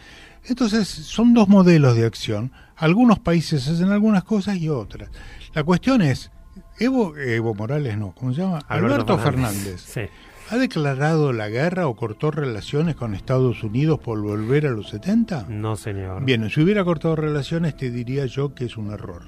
Entonces, 0.45 0.87
son 0.89 1.33
dos 1.33 1.49
modelos 1.49 1.97
de 1.97 2.05
acción. 2.05 2.53
Algunos 2.77 3.19
países 3.19 3.67
hacen 3.69 3.91
algunas 3.91 4.25
cosas 4.25 4.57
y 4.59 4.69
otras. 4.69 5.11
La 5.55 5.63
cuestión 5.65 6.03
es, 6.03 6.31
Evo, 6.79 7.17
Evo 7.17 7.55
Morales 7.55 7.97
no, 7.97 8.13
¿cómo 8.15 8.35
se 8.35 8.43
llama? 8.43 8.59
Alberto 8.69 8.95
Alberto, 9.15 9.19
Fernández. 9.19 9.83
Fernández. 9.83 10.11
¿Ha 10.51 10.57
declarado 10.57 11.35
la 11.35 11.51
guerra 11.51 11.89
o 11.89 11.95
cortó 11.95 12.31
relaciones 12.31 12.97
con 12.97 13.15
Estados 13.15 13.63
Unidos 13.63 14.01
por 14.01 14.21
volver 14.23 14.67
a 14.67 14.71
los 14.71 14.89
70? 14.89 15.47
No, 15.51 15.77
señor. 15.77 16.25
Bien, 16.25 16.49
si 16.49 16.63
hubiera 16.63 16.85
cortado 16.85 17.17
relaciones, 17.17 17.77
te 17.77 17.91
diría 17.91 18.25
yo 18.25 18.55
que 18.55 18.65
es 18.65 18.79
un 18.79 18.91
error. 18.91 19.25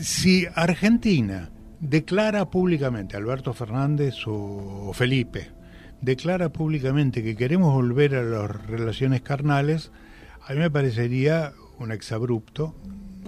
Si 0.00 0.46
Argentina 0.54 1.50
declara 1.80 2.48
públicamente, 2.50 3.16
Alberto 3.16 3.52
Fernández 3.52 4.14
o 4.26 4.92
Felipe, 4.94 5.50
declara 6.00 6.50
públicamente 6.50 7.24
que 7.24 7.34
queremos 7.34 7.74
volver 7.74 8.14
a 8.14 8.22
las 8.22 8.66
relaciones 8.66 9.22
carnales, 9.22 9.90
a 10.46 10.52
mí 10.52 10.60
me 10.60 10.70
parecería 10.70 11.52
un 11.80 11.90
exabrupto. 11.90 12.76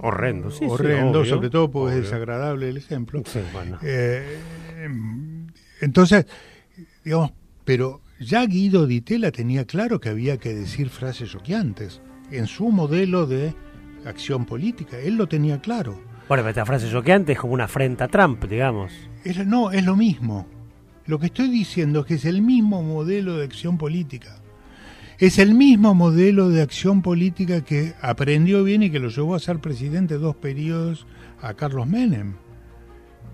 Horrendo, 0.01 0.49
sí, 0.49 0.59
sí, 0.59 0.65
horrendo, 0.69 1.19
obvio, 1.19 1.29
sobre 1.29 1.49
todo 1.49 1.69
porque 1.71 1.95
es 1.97 2.03
desagradable 2.03 2.69
el 2.69 2.77
ejemplo. 2.77 3.21
Sí, 3.25 3.39
bueno. 3.53 3.79
Eh, 3.81 4.39
entonces, 5.81 6.25
digamos, 7.05 7.31
pero 7.63 8.01
ya 8.19 8.45
Guido 8.45 8.85
Di 8.87 9.01
Tella 9.01 9.31
tenía 9.31 9.65
claro 9.65 9.99
que 9.99 10.09
había 10.09 10.37
que 10.37 10.53
decir 10.53 10.89
frases 10.89 11.29
choqueantes 11.31 12.01
en 12.31 12.47
su 12.47 12.69
modelo 12.71 13.25
de 13.27 13.53
acción 14.05 14.45
política. 14.45 14.97
Él 14.99 15.15
lo 15.15 15.27
tenía 15.27 15.59
claro. 15.61 15.93
Bueno, 16.27 16.41
pero 16.43 16.49
esta 16.49 16.65
frase 16.65 16.89
choqueante 16.91 17.33
es 17.33 17.39
como 17.39 17.53
una 17.53 17.65
afrenta 17.65 18.05
a 18.05 18.07
Trump, 18.07 18.43
digamos. 18.45 18.91
Es- 19.23 19.45
no, 19.45 19.71
es 19.71 19.85
lo 19.85 19.95
mismo. 19.95 20.47
Lo 21.05 21.19
que 21.19 21.27
estoy 21.27 21.49
diciendo 21.49 21.99
es 22.01 22.05
que 22.07 22.13
es 22.15 22.25
el 22.25 22.41
mismo 22.41 22.81
modelo 22.81 23.37
de 23.37 23.45
acción 23.45 23.77
política. 23.77 24.41
Es 25.19 25.37
el 25.39 25.53
mismo 25.53 25.93
modelo 25.93 26.49
de 26.49 26.61
acción 26.63 27.01
política 27.01 27.61
que 27.63 27.93
aprendió 28.01 28.63
bien 28.63 28.81
y 28.83 28.89
que 28.89 28.99
lo 28.99 29.09
llevó 29.09 29.35
a 29.35 29.39
ser 29.39 29.59
presidente 29.59 30.15
dos 30.17 30.35
periodos 30.35 31.05
a 31.41 31.53
Carlos 31.53 31.87
Menem. 31.87 32.33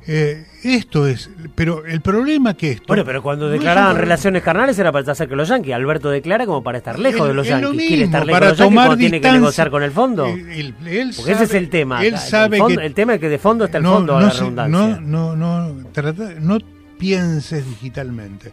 Eh, 0.07 0.45
esto 0.63 1.05
es, 1.07 1.29
pero 1.53 1.85
el 1.85 2.01
problema 2.01 2.55
que 2.55 2.71
esto... 2.71 2.85
Bueno, 2.87 3.05
pero 3.05 3.21
cuando 3.21 3.45
no 3.45 3.51
declaraban 3.51 3.95
relaciones 3.97 4.41
carnales 4.41 4.77
era 4.79 4.91
para 4.91 5.11
estar 5.11 5.27
con 5.27 5.37
los 5.37 5.47
yanquis. 5.47 5.73
Alberto 5.73 6.09
declara 6.09 6.45
como 6.47 6.63
para 6.63 6.79
estar 6.79 6.97
lejos 6.97 7.27
de 7.27 7.33
los 7.35 7.45
es 7.47 7.53
lo 7.61 7.67
yanquis. 7.69 7.87
Quiere 7.87 8.03
estar 8.05 8.25
lejos 8.25 8.39
para 8.39 8.45
de 8.47 8.51
los 8.51 8.57
yanquis 8.59 8.75
cuando 8.77 8.97
tiene 8.97 9.21
que 9.21 9.31
negociar 9.31 9.69
con 9.69 9.83
el 9.83 9.91
fondo. 9.91 10.25
Él 10.25 10.73
Porque 11.15 11.31
ese 11.31 11.43
es 11.43 11.53
el 11.53 11.69
tema. 11.69 12.03
él 12.03 12.13
El 12.15 12.19
sabe 12.19 12.57
fondo- 12.57 12.79
que- 12.79 12.85
el 12.87 12.93
tema 12.95 13.13
es 13.13 13.19
que 13.19 13.29
de 13.29 13.37
fondo 13.37 13.65
está 13.65 13.77
el 13.77 13.83
no, 13.83 13.93
fondo, 13.93 14.17
a 14.17 14.21
no 14.21 14.27
la 14.27 14.33
redundancia. 14.33 14.99
No, 15.01 15.35
no, 15.35 15.67
no, 15.69 15.87
trata- 15.91 16.33
no 16.39 16.57
pienses 16.97 17.65
digitalmente. 17.67 18.51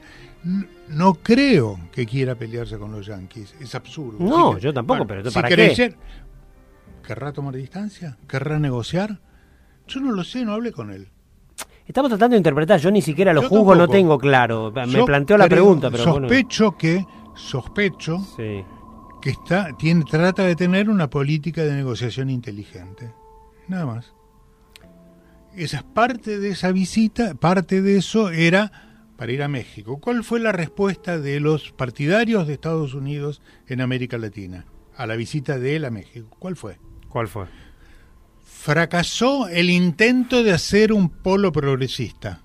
No 0.88 1.14
creo 1.14 1.78
que 1.92 2.07
quiera 2.07 2.34
pelearse 2.34 2.76
con 2.78 2.92
los 2.92 3.07
yanquis. 3.07 3.55
Es 3.61 3.74
absurdo. 3.74 4.18
No, 4.20 4.55
Si- 4.57 4.61
yo 4.61 4.72
tampoco, 4.74 5.07
pero 5.07 5.28
si 5.28 5.34
¿para 5.34 5.49
qué? 5.49 5.55
creyera- 5.55 5.94
¿Querrá 7.07 7.32
tomar 7.32 7.55
distancia? 7.55 8.18
¿Querrá 8.28 8.59
negociar? 8.59 9.18
Yo 9.86 10.01
no 10.01 10.12
lo 10.12 10.24
sé, 10.24 10.44
no 10.44 10.53
hablé 10.53 10.72
con 10.72 10.90
él. 10.92 11.09
Estamos 11.89 12.11
tratando 12.11 12.34
de 12.34 12.39
interpretar. 12.39 12.78
Yo 12.78 12.91
ni 12.91 13.01
siquiera 13.03 13.32
lo 13.32 13.43
Yo 13.43 13.49
juzgo, 13.49 13.74
no 13.74 13.89
tengo 13.89 14.18
claro. 14.18 14.70
Me 14.72 14.86
Yo 14.89 15.05
planteó 15.07 15.39
la 15.39 15.47
creo- 15.47 15.57
pregunta, 15.64 15.91
pero 15.91 16.05
bueno. 16.12 16.28
sospecho 16.28 16.76
que 16.76 17.07
sospecho 17.34 18.18
Sí. 18.36 18.62
que 19.22 19.30
está 19.30 19.72
tiene 19.76 20.05
trata 20.05 20.45
de 20.45 20.55
tener 20.55 20.91
una 20.91 21.09
política 21.09 21.62
de 21.64 21.72
negociación 21.72 22.28
inteligente. 22.30 23.12
Nada 23.68 23.86
más. 23.86 24.12
Esa 25.57 25.78
es 25.78 25.82
parte 25.82 26.39
de 26.39 26.51
esa 26.51 26.70
visita, 26.72 27.34
parte 27.34 27.80
de 27.82 27.97
eso 27.97 28.30
era 28.30 28.70
para 29.16 29.32
ir 29.32 29.43
a 29.43 29.49
México. 29.49 29.99
¿Cuál 29.99 30.22
fue 30.22 30.39
la 30.41 30.53
respuesta 30.53 31.18
de 31.18 31.41
los 31.41 31.72
partidarios 31.72 32.47
de 32.47 32.53
Estados 32.53 32.95
Unidos 32.95 33.41
en 33.66 33.80
América 33.80 34.18
Latina 34.18 34.66
a 34.97 35.07
la 35.07 35.16
visita 35.16 35.59
de 35.59 35.76
él 35.76 35.84
a 35.86 35.91
México? 35.91 36.28
¿Cuál 36.39 36.55
fue? 36.55 36.78
¿Cuál 37.09 37.26
fue? 37.28 37.47
Fracasó 38.59 39.48
el 39.48 39.70
intento 39.70 40.42
de 40.42 40.50
hacer 40.50 40.92
un 40.92 41.11
polo 41.11 41.52
progresista. 41.52 42.40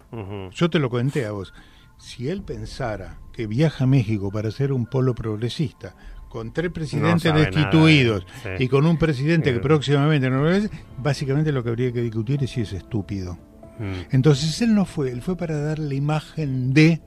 Yo 0.53 0.69
te 0.69 0.77
lo 0.77 0.91
comenté 0.91 1.25
a 1.25 1.31
vos. 1.31 1.55
Si 1.97 2.29
él 2.29 2.43
pensara 2.43 3.17
que 3.33 3.47
viaja 3.47 3.85
a 3.85 3.87
México 3.87 4.29
para 4.31 4.51
ser 4.51 4.71
un 4.73 4.85
polo 4.85 5.15
progresista, 5.15 5.95
con 6.29 6.53
tres 6.53 6.71
presidentes 6.71 7.33
destituidos 7.33 8.27
sí. 8.43 8.49
y 8.63 8.67
con 8.67 8.85
un 8.85 8.97
presidente 8.97 9.49
Eh. 9.49 9.53
que 9.53 9.59
próximamente 9.59 10.29
no 10.29 10.43
lo 10.43 10.51
es, 10.51 10.69
básicamente 10.99 11.51
lo 11.51 11.63
que 11.63 11.69
habría 11.69 11.91
que 11.91 12.01
discutir 12.01 12.43
es 12.43 12.51
si 12.51 12.61
es 12.61 12.73
estúpido. 12.73 13.39
Mm. 13.79 14.15
Entonces 14.15 14.61
él 14.61 14.75
no 14.75 14.85
fue, 14.85 15.09
él 15.09 15.23
fue 15.23 15.35
para 15.35 15.59
dar 15.59 15.79
la 15.79 15.95
imagen 15.95 16.75
de 16.75 17.01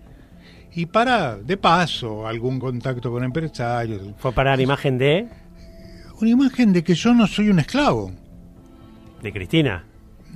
y 0.74 0.86
para, 0.86 1.36
de 1.36 1.56
paso, 1.56 2.26
algún 2.26 2.58
contacto 2.58 3.12
con 3.12 3.22
empresarios. 3.22 4.02
Fue 4.18 4.32
para 4.32 4.56
la 4.56 4.62
imagen 4.62 4.98
de, 4.98 5.28
Una 6.20 6.30
imagen 6.30 6.72
de 6.72 6.82
que 6.82 6.94
yo 6.94 7.14
no 7.14 7.28
soy 7.28 7.50
un 7.50 7.60
esclavo. 7.60 8.12
De 9.26 9.32
Cristina. 9.32 9.84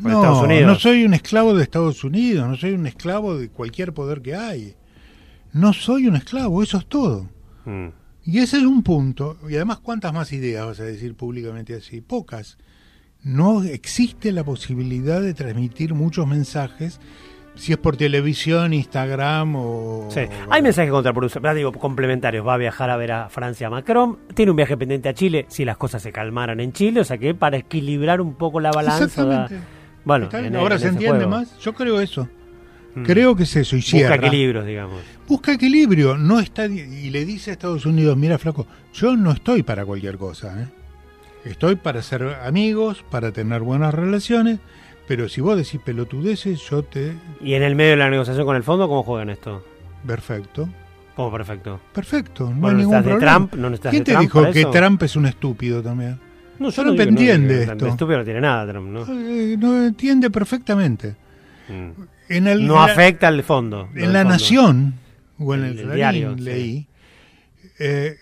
Por 0.02 0.10
No, 0.10 0.18
Estados 0.18 0.44
Unidos. 0.44 0.66
no 0.66 0.74
soy 0.78 1.04
un 1.04 1.14
esclavo 1.14 1.54
de 1.54 1.62
Estados 1.62 2.04
Unidos, 2.04 2.48
no 2.48 2.56
soy 2.56 2.72
un 2.72 2.86
esclavo 2.86 3.36
de 3.36 3.48
cualquier 3.48 3.92
poder 3.92 4.20
que 4.22 4.34
hay. 4.34 4.74
No 5.52 5.72
soy 5.72 6.06
un 6.06 6.16
esclavo, 6.16 6.62
eso 6.62 6.78
es 6.78 6.86
todo. 6.86 7.28
Mm. 7.64 7.88
Y 8.24 8.38
ese 8.38 8.58
es 8.58 8.64
un 8.64 8.82
punto. 8.82 9.38
Y 9.48 9.54
además, 9.56 9.78
¿cuántas 9.80 10.12
más 10.12 10.32
ideas 10.32 10.66
vas 10.66 10.80
a 10.80 10.84
decir 10.84 11.14
públicamente 11.14 11.74
así? 11.74 12.00
Pocas. 12.00 12.58
No 13.22 13.62
existe 13.64 14.32
la 14.32 14.44
posibilidad 14.44 15.20
de 15.20 15.34
transmitir 15.34 15.94
muchos 15.94 16.26
mensajes, 16.26 17.00
si 17.54 17.72
es 17.72 17.78
por 17.78 17.96
televisión, 17.96 18.72
Instagram 18.72 19.54
o... 19.56 20.08
Sí. 20.10 20.20
Hay 20.50 20.62
mensajes 20.62 20.90
contraproducentes, 20.90 21.54
digo, 21.54 21.72
complementarios. 21.72 22.46
Va 22.46 22.54
a 22.54 22.58
viajar 22.58 22.88
a 22.90 22.96
ver 22.96 23.12
a 23.12 23.28
Francia 23.28 23.66
a 23.66 23.70
Macron. 23.70 24.18
Tiene 24.34 24.50
un 24.50 24.56
viaje 24.56 24.76
pendiente 24.76 25.08
a 25.08 25.14
Chile 25.14 25.46
si 25.48 25.64
las 25.64 25.76
cosas 25.76 26.02
se 26.02 26.12
calmaran 26.12 26.60
en 26.60 26.72
Chile. 26.72 27.00
O 27.00 27.04
sea 27.04 27.18
que 27.18 27.34
para 27.34 27.58
equilibrar 27.58 28.20
un 28.20 28.34
poco 28.34 28.60
la 28.60 28.70
balanza. 28.70 29.04
Exactamente. 29.04 29.56
Bueno, 30.04 30.28
en- 30.32 30.56
ahora 30.56 30.76
en 30.76 30.80
se 30.80 30.88
entiende 30.88 31.16
juego. 31.24 31.30
más. 31.30 31.58
Yo 31.58 31.74
creo 31.74 32.00
eso. 32.00 32.28
Mm. 32.94 33.02
Creo 33.04 33.36
que 33.36 33.42
es 33.42 33.54
eso. 33.56 33.76
Y 33.76 33.80
Busca 33.80 33.90
cierra. 33.98 34.14
equilibrios, 34.16 34.64
digamos. 34.66 35.00
Busca 35.28 35.52
equilibrio. 35.52 36.16
No 36.16 36.40
está 36.40 36.64
y 36.66 37.10
le 37.10 37.24
dice 37.24 37.50
a 37.50 37.52
Estados 37.52 37.84
Unidos, 37.86 38.16
mira 38.16 38.38
flaco, 38.38 38.66
yo 38.94 39.16
no 39.16 39.30
estoy 39.32 39.62
para 39.62 39.84
cualquier 39.84 40.16
cosa. 40.18 40.62
¿eh? 40.62 40.66
Estoy 41.44 41.76
para 41.76 42.02
ser 42.02 42.22
amigos, 42.44 43.04
para 43.10 43.30
tener 43.32 43.60
buenas 43.60 43.94
relaciones, 43.94 44.58
pero 45.10 45.28
si 45.28 45.40
vos 45.40 45.56
decís 45.56 45.80
pelotudeces, 45.84 46.60
yo 46.70 46.84
te... 46.84 47.14
Y 47.40 47.54
en 47.54 47.64
el 47.64 47.74
medio 47.74 47.90
de 47.90 47.96
la 47.96 48.08
negociación 48.10 48.46
con 48.46 48.54
el 48.54 48.62
fondo, 48.62 48.86
¿cómo 48.86 49.02
juegan 49.02 49.28
esto? 49.30 49.64
Perfecto. 50.06 50.68
¿Cómo 51.16 51.32
perfecto? 51.32 51.80
Perfecto, 51.92 52.44
no 52.48 52.54
Bueno, 52.60 52.66
hay 52.68 52.72
¿no 52.74 52.78
ningún 52.78 52.94
estás 52.94 53.04
de 53.06 53.10
problema. 53.10 53.32
Trump? 53.48 53.54
¿No 53.54 53.90
¿Quién 53.90 54.04
te 54.04 54.12
Trump 54.12 54.22
dijo 54.22 54.50
que? 54.52 54.64
Trump 54.66 55.02
es 55.02 55.16
un 55.16 55.26
estúpido 55.26 55.82
también? 55.82 56.20
No, 56.60 56.70
Trump 56.70 56.90
digo 56.92 56.96
que 56.96 57.08
entiende 57.08 57.54
que- 57.66 57.72
esto. 57.72 57.86
Estúpido 57.88 58.18
no 58.18 58.24
tiene 58.24 58.40
nada, 58.40 58.70
Trump, 58.72 58.88
¿no? 58.88 59.00
Eh, 59.12 59.56
no 59.58 59.82
entiende 59.84 60.30
perfectamente. 60.30 61.16
Mm. 61.68 62.02
En 62.28 62.46
el- 62.46 62.64
no 62.64 62.74
en 62.84 62.90
afecta 62.92 63.26
al 63.26 63.42
fondo. 63.42 63.88
En 63.96 64.12
La 64.12 64.20
fondo. 64.20 64.32
Nación, 64.34 64.94
o 65.40 65.54
en 65.56 65.64
el, 65.64 65.78
El- 65.80 65.92
diario, 65.92 66.36
sí. 66.38 66.40
leí, 66.44 66.86
eh, 67.80 68.14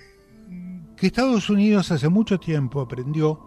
que 0.96 1.06
Estados 1.06 1.50
Unidos 1.50 1.92
hace 1.92 2.08
mucho 2.08 2.40
tiempo 2.40 2.80
aprendió 2.80 3.38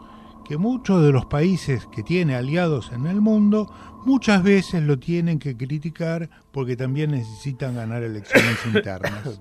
que 0.52 0.58
muchos 0.58 1.02
de 1.02 1.14
los 1.14 1.28
países 1.28 1.88
que 1.96 2.04
tiene 2.04 2.36
aliados 2.36 2.92
en 2.92 3.08
el 3.08 3.22
mundo 3.22 3.74
muchas 4.04 4.44
veces 4.44 4.84
lo 4.84 5.00
tienen 5.00 5.40
que 5.40 5.56
criticar 5.56 6.30
porque 6.52 6.76
también 6.76 7.12
necesitan 7.12 7.76
ganar 7.76 8.04
elecciones 8.04 8.58
internas. 8.76 9.40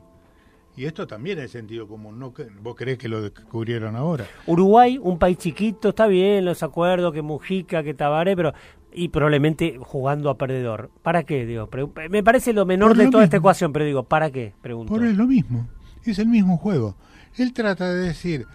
Y 0.77 0.85
esto 0.85 1.09
también 1.09 1.41
es 1.41 1.51
sentido 1.51 1.89
común, 1.89 2.21
¿no? 2.21 2.33
¿Vos 2.63 2.77
creés 2.77 2.97
que 2.97 3.09
lo 3.09 3.23
descubrieron 3.23 3.97
ahora? 3.97 4.25
Uruguay, 4.47 5.01
un 5.03 5.19
país 5.19 5.37
chiquito, 5.37 5.89
está 5.89 6.07
bien, 6.07 6.45
los 6.45 6.63
acuerdos, 6.63 7.13
que 7.13 7.23
Mujica, 7.23 7.83
que 7.83 7.93
Tabaré, 7.93 8.37
pero 8.37 8.55
y 8.93 9.09
probablemente 9.09 9.81
jugando 9.81 10.31
a 10.31 10.39
perdedor. 10.39 10.93
¿Para 11.03 11.25
qué? 11.25 11.45
Digo, 11.45 11.69
me 12.09 12.23
parece 12.23 12.53
lo 12.53 12.67
menor 12.67 12.91
Por 12.91 12.99
de 12.99 13.05
lo 13.07 13.11
toda 13.11 13.25
esta 13.25 13.39
ecuación, 13.39 13.73
pero 13.73 13.85
digo, 13.85 14.05
¿para 14.05 14.31
qué? 14.31 14.55
Pregunto. 14.63 14.95
Por 14.95 15.05
es 15.05 15.17
lo 15.17 15.27
mismo, 15.27 15.67
es 16.05 16.21
el 16.21 16.29
mismo 16.29 16.57
juego. 16.57 16.95
Él 17.37 17.53
trata 17.53 17.93
de 17.93 18.07
decir, 18.07 18.47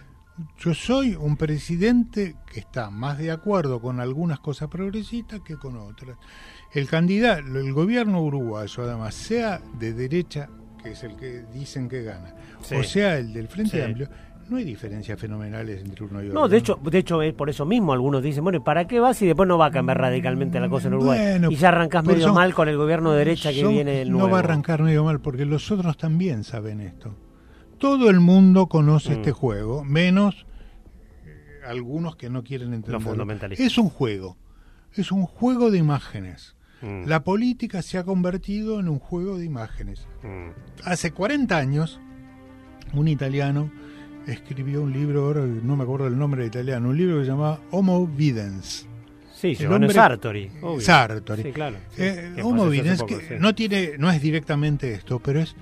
yo 0.58 0.74
soy 0.74 1.14
un 1.14 1.36
presidente 1.36 2.36
que 2.52 2.60
está 2.60 2.90
más 2.90 3.18
de 3.18 3.30
acuerdo 3.30 3.80
con 3.80 4.00
algunas 4.00 4.38
cosas 4.40 4.68
progresistas 4.68 5.40
que 5.40 5.56
con 5.56 5.76
otras. 5.76 6.16
El 6.72 6.86
candidato, 6.88 7.40
el 7.58 7.72
gobierno 7.72 8.22
uruguayo, 8.22 8.82
además, 8.82 9.14
sea 9.14 9.60
de 9.78 9.92
derecha, 9.94 10.48
que 10.82 10.90
es 10.92 11.02
el 11.04 11.16
que 11.16 11.44
dicen 11.52 11.88
que 11.88 12.02
gana, 12.02 12.34
Sí. 12.62 12.74
o 12.74 12.82
sea 12.82 13.16
el 13.18 13.32
del 13.32 13.48
Frente 13.48 13.78
Sí. 13.78 13.82
Amplio, 13.82 14.08
no 14.48 14.58
hay 14.58 14.64
diferencias 14.64 15.18
fenomenales 15.18 15.82
entre 15.82 16.04
uno 16.04 16.22
y 16.22 16.28
otro. 16.28 16.40
No, 16.40 16.48
de 16.48 16.58
hecho, 16.58 16.78
de 16.82 16.98
hecho 16.98 17.20
es 17.22 17.34
por 17.34 17.50
eso 17.50 17.64
mismo 17.66 17.92
algunos 17.92 18.22
dicen, 18.22 18.44
bueno, 18.44 18.58
¿y 18.58 18.62
¿para 18.62 18.86
qué 18.86 19.00
vas 19.00 19.16
si 19.16 19.26
después 19.26 19.48
no 19.48 19.58
va 19.58 19.66
a 19.66 19.70
cambiar 19.72 19.98
radicalmente 19.98 20.60
la 20.60 20.68
cosa 20.68 20.86
en 20.88 20.94
Uruguay? 20.94 21.18
Bueno, 21.18 21.50
y 21.50 21.56
ya 21.56 21.68
arrancás 21.68 22.02
pero 22.04 22.14
medio 22.14 22.26
son- 22.28 22.34
mal 22.36 22.54
con 22.54 22.68
el 22.68 22.76
gobierno 22.76 23.10
de 23.12 23.18
derecha 23.18 23.50
que 23.52 23.62
Son- 23.62 23.72
viene 23.72 24.02
el 24.02 24.10
nuevo. 24.12 24.28
No 24.28 24.32
va 24.32 24.38
a 24.38 24.42
arrancar 24.42 24.82
medio 24.82 25.02
mal, 25.02 25.20
porque 25.20 25.44
los 25.46 25.70
otros 25.72 25.96
también 25.96 26.44
saben 26.44 26.80
esto. 26.80 27.16
Todo 27.78 28.08
el 28.10 28.20
mundo 28.20 28.66
conoce 28.68 29.10
Mm. 29.10 29.18
este 29.18 29.32
juego, 29.32 29.84
menos 29.84 30.46
algunos 31.66 32.16
que 32.16 32.30
no 32.30 32.44
quieren 32.44 32.68
entender. 32.68 32.92
Los 32.94 33.04
fundamentalistas. 33.04 33.66
Es 33.66 33.78
un 33.78 33.88
juego, 33.88 34.36
es 34.94 35.10
un 35.12 35.24
juego 35.26 35.70
de 35.70 35.78
imágenes. 35.78 36.54
Mm. 36.82 37.06
La 37.06 37.24
política 37.24 37.82
se 37.82 37.98
ha 37.98 38.04
convertido 38.04 38.78
en 38.80 38.88
un 38.88 38.98
juego 38.98 39.38
de 39.38 39.44
imágenes. 39.44 40.06
Mm. 40.22 40.50
Hace 40.84 41.10
40 41.12 41.56
años, 41.56 42.00
un 42.94 43.08
italiano 43.08 43.70
escribió 44.26 44.82
un 44.82 44.92
libro, 44.92 45.24
ahora 45.26 45.42
no 45.42 45.76
me 45.76 45.84
acuerdo 45.84 46.06
el 46.06 46.18
nombre 46.18 46.42
de 46.42 46.48
italiano, 46.48 46.88
un 46.90 46.96
libro 46.96 47.18
que 47.18 47.24
se 47.24 47.30
llamaba 47.30 47.60
Homo 47.70 48.06
Videns. 48.06 48.86
Sí, 49.34 49.54
El 49.60 49.70
hombre- 49.72 49.92
Sartori. 49.92 50.50
obvio. 50.62 50.80
Sartori. 50.80 51.42
Sí, 51.42 51.52
claro. 51.52 51.76
sí, 51.90 52.02
Eh, 52.02 52.40
Homo 52.42 52.68
Videns, 52.68 53.02
que 53.02 53.16
sí. 53.16 53.34
no 53.38 53.54
tiene, 53.54 53.98
no 53.98 54.10
es 54.10 54.20
directamente 54.22 54.92
esto, 54.94 55.18
pero 55.20 55.40
es 55.40 55.54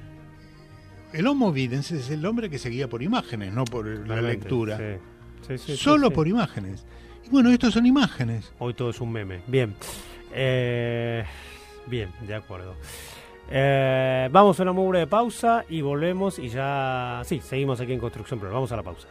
el 1.14 1.26
Homo 1.28 1.52
Videns 1.52 1.92
es 1.92 2.10
el 2.10 2.26
hombre 2.26 2.50
que 2.50 2.58
se 2.58 2.68
guía 2.68 2.88
por 2.88 3.02
imágenes, 3.02 3.52
no 3.52 3.64
por 3.64 3.86
la 3.86 4.20
lectura. 4.20 4.76
sí. 4.76 5.00
Sí, 5.46 5.58
sí, 5.58 5.76
Solo 5.76 6.08
sí. 6.08 6.14
por 6.14 6.26
imágenes. 6.26 6.86
Y 7.24 7.28
bueno, 7.28 7.50
estos 7.50 7.74
son 7.74 7.84
imágenes. 7.86 8.52
Hoy 8.58 8.72
todo 8.74 8.90
es 8.90 9.00
un 9.00 9.12
meme. 9.12 9.42
Bien. 9.46 9.74
Eh, 10.32 11.22
bien, 11.86 12.10
de 12.26 12.34
acuerdo. 12.34 12.74
Eh, 13.50 14.28
vamos 14.32 14.58
a 14.58 14.62
una 14.62 14.72
muy 14.72 14.88
breve 14.88 15.06
pausa 15.06 15.64
y 15.68 15.82
volvemos 15.82 16.38
y 16.38 16.48
ya... 16.48 17.20
Sí, 17.24 17.40
seguimos 17.42 17.78
aquí 17.80 17.92
en 17.92 18.00
Construcción 18.00 18.40
Plural. 18.40 18.54
Vamos 18.54 18.72
a 18.72 18.76
la 18.76 18.82
pausa. 18.82 19.06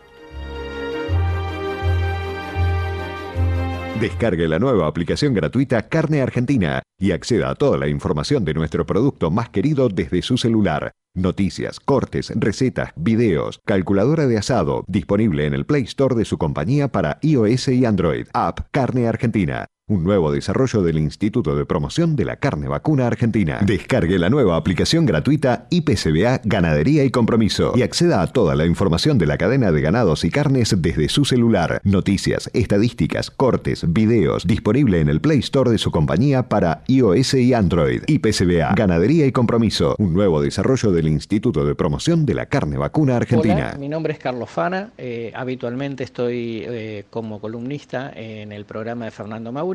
Descargue 4.02 4.48
la 4.48 4.58
nueva 4.60 4.88
aplicación 4.88 5.36
gratuita 5.36 5.88
Carne 5.88 6.22
Argentina 6.22 6.82
y 7.00 7.12
acceda 7.12 7.52
a 7.52 7.56
toda 7.56 7.78
la 7.78 7.88
información 7.88 8.44
de 8.44 8.56
nuestro 8.56 8.86
producto 8.88 9.30
más 9.30 9.50
querido 9.50 9.88
desde 9.88 10.22
su 10.24 10.38
celular. 10.38 10.92
Noticias, 11.16 11.80
cortes, 11.80 12.32
recetas, 12.36 12.92
videos, 12.96 13.62
calculadora 13.66 14.26
de 14.26 14.40
asado, 14.40 14.84
disponible 14.88 15.46
en 15.46 15.54
el 15.54 15.64
Play 15.64 15.84
Store 15.84 16.16
de 16.16 16.26
su 16.26 16.40
compañía 16.40 16.88
para 16.88 17.20
iOS 17.22 17.68
y 17.68 17.86
Android. 17.86 18.26
App 18.34 18.62
Carne 18.72 19.08
Argentina. 19.08 19.68
Un 19.90 20.06
nuevo 20.06 20.32
desarrollo 20.32 20.82
del 20.82 20.98
Instituto 20.98 21.58
de 21.58 21.66
Promoción 21.66 22.16
de 22.16 22.24
la 22.24 22.38
Carne 22.38 22.70
Vacuna 22.70 23.06
Argentina. 23.06 23.60
Descargue 23.66 24.18
la 24.18 24.30
nueva 24.30 24.56
aplicación 24.56 25.06
gratuita 25.06 25.68
IPCBA 25.72 26.40
Ganadería 26.46 27.04
y 27.04 27.12
Compromiso 27.12 27.74
y 27.76 27.82
acceda 27.82 28.22
a 28.22 28.28
toda 28.28 28.56
la 28.56 28.66
información 28.66 29.18
de 29.18 29.26
la 29.26 29.38
cadena 29.38 29.74
de 29.74 29.82
ganados 29.82 30.24
y 30.24 30.30
carnes 30.30 30.74
desde 30.82 31.10
su 31.10 31.26
celular. 31.26 31.82
Noticias, 31.84 32.50
estadísticas, 32.54 33.30
cortes, 33.30 33.84
videos, 33.92 34.48
disponible 34.48 35.02
en 35.02 35.10
el 35.10 35.20
Play 35.20 35.40
Store 35.40 35.70
de 35.70 35.78
su 35.78 35.92
compañía 35.92 36.48
para 36.48 36.86
iOS 36.88 37.34
y 37.34 37.54
Android. 37.54 38.04
IPCBA 38.08 38.76
Ganadería 38.76 39.26
y 39.26 39.34
Compromiso. 39.34 39.96
Un 40.00 40.14
nuevo 40.14 40.42
desarrollo 40.42 40.94
del 40.94 41.10
Instituto 41.10 41.66
de 41.66 41.76
Promoción 41.76 42.26
de 42.26 42.36
la 42.36 42.46
Carne 42.46 42.78
Vacuna 42.78 43.18
Argentina. 43.18 43.76
Mi 43.78 43.90
nombre 43.90 44.14
es 44.14 44.20
Carlos 44.20 44.50
Fana. 44.50 44.92
eh, 44.98 45.34
habitualmente 45.36 46.06
estoy 46.06 46.64
eh, 46.66 47.04
como 47.10 47.42
columnista 47.42 48.14
en 48.16 48.54
el 48.54 48.64
programa 48.64 49.04
de 49.04 49.12
Fernando 49.12 49.52
Mauri. 49.52 49.73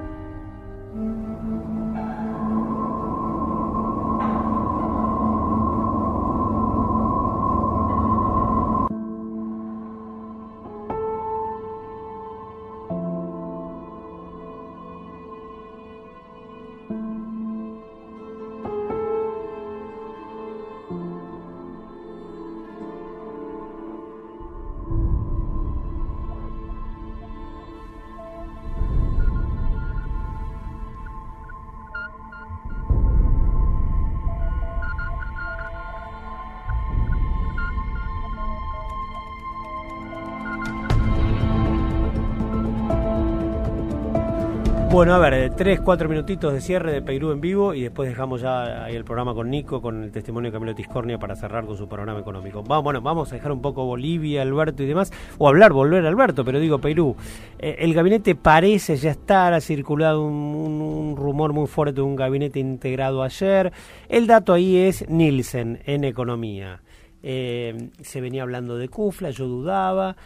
Bueno, 45.56 45.70
a 45.70 45.74
ver, 45.74 45.76
eh, 45.76 45.76
tres, 45.76 45.80
cuatro 45.80 46.08
minutitos 46.08 46.52
de 46.52 46.60
cierre 46.60 46.92
de 46.92 47.02
Peirú 47.02 47.30
en 47.32 47.40
vivo 47.40 47.72
y 47.72 47.82
después 47.82 48.08
dejamos 48.08 48.42
ya 48.42 48.84
ahí 48.84 48.94
el 48.94 49.04
programa 49.04 49.34
con 49.34 49.48
Nico, 49.50 49.80
con 49.80 50.04
el 50.04 50.12
testimonio 50.12 50.50
de 50.50 50.52
Camilo 50.52 50.74
Tiscornia 50.74 51.18
para 51.18 51.34
cerrar 51.34 51.64
con 51.64 51.76
su 51.76 51.88
panorama 51.88 52.20
económico. 52.20 52.62
Vamos, 52.62 52.84
bueno, 52.84 53.00
vamos 53.00 53.32
a 53.32 53.36
dejar 53.36 53.52
un 53.52 53.62
poco 53.62 53.84
Bolivia, 53.86 54.42
Alberto 54.42 54.82
y 54.82 54.86
demás, 54.86 55.12
o 55.38 55.48
hablar, 55.48 55.72
volver 55.72 56.04
a 56.04 56.08
Alberto, 56.08 56.44
pero 56.44 56.60
digo 56.60 56.78
Perú. 56.78 57.16
Eh, 57.58 57.76
el 57.78 57.94
gabinete 57.94 58.34
parece 58.34 58.96
ya 58.96 59.10
estar, 59.10 59.54
ha 59.54 59.60
circulado 59.60 60.24
un 60.24 61.14
rumor 61.16 61.52
muy 61.52 61.66
fuerte 61.66 61.96
de 61.96 62.02
un 62.02 62.16
gabinete 62.16 62.60
integrado 62.60 63.22
ayer. 63.22 63.72
El 64.08 64.26
dato 64.26 64.52
ahí 64.52 64.76
es 64.76 65.08
Nielsen 65.08 65.80
en 65.86 66.04
economía. 66.04 66.82
Eh, 67.22 67.90
se 68.02 68.20
venía 68.20 68.42
hablando 68.42 68.76
de 68.76 68.88
Cufla, 68.88 69.30
yo 69.30 69.46
dudaba. 69.46 70.16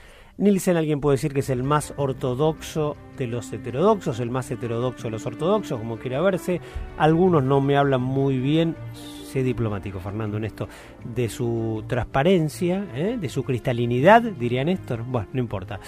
Nielsen 0.41 0.79
alguien 0.79 1.01
puede 1.03 1.17
decir 1.17 1.35
que 1.35 1.41
es 1.41 1.51
el 1.51 1.63
más 1.63 1.93
ortodoxo 1.99 2.97
de 3.19 3.27
los 3.27 3.53
heterodoxos, 3.53 4.21
el 4.21 4.31
más 4.31 4.51
heterodoxo 4.51 5.05
de 5.05 5.11
los 5.11 5.27
ortodoxos, 5.27 5.79
como 5.79 5.99
quiera 5.99 6.23
verse. 6.23 6.63
Algunos 6.97 7.45
no 7.45 7.61
me 7.61 7.77
hablan 7.77 8.01
muy 8.01 8.39
bien, 8.39 8.75
sé 8.95 9.43
diplomático 9.43 10.01
Fernando 10.01 10.39
en 10.39 10.47
esto, 10.47 10.67
de 11.05 11.29
su 11.29 11.85
transparencia, 11.87 12.87
¿eh? 12.95 13.19
de 13.21 13.29
su 13.29 13.45
cristalinidad, 13.45 14.23
diría 14.23 14.65
Néstor. 14.65 15.05
Bueno, 15.05 15.29
no 15.35 15.41
importa. 15.41 15.79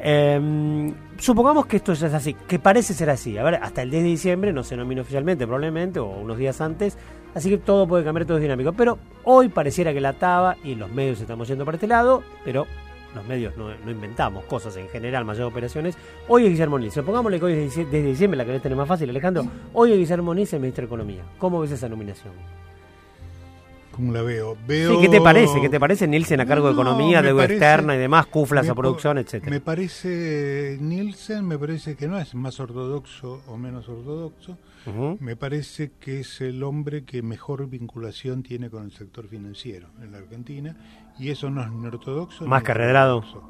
Eh, 0.00 0.90
supongamos 1.18 1.66
que 1.66 1.76
esto 1.76 1.92
es 1.92 2.02
así, 2.02 2.32
que 2.32 2.58
parece 2.58 2.94
ser 2.94 3.10
así. 3.10 3.36
A 3.36 3.42
ver, 3.42 3.56
hasta 3.56 3.82
el 3.82 3.90
10 3.90 4.04
de 4.04 4.08
diciembre 4.08 4.52
no 4.54 4.64
se 4.64 4.74
nomina 4.74 5.02
oficialmente, 5.02 5.46
probablemente, 5.46 6.00
o 6.00 6.06
unos 6.06 6.38
días 6.38 6.62
antes. 6.62 6.96
Así 7.34 7.50
que 7.50 7.58
todo 7.58 7.86
puede 7.86 8.04
cambiar, 8.04 8.24
todo 8.24 8.38
es 8.38 8.42
dinámico. 8.42 8.72
Pero 8.72 8.98
hoy 9.24 9.50
pareciera 9.50 9.92
que 9.92 10.00
la 10.00 10.14
taba, 10.14 10.56
y 10.64 10.76
los 10.76 10.90
medios 10.90 11.20
estamos 11.20 11.46
yendo 11.46 11.66
para 11.66 11.76
este 11.76 11.86
lado, 11.86 12.22
pero 12.42 12.66
los 13.18 13.26
medios 13.28 13.56
no, 13.56 13.68
no 13.84 13.90
inventamos 13.90 14.44
cosas 14.44 14.76
en 14.76 14.88
general, 14.88 15.24
mayores 15.24 15.50
operaciones. 15.50 15.96
Hoy 16.28 16.44
es 16.44 16.50
Guillermo 16.50 16.78
Nielsen. 16.78 17.04
Pongámosle 17.04 17.38
que 17.38 17.44
hoy 17.46 17.52
es 17.54 17.76
desde 17.76 18.02
diciembre, 18.02 18.38
la 18.38 18.44
que 18.44 18.52
debe 18.52 18.62
tener 18.62 18.76
más 18.78 18.88
fácil, 18.88 19.10
Alejandro. 19.10 19.44
Hoy 19.74 19.92
es 19.92 19.98
Guillermo 19.98 20.34
Nielsen, 20.34 20.60
ministro 20.60 20.82
de 20.82 20.86
Economía. 20.86 21.22
¿Cómo 21.38 21.60
ves 21.60 21.72
esa 21.72 21.88
nominación? 21.88 22.32
¿Cómo 23.90 24.12
la 24.12 24.22
veo? 24.22 24.56
veo... 24.68 24.92
Sí, 24.94 24.98
¿qué 25.00 25.08
te 25.08 25.20
parece? 25.20 25.60
¿Qué 25.60 25.68
te 25.68 25.80
parece 25.80 26.06
Nielsen 26.06 26.40
a 26.40 26.46
cargo 26.46 26.68
de 26.68 26.74
No, 26.74 26.80
Economía, 26.82 27.20
deuda 27.20 27.42
parece- 27.42 27.54
externa 27.54 27.96
y 27.96 27.98
demás, 27.98 28.26
cuflas 28.26 28.68
a 28.68 28.74
producción, 28.76 29.18
etcétera? 29.18 29.50
Me 29.50 29.60
parece, 29.60 30.78
Nielsen, 30.80 31.44
me 31.44 31.58
parece 31.58 31.96
que 31.96 32.06
no 32.06 32.16
es 32.16 32.32
más 32.36 32.60
ortodoxo 32.60 33.42
o 33.48 33.56
menos 33.56 33.88
ortodoxo. 33.88 34.56
Me 35.20 35.36
parece 35.36 35.90
que 36.00 36.20
es 36.20 36.40
el 36.40 36.62
hombre 36.62 37.04
que 37.04 37.20
mejor 37.22 37.68
vinculación 37.68 38.42
tiene 38.42 38.70
con 38.70 38.84
el 38.84 38.92
sector 38.92 39.26
financiero 39.28 39.88
en 40.00 40.12
la 40.12 40.18
Argentina. 40.18 40.76
Y 41.18 41.30
eso 41.30 41.50
no 41.50 41.62
es 41.62 41.70
ni 41.70 41.86
ortodoxo. 41.86 42.46
Más 42.46 42.62
ni 42.62 42.66
que 42.66 42.74
Redrado. 42.74 43.16
ortodoxo. 43.18 43.42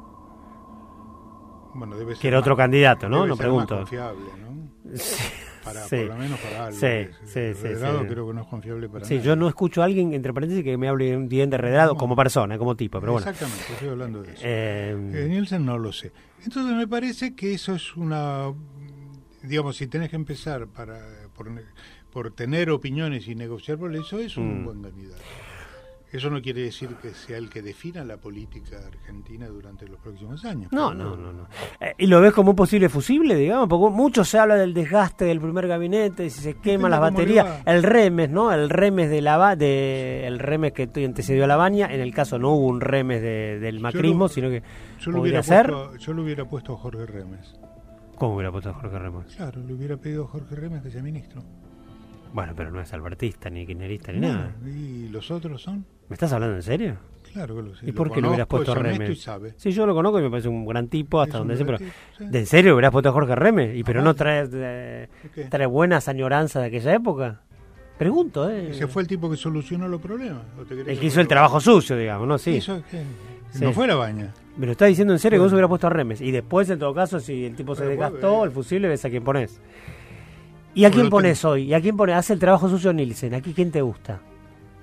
Bueno, 1.75 1.97
debe 1.97 2.15
ser 2.15 2.23
Que 2.23 2.29
era 2.29 2.39
otro 2.39 2.57
candidato, 2.57 3.09
¿no? 3.09 3.17
debe 3.19 3.29
No 3.29 3.37
ser 3.37 3.45
pregunto. 3.45 3.75
Más 3.75 3.81
confiable, 3.83 4.25
¿no? 4.41 4.49
Sí, 4.97 5.23
Para, 5.63 5.81
sí. 5.83 5.97
Por 5.97 6.07
lo 6.07 6.17
menos 6.17 6.41
para 6.41 6.67
algo. 6.67 6.79
Sí, 6.79 6.87
sí, 7.25 7.55
sí, 7.55 7.63
Redrado 7.63 8.01
sí. 8.01 8.07
creo 8.07 8.27
que 8.29 8.35
no 8.35 8.41
es 8.41 8.47
confiable 8.47 8.89
para 8.89 9.05
Sí, 9.05 9.15
nada. 9.17 9.27
yo 9.27 9.37
no 9.37 9.49
escucho 9.49 9.83
a 9.83 9.85
alguien, 9.85 10.15
entre 10.15 10.33
paréntesis, 10.33 10.65
que 10.65 10.79
me 10.79 10.89
hable 10.89 11.15
bien 11.27 11.51
de 11.51 11.59
Redrado 11.59 11.95
como 11.97 12.17
persona, 12.17 12.57
como 12.57 12.75
tipo, 12.75 13.01
pero 13.01 13.13
bueno. 13.13 13.29
Exactamente, 13.29 13.73
estoy 13.75 13.89
hablando 13.91 14.23
de 14.23 14.33
eso. 14.33 14.43
Eh, 14.45 14.91
Eh, 15.13 15.27
Nielsen 15.29 15.67
no 15.67 15.77
lo 15.79 15.93
sé. 15.93 16.11
Entonces 16.43 16.75
me 16.75 16.89
parece 16.89 17.35
que 17.35 17.53
eso 17.53 17.75
es 17.75 17.95
una, 17.97 18.51
digamos, 19.43 19.77
si 19.77 19.87
tenés 19.89 20.09
que 20.09 20.17
empezar 20.17 20.67
para 20.69 20.99
por, 21.35 21.51
por 22.11 22.31
tener 22.33 22.71
opiniones 22.71 23.29
y 23.29 23.35
negociar 23.35 23.77
por 23.77 23.95
eso, 23.95 24.19
es 24.21 24.37
un 24.39 24.63
Mm. 24.63 24.65
buen 24.65 24.83
candidato. 24.83 25.23
Eso 26.11 26.31
no 26.31 26.41
quiere 26.41 26.63
decir 26.63 26.89
que 27.03 27.11
sea 27.11 27.37
el 27.37 27.51
que 27.51 27.61
defina 27.61 28.03
la 28.03 28.17
política 28.17 28.79
argentina 28.87 29.47
durante 29.47 29.87
los 29.87 30.01
próximos 30.01 30.43
años. 30.47 30.73
No, 30.73 30.95
no, 30.95 31.15
no, 31.17 31.33
no. 31.35 31.47
Eh, 31.81 31.93
¿Y 31.99 32.07
lo 32.07 32.21
ves 32.23 32.33
como 32.33 32.51
un 32.53 32.57
posible 32.57 32.89
fusible, 32.89 33.35
digamos? 33.35 33.69
Porque 33.69 33.95
mucho 33.95 34.25
se 34.25 34.39
habla 34.39 34.55
del 34.57 34.73
desgaste 34.73 35.27
del 35.27 35.39
primer 35.39 35.69
gabinete, 35.69 36.31
si 36.31 36.41
se 36.41 36.55
queman 36.55 36.91
las 36.93 37.01
baterías, 37.01 37.63
el 37.67 37.83
remes, 37.83 38.31
¿no? 38.31 38.51
El 38.53 38.71
remes 38.71 39.11
de 39.11 39.21
la 39.21 39.55
de 39.55 40.27
el 40.27 40.39
remes 40.39 40.73
que 40.73 40.89
antecedió 41.05 41.45
a 41.45 41.47
la 41.47 41.57
baña, 41.57 41.93
en 41.93 42.01
el 42.01 42.15
caso 42.15 42.39
no 42.39 42.53
hubo 42.55 42.67
un 42.69 42.81
remes 42.81 43.21
de- 43.21 43.59
del 43.61 43.79
macrismo, 43.81 44.25
lo- 44.25 44.29
sino 44.31 44.49
que 44.49 44.63
Yo 45.01 45.11
lo, 45.11 45.21
hubiera 45.21 45.43
ser. 45.43 45.67
puesto, 45.71 45.97
yo 45.97 46.13
lo 46.15 46.23
hubiera 46.23 46.45
puesto 46.47 46.73
a 46.73 46.77
Jorge 46.79 47.05
Remes. 47.07 47.55
¿Cómo 48.17 48.35
hubiera 48.35 48.51
puesto 48.51 48.71
a 48.71 48.73
Jorge 48.75 48.99
Remos? 48.99 49.27
Claro, 49.37 49.63
le 49.63 49.75
hubiera 49.75 49.97
pedido 49.99 50.25
a 50.25 50.27
Jorge 50.29 50.57
Remes 50.57 50.83
que 50.83 50.91
sea 50.91 51.03
ministro. 51.03 51.43
Bueno, 52.33 52.53
pero 52.57 52.71
no 52.71 52.81
es 52.81 52.93
albertista, 52.93 53.51
ni 53.51 53.67
kirchnerista, 53.67 54.13
ni 54.13 54.21
No, 54.21 54.29
nada. 54.29 54.53
¿Y 54.67 55.09
los 55.09 55.31
otros 55.31 55.63
son? 55.63 55.85
¿Me 56.09 56.15
estás 56.15 56.33
hablando 56.33 56.57
en 56.57 56.63
serio? 56.63 56.97
Claro 57.33 57.57
que 57.57 57.63
lo 57.63 57.75
sé. 57.75 57.89
¿Y 57.89 57.93
por 57.93 58.09
Lo 58.09 58.15
qué 58.15 58.21
le 58.23 58.29
hubieras 58.29 58.47
puesto 58.47 58.73
es 58.73 58.79
honesto 58.79 59.31
Remes? 59.31 59.55
Sí, 59.57 59.71
yo 59.71 59.87
lo 59.87 59.95
conozco 59.95 60.19
y 60.19 60.23
me 60.23 60.31
parece 60.31 60.49
un 60.49 60.67
gran 60.67 60.89
tipo 60.89 61.21
hasta 61.21 61.37
Es 61.37 61.39
donde 61.41 61.57
sé, 61.57 61.65
pero 61.65 61.79
sí. 61.79 61.85
¿de 62.21 62.39
en 62.39 62.47
serio 62.47 62.75
hubieras 62.75 62.91
puesto 62.91 63.11
a 63.11 63.13
Jorge 63.13 63.35
Remes? 63.35 63.77
¿Y 63.77 63.85
pero 63.85 64.01
Ah, 64.01 64.05
no 64.05 64.15
trae, 64.15 64.49
eh, 64.51 65.09
trae 65.51 65.67
buenas 65.67 66.09
añoranzas 66.09 66.63
de 66.63 66.69
aquella 66.69 66.95
época? 66.95 67.43
Pregunto, 67.99 68.49
¿eh? 68.49 68.71
Ese 68.71 68.87
fue 68.87 69.03
el 69.03 69.09
tipo 69.09 69.29
que 69.31 69.37
solucionó 69.37 69.89
los 69.89 70.01
problemas. 70.01 70.43
¿O 70.59 70.65
te 70.65 70.75
El 70.75 70.85
que 70.85 70.97
que 70.99 71.07
hizo 71.07 71.21
el 71.21 71.29
trabajo 71.29 71.61
sucio, 71.61 71.97
digamos, 71.97 72.27
¿no? 72.29 72.39
Sí. 72.39 72.53
Hizo 72.53 72.81
Sí. 73.51 73.65
No 73.65 73.73
fue 73.73 73.87
la 73.87 73.95
baña. 73.95 74.33
Me 74.59 74.67
lo 74.67 74.73
está 74.73 74.85
diciendo 74.87 75.15
en 75.15 75.19
serio 75.19 75.39
que 75.39 75.43
vos 75.45 75.53
hubieras 75.53 75.69
puesto 75.71 75.87
a 75.87 75.91
Remes. 75.91 76.21
Y 76.21 76.31
después, 76.31 76.69
en 76.69 76.79
todo 76.79 76.93
caso, 76.93 77.19
si 77.19 77.47
el 77.47 77.57
tipo 77.57 77.75
se 77.75 77.81
Pero 77.83 77.91
desgastó, 77.93 78.45
el 78.45 78.51
fusible, 78.51 78.89
ves 78.89 79.05
a 79.05 79.11
quién 79.11 79.25
pones. 79.25 79.61
¿Y 80.79 80.85
a 80.85 80.91
quién 80.91 81.11
pones 81.11 81.45
hoy? 81.45 81.65
¿Y 81.65 81.75
a 81.75 81.81
quién 81.81 81.97
pones? 81.97 82.17
Hace 82.17 82.33
el 82.35 82.39
trabajo 82.39 82.69
sucio 82.69 82.93
Nielsen. 82.93 83.35
¿Aquí 83.35 83.53
quién 83.53 83.71
te 83.71 83.83
gusta? 83.83 84.21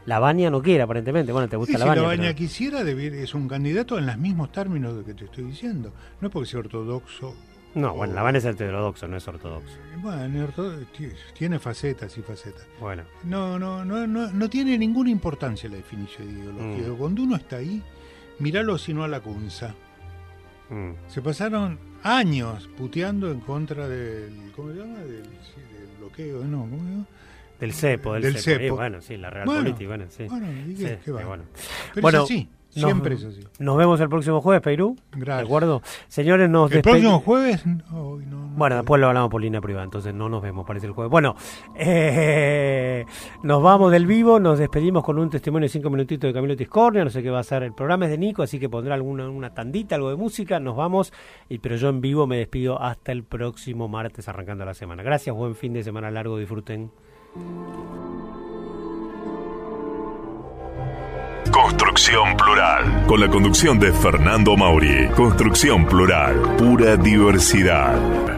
La 0.05 0.19
Baña 0.19 0.49
no 0.51 0.61
quiere, 0.61 0.83
aparentemente. 0.83 1.31
Bueno, 1.31 1.47
te 1.47 1.55
gusta 1.57 1.73
si 1.73 1.79
la 1.79 1.85
la 1.85 1.91
Baña. 1.95 2.07
baña 2.07 2.21
pero- 2.23 2.35
quisiera, 2.35 2.83
debiera- 2.83 3.15
es 3.17 3.33
un 3.33 3.47
candidato 3.47 3.97
en 3.97 4.05
los 4.05 4.17
mismos 4.17 4.51
términos 4.51 4.95
de 4.97 5.03
que 5.03 5.13
te 5.13 5.25
estoy 5.25 5.45
diciendo. 5.45 5.91
No 6.21 6.27
es 6.27 6.31
porque 6.33 6.49
sea 6.49 6.59
ortodoxo. 6.59 7.33
No, 7.73 7.93
bueno, 7.93 8.13
la 8.13 8.21
Baña 8.21 8.37
es 8.37 8.45
heterodoxo, 8.45 9.07
no 9.07 9.17
es 9.17 9.27
ortodoxo. 9.27 9.73
Bueno, 10.01 10.43
orto- 10.45 10.77
ti- 10.97 11.09
tiene 11.37 11.59
facetas 11.59 12.17
y 12.17 12.21
facetas. 12.21 12.67
Bueno. 12.79 13.03
No, 13.23 13.57
no, 13.57 13.83
no, 13.83 14.05
no, 14.05 14.31
no 14.31 14.49
tiene 14.49 14.77
ninguna 14.77 15.09
importancia 15.09 15.69
la 15.69 15.77
definición 15.77 16.27
de 16.27 16.39
ideología. 16.41 16.87
Mm. 16.89 16.97
Cuando 16.97 17.23
uno 17.23 17.35
está 17.35 17.55
ahí, 17.57 17.81
míralo 18.39 18.77
si 18.77 18.93
no 18.93 19.03
a 19.03 19.07
la 19.07 19.21
cunza. 19.21 19.73
Mm. 20.69 20.91
Se 21.07 21.21
pasaron 21.21 21.77
años 22.03 22.69
puteando 22.77 23.31
en 23.31 23.39
contra 23.39 23.87
del. 23.89 24.51
¿Cómo 24.55 24.71
se 24.71 24.77
llama? 24.79 24.97
Sí, 25.03 25.61
del 25.73 25.74
bloqueo. 26.09 27.05
Del 27.59 27.73
cepo, 27.73 28.13
del, 28.13 28.23
Del 28.23 28.37
cepo. 28.37 28.75
bueno, 28.75 29.01
sí, 29.01 29.15
la 29.17 29.29
real 29.29 29.45
Bueno, 29.45 29.61
política, 29.63 29.87
bueno, 29.87 30.05
sí. 30.09 30.25
bueno, 30.27 30.47
¿y 30.67 30.75
qué- 30.75 30.89
Sí, 30.89 30.95
qué 31.05 31.11
va? 31.11 31.23
bueno. 31.25 31.43
Pero 31.93 32.01
Bueno, 32.01 32.17
es 32.19 32.23
así, 32.25 32.49
nos- 32.75 32.85
siempre 32.91 33.15
es 33.15 33.23
así. 33.23 33.41
Nos 33.59 33.77
vemos 33.77 33.99
el 33.99 34.09
próximo 34.09 34.41
jueves, 34.41 34.61
Perú. 34.61 34.95
Gracias. 35.11 35.37
¿De 35.37 35.43
acuerdo? 35.43 35.81
Señores, 36.07 36.49
nos 36.49 36.71
El 36.71 36.81
próximo 36.81 37.19
jueves. 37.19 37.65
no, 37.65 37.83
no, 37.91 38.17
no. 38.19 38.45
Bueno, 38.55 38.77
después 38.77 39.01
lo 39.01 39.07
hablamos 39.07 39.29
por 39.29 39.41
línea 39.41 39.59
privada, 39.59 39.83
entonces 39.83 40.13
no 40.13 40.29
nos 40.29 40.41
vemos, 40.41 40.65
parece 40.65 40.85
el 40.87 40.93
jueves. 40.93 41.11
Bueno, 41.11 41.35
eh, 41.75 43.05
nos 43.43 43.61
vamos 43.61 43.91
del 43.91 44.05
vivo, 44.05 44.39
nos 44.39 44.59
despedimos 44.59 45.03
con 45.03 45.19
un 45.19 45.29
testimonio 45.29 45.65
de 45.65 45.69
cinco 45.69 45.89
minutitos 45.89 46.29
de 46.29 46.33
Camilo 46.33 46.55
Tiscornia, 46.55 47.03
no 47.03 47.09
sé 47.09 47.21
qué 47.21 47.29
va 47.29 47.39
a 47.39 47.43
ser, 47.43 47.63
el 47.63 47.73
programa 47.73 48.05
es 48.05 48.11
de 48.11 48.17
Nico, 48.17 48.43
así 48.43 48.57
que 48.59 48.69
pondrá 48.69 48.95
alguna 48.95 49.29
una 49.29 49.53
tandita, 49.53 49.95
algo 49.95 50.09
de 50.09 50.15
música, 50.15 50.59
nos 50.61 50.77
vamos, 50.77 51.11
y, 51.49 51.57
pero 51.59 51.75
yo 51.75 51.89
en 51.89 51.99
vivo 51.99 52.27
me 52.27 52.37
despido 52.37 52.81
hasta 52.81 53.11
el 53.11 53.23
próximo 53.25 53.87
martes 53.89 54.29
arrancando 54.29 54.63
la 54.63 54.73
semana. 54.73 55.03
Gracias, 55.03 55.35
buen 55.35 55.55
fin 55.55 55.73
de 55.73 55.83
semana 55.83 56.09
largo, 56.09 56.37
disfruten. 56.37 56.91
Construcción 61.55 62.35
Plural. 62.35 63.05
Con 63.07 63.21
la 63.21 63.29
conducción 63.29 63.79
de 63.79 63.93
Fernando 63.93 64.57
Mauri. 64.57 65.07
Construcción 65.15 65.85
Plural. 65.85 66.35
Pura 66.57 66.97
diversidad. 66.97 68.34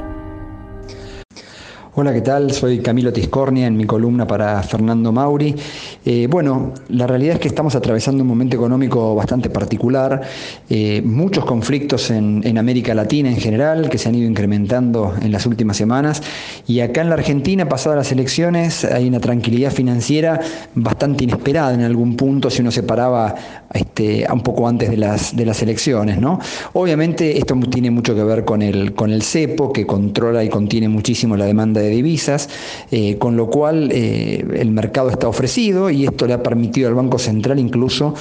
Hola, 1.99 2.13
¿qué 2.13 2.21
tal? 2.21 2.51
Soy 2.51 2.77
Camilo 2.77 3.11
Tiscornia 3.11 3.65
en 3.65 3.75
mi 3.75 3.85
columna 3.85 4.27
para 4.27 4.61
Fernando 4.61 5.11
Mauri. 5.11 5.55
Eh, 6.05 6.27
bueno, 6.29 6.75
la 6.89 7.07
realidad 7.07 7.33
es 7.33 7.39
que 7.39 7.47
estamos 7.47 7.73
atravesando 7.73 8.21
un 8.21 8.27
momento 8.27 8.55
económico 8.55 9.15
bastante 9.15 9.49
particular, 9.49 10.21
eh, 10.69 11.01
muchos 11.03 11.43
conflictos 11.43 12.11
en, 12.11 12.55
América 12.55 12.93
Latina 12.93 13.29
en 13.29 13.37
general 13.37 13.89
que 13.89 13.97
se 13.97 14.09
han 14.09 14.13
ido 14.13 14.29
incrementando 14.29 15.15
en 15.19 15.31
las 15.31 15.47
últimas 15.47 15.75
semanas 15.75 16.21
y 16.67 16.81
acá 16.81 17.01
en 17.01 17.09
la 17.09 17.15
Argentina, 17.15 17.67
pasadas 17.67 17.97
las 17.97 18.11
elecciones, 18.11 18.85
hay 18.85 19.07
una 19.07 19.19
tranquilidad 19.19 19.71
financiera 19.71 20.39
bastante 20.75 21.23
inesperada 21.23 21.73
en 21.73 21.81
algún 21.81 22.15
punto 22.15 22.51
si 22.51 22.61
uno 22.61 22.69
se 22.69 22.83
paraba 22.83 23.33
este, 23.73 24.27
un 24.31 24.41
poco 24.41 24.67
antes 24.67 24.91
de 24.91 24.97
las, 24.97 25.35
de 25.35 25.45
las 25.45 25.63
elecciones. 25.63 26.19
¿no? 26.19 26.39
Obviamente 26.73 27.39
esto 27.39 27.55
tiene 27.71 27.89
mucho 27.89 28.13
que 28.13 28.23
ver 28.23 28.45
con 28.45 28.61
el, 28.61 28.93
con 28.93 29.11
el 29.11 29.23
cepo 29.23 29.73
que 29.73 29.87
controla 29.87 30.43
y 30.43 30.49
contiene 30.49 30.89
muchísimo 30.89 31.35
la 31.35 31.45
demanda 31.45 31.81
de 31.81 31.86
divisas, 31.89 32.49
eh, 32.91 33.17
con 33.17 33.37
lo 33.37 33.49
cual 33.49 33.89
eh, 33.91 34.45
el 34.55 34.71
mercado 34.71 35.09
está 35.09 35.27
ofrecido 35.27 35.89
y 35.89 36.05
esto 36.05 36.27
le 36.27 36.33
ha 36.33 36.43
permitido 36.43 36.87
al 36.87 36.95
Banco 36.95 37.19
Central 37.19 37.59
incluso 37.59 38.13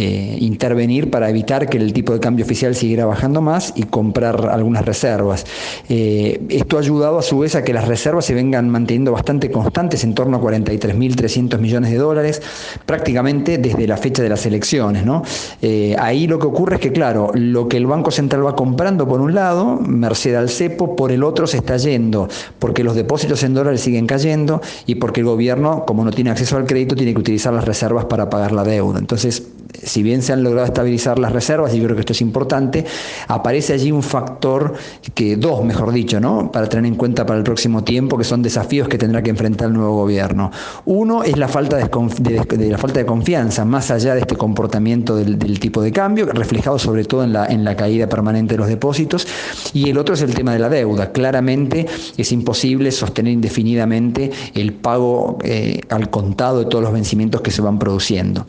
eh, 0.00 0.36
intervenir 0.38 1.10
para 1.10 1.28
evitar 1.28 1.68
que 1.68 1.76
el 1.76 1.92
tipo 1.92 2.12
de 2.12 2.20
cambio 2.20 2.44
oficial 2.44 2.76
siguiera 2.76 3.04
bajando 3.04 3.42
más 3.42 3.72
y 3.74 3.82
comprar 3.82 4.48
algunas 4.48 4.84
reservas. 4.84 5.44
Eh, 5.88 6.40
esto 6.50 6.76
ha 6.76 6.80
ayudado 6.80 7.18
a 7.18 7.22
su 7.22 7.40
vez 7.40 7.56
a 7.56 7.64
que 7.64 7.72
las 7.72 7.88
reservas 7.88 8.24
se 8.24 8.32
vengan 8.32 8.68
manteniendo 8.68 9.10
bastante 9.10 9.50
constantes, 9.50 10.04
en 10.04 10.14
torno 10.14 10.36
a 10.36 10.40
43.300 10.40 11.58
millones 11.58 11.90
de 11.90 11.96
dólares, 11.96 12.40
prácticamente 12.86 13.58
desde 13.58 13.88
la 13.88 13.96
fecha 13.96 14.22
de 14.22 14.28
las 14.28 14.46
elecciones. 14.46 15.04
¿no? 15.04 15.24
Eh, 15.62 15.96
ahí 15.98 16.28
lo 16.28 16.38
que 16.38 16.46
ocurre 16.46 16.76
es 16.76 16.80
que, 16.80 16.92
claro, 16.92 17.32
lo 17.34 17.66
que 17.66 17.76
el 17.76 17.86
Banco 17.86 18.12
Central 18.12 18.46
va 18.46 18.54
comprando 18.54 19.08
por 19.08 19.20
un 19.20 19.34
lado, 19.34 19.80
merced 19.80 20.36
al 20.36 20.48
cepo, 20.48 20.94
por 20.94 21.10
el 21.10 21.24
otro 21.24 21.48
se 21.48 21.56
está 21.56 21.76
yendo, 21.76 22.28
porque 22.60 22.84
los 22.84 22.94
depósitos 22.94 23.42
en 23.42 23.52
dólares 23.52 23.80
siguen 23.80 24.06
cayendo 24.06 24.60
y 24.86 24.94
porque 24.94 25.22
el 25.22 25.26
gobierno, 25.26 25.84
como 25.84 26.04
no 26.04 26.12
tiene 26.12 26.30
acceso 26.30 26.56
al 26.56 26.66
crédito, 26.66 26.94
tiene 26.94 27.14
que 27.14 27.20
utilizar 27.20 27.52
las 27.52 27.64
reservas 27.64 28.04
para 28.04 28.30
pagar 28.30 28.52
la 28.52 28.62
deuda. 28.62 29.00
Entonces, 29.00 29.42
si 29.88 30.02
bien 30.02 30.22
se 30.22 30.32
han 30.32 30.42
logrado 30.42 30.66
estabilizar 30.66 31.18
las 31.18 31.32
reservas, 31.32 31.74
y 31.74 31.78
yo 31.78 31.84
creo 31.84 31.96
que 31.96 32.00
esto 32.00 32.12
es 32.12 32.20
importante, 32.20 32.84
aparece 33.26 33.72
allí 33.72 33.90
un 33.90 34.02
factor, 34.02 34.74
que 35.14 35.36
dos 35.36 35.64
mejor 35.64 35.92
dicho, 35.92 36.20
¿no? 36.20 36.52
para 36.52 36.68
tener 36.68 36.86
en 36.86 36.94
cuenta 36.96 37.26
para 37.26 37.38
el 37.38 37.44
próximo 37.44 37.84
tiempo, 37.84 38.16
que 38.16 38.24
son 38.24 38.42
desafíos 38.42 38.88
que 38.88 38.98
tendrá 38.98 39.22
que 39.22 39.30
enfrentar 39.30 39.68
el 39.68 39.74
nuevo 39.74 39.94
gobierno. 39.94 40.50
Uno 40.84 41.22
es 41.22 41.36
la 41.36 41.48
falta 41.48 41.76
de, 41.76 42.68
la 42.70 42.78
falta 42.78 43.00
de 43.00 43.06
confianza, 43.06 43.64
más 43.64 43.90
allá 43.90 44.14
de 44.14 44.20
este 44.20 44.36
comportamiento 44.36 45.16
del, 45.16 45.38
del, 45.38 45.58
tipo 45.58 45.82
de 45.82 45.92
cambio, 45.92 46.26
reflejado 46.26 46.78
sobre 46.78 47.04
todo 47.04 47.24
en 47.24 47.32
la, 47.32 47.46
en 47.46 47.64
la 47.64 47.76
caída 47.76 48.08
permanente 48.08 48.54
de 48.54 48.58
los 48.58 48.68
depósitos, 48.68 49.26
y 49.72 49.90
el 49.90 49.98
otro 49.98 50.14
es 50.14 50.22
el 50.22 50.34
tema 50.34 50.52
de 50.52 50.58
la 50.58 50.68
deuda. 50.68 51.12
Claramente 51.12 51.86
es 52.16 52.32
imposible 52.32 52.92
sostener 52.92 53.32
indefinidamente 53.32 54.30
el 54.54 54.72
pago 54.72 55.38
eh, 55.42 55.80
al 55.88 56.10
contado 56.10 56.60
de 56.60 56.66
todos 56.66 56.82
los 56.84 56.92
vencimientos 56.92 57.40
que 57.40 57.50
se 57.50 57.62
van 57.62 57.78
produciendo. 57.78 58.46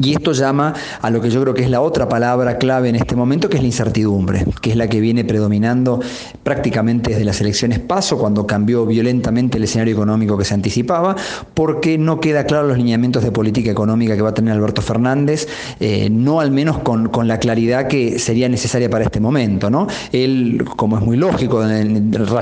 Y 0.00 0.12
esto 0.12 0.32
llama 0.32 0.74
a 1.00 1.10
lo 1.10 1.20
que 1.20 1.30
yo 1.30 1.40
creo 1.42 1.54
que 1.54 1.62
es 1.62 1.70
la 1.70 1.80
otra 1.80 2.08
palabra 2.08 2.58
clave 2.58 2.88
en 2.88 2.96
este 2.96 3.16
momento, 3.16 3.48
que 3.48 3.56
es 3.56 3.62
la 3.62 3.66
incertidumbre, 3.66 4.46
que 4.60 4.70
es 4.70 4.76
la 4.76 4.88
que 4.88 5.00
viene 5.00 5.24
predominando 5.24 6.00
prácticamente 6.42 7.10
desde 7.10 7.24
las 7.24 7.40
elecciones 7.40 7.78
paso, 7.78 8.18
cuando 8.18 8.46
cambió 8.46 8.86
violentamente 8.86 9.58
el 9.58 9.64
escenario 9.64 9.94
económico 9.94 10.36
que 10.38 10.44
se 10.44 10.54
anticipaba, 10.54 11.16
porque 11.54 11.98
no 11.98 12.20
queda 12.20 12.44
claro 12.44 12.68
los 12.68 12.78
lineamientos 12.78 13.22
de 13.22 13.32
política 13.32 13.70
económica 13.70 14.16
que 14.16 14.22
va 14.22 14.30
a 14.30 14.34
tener 14.34 14.54
Alberto 14.54 14.82
Fernández, 14.82 15.48
eh, 15.80 16.08
no 16.10 16.40
al 16.40 16.50
menos 16.50 16.78
con, 16.78 17.08
con, 17.08 17.28
la 17.28 17.38
claridad 17.38 17.86
que 17.86 18.18
sería 18.18 18.48
necesaria 18.48 18.90
para 18.90 19.04
este 19.04 19.20
momento. 19.20 19.70
¿no? 19.70 19.86
Él, 20.12 20.64
como 20.76 20.98
es 20.98 21.04
muy 21.04 21.16
lógico 21.16 21.62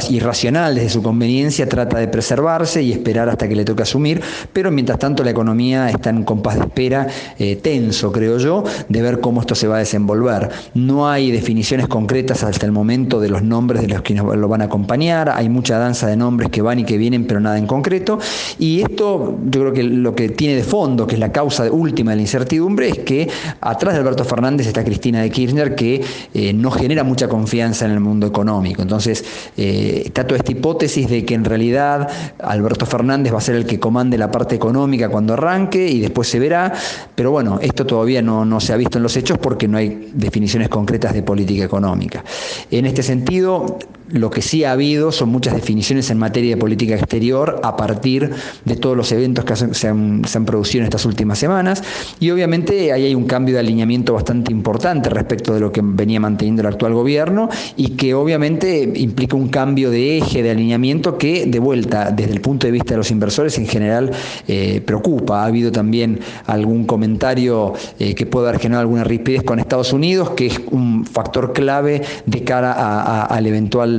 y 0.08 0.20
racional 0.20 0.74
desde 0.74 0.90
su 0.90 1.02
conveniencia, 1.02 1.68
trata 1.68 1.98
de 1.98 2.08
preservarse 2.08 2.82
y 2.82 2.92
esperar 2.92 3.28
hasta 3.28 3.48
que 3.48 3.54
le 3.54 3.64
toque 3.64 3.82
asumir, 3.82 4.22
pero 4.52 4.70
mientras 4.70 4.98
tanto 4.98 5.22
la 5.22 5.30
economía 5.30 5.90
está 5.90 6.10
en 6.10 6.24
compás 6.24 6.56
de 6.56 6.60
espera 6.62 7.06
eh, 7.40 7.56
tenso, 7.56 8.12
creo 8.12 8.38
yo, 8.38 8.62
de 8.88 9.02
ver 9.02 9.20
cómo 9.20 9.40
esto 9.40 9.54
se 9.54 9.66
va 9.66 9.76
a 9.76 9.78
desenvolver. 9.78 10.50
No 10.74 11.08
hay 11.08 11.32
definiciones 11.32 11.88
concretas 11.88 12.44
hasta 12.44 12.66
el 12.66 12.72
momento 12.72 13.18
de 13.18 13.30
los 13.30 13.42
nombres 13.42 13.82
de 13.82 13.88
los 13.88 14.02
que 14.02 14.14
lo 14.14 14.46
van 14.46 14.60
a 14.60 14.66
acompañar, 14.66 15.30
hay 15.30 15.48
mucha 15.48 15.78
danza 15.78 16.06
de 16.06 16.16
nombres 16.16 16.50
que 16.50 16.60
van 16.60 16.78
y 16.78 16.84
que 16.84 16.98
vienen, 16.98 17.26
pero 17.26 17.40
nada 17.40 17.58
en 17.58 17.66
concreto, 17.66 18.18
y 18.58 18.82
esto 18.82 19.38
yo 19.46 19.60
creo 19.60 19.72
que 19.72 19.82
lo 19.82 20.14
que 20.14 20.28
tiene 20.28 20.54
de 20.54 20.62
fondo, 20.62 21.06
que 21.06 21.14
es 21.14 21.20
la 21.20 21.32
causa 21.32 21.70
última 21.70 22.10
de 22.10 22.16
la 22.16 22.22
incertidumbre, 22.22 22.90
es 22.90 22.98
que 22.98 23.28
atrás 23.60 23.94
de 23.94 24.00
Alberto 24.00 24.24
Fernández 24.24 24.66
está 24.66 24.84
Cristina 24.84 25.22
de 25.22 25.30
Kirchner, 25.30 25.74
que 25.74 26.04
eh, 26.34 26.52
no 26.52 26.70
genera 26.70 27.04
mucha 27.04 27.28
confianza 27.28 27.86
en 27.86 27.92
el 27.92 28.00
mundo 28.00 28.26
económico. 28.26 28.82
Entonces, 28.82 29.24
eh, 29.56 30.02
está 30.04 30.26
toda 30.26 30.38
esta 30.38 30.52
hipótesis 30.52 31.08
de 31.08 31.24
que 31.24 31.34
en 31.34 31.44
realidad 31.44 32.08
Alberto 32.38 32.84
Fernández 32.84 33.32
va 33.32 33.38
a 33.38 33.40
ser 33.40 33.54
el 33.54 33.64
que 33.64 33.80
comande 33.80 34.18
la 34.18 34.30
parte 34.30 34.54
económica 34.54 35.08
cuando 35.08 35.34
arranque 35.34 35.88
y 35.88 36.00
después 36.00 36.28
se 36.28 36.38
verá, 36.38 36.72
pero 37.14 37.29
bueno, 37.30 37.58
esto 37.60 37.86
todavía 37.86 38.22
no, 38.22 38.44
no, 38.44 38.60
se 38.60 38.72
ha 38.72 38.76
visto 38.76 38.98
en 38.98 39.02
los 39.02 39.16
hechos 39.16 39.38
porque 39.38 39.68
no 39.68 39.78
hay 39.78 40.10
definiciones 40.12 40.68
concretas 40.68 41.14
de 41.14 41.22
política 41.22 41.64
económica. 41.64 42.24
En 42.70 42.86
este 42.86 43.02
sentido, 43.02 43.78
lo 44.12 44.30
que 44.30 44.42
sí 44.42 44.64
ha 44.64 44.72
habido 44.72 45.12
son 45.12 45.28
muchas 45.28 45.54
definiciones 45.54 46.10
en 46.10 46.18
materia 46.18 46.54
de 46.54 46.60
política 46.60 46.94
exterior 46.94 47.60
a 47.62 47.76
partir 47.76 48.30
de 48.64 48.76
todos 48.76 48.96
los 48.96 49.10
eventos 49.12 49.44
que 49.44 49.56
se 49.56 49.88
han, 49.88 50.22
producido 50.44 50.82
en 50.82 50.84
estas 50.84 51.04
últimas 51.04 51.38
semanas 51.38 51.82
y 52.18 52.30
obviamente 52.30 52.92
ahí 52.92 53.04
hay 53.04 53.14
un 53.14 53.24
cambio 53.24 53.54
de 53.54 53.60
alineamiento 53.60 54.14
bastante 54.14 54.52
importante 54.52 55.10
respecto 55.10 55.54
de 55.54 55.60
lo 55.60 55.70
que 55.70 55.80
venía 55.82 56.18
manteniendo 56.18 56.62
el 56.62 56.68
actual 56.68 56.94
gobierno 56.94 57.48
y 57.76 57.90
que 57.90 58.14
obviamente 58.14 58.90
implica 58.96 59.36
un 59.36 59.48
cambio 59.48 59.90
de 59.90 60.18
eje, 60.18 60.42
de 60.42 60.50
alineamiento 60.50 61.18
que 61.18 61.46
de 61.46 61.58
vuelta 61.58 62.10
desde 62.10 62.32
el 62.32 62.40
punto 62.40 62.66
de 62.66 62.72
vista 62.72 62.94
de 62.94 62.98
los 62.98 63.10
inversores 63.10 63.58
en 63.58 63.66
general 63.66 64.10
eh, 64.48 64.82
preocupa. 64.84 65.42
Ha 65.42 65.46
habido 65.46 65.70
también 65.72 66.20
algún 66.46 66.84
comentario 66.84 67.74
eh, 67.98 68.14
que 68.14 68.26
puede 68.26 68.48
haber 68.48 68.60
generado 68.60 68.82
alguna 68.82 69.04
rispidez 69.04 69.42
con 69.42 69.58
Estados 69.58 69.92
Unidos, 69.92 70.30
que 70.30 70.46
es 70.46 70.60
un 70.70 71.04
factor 71.04 71.52
clave 71.52 72.02
de 72.26 72.44
cara 72.44 73.24
al 73.24 73.46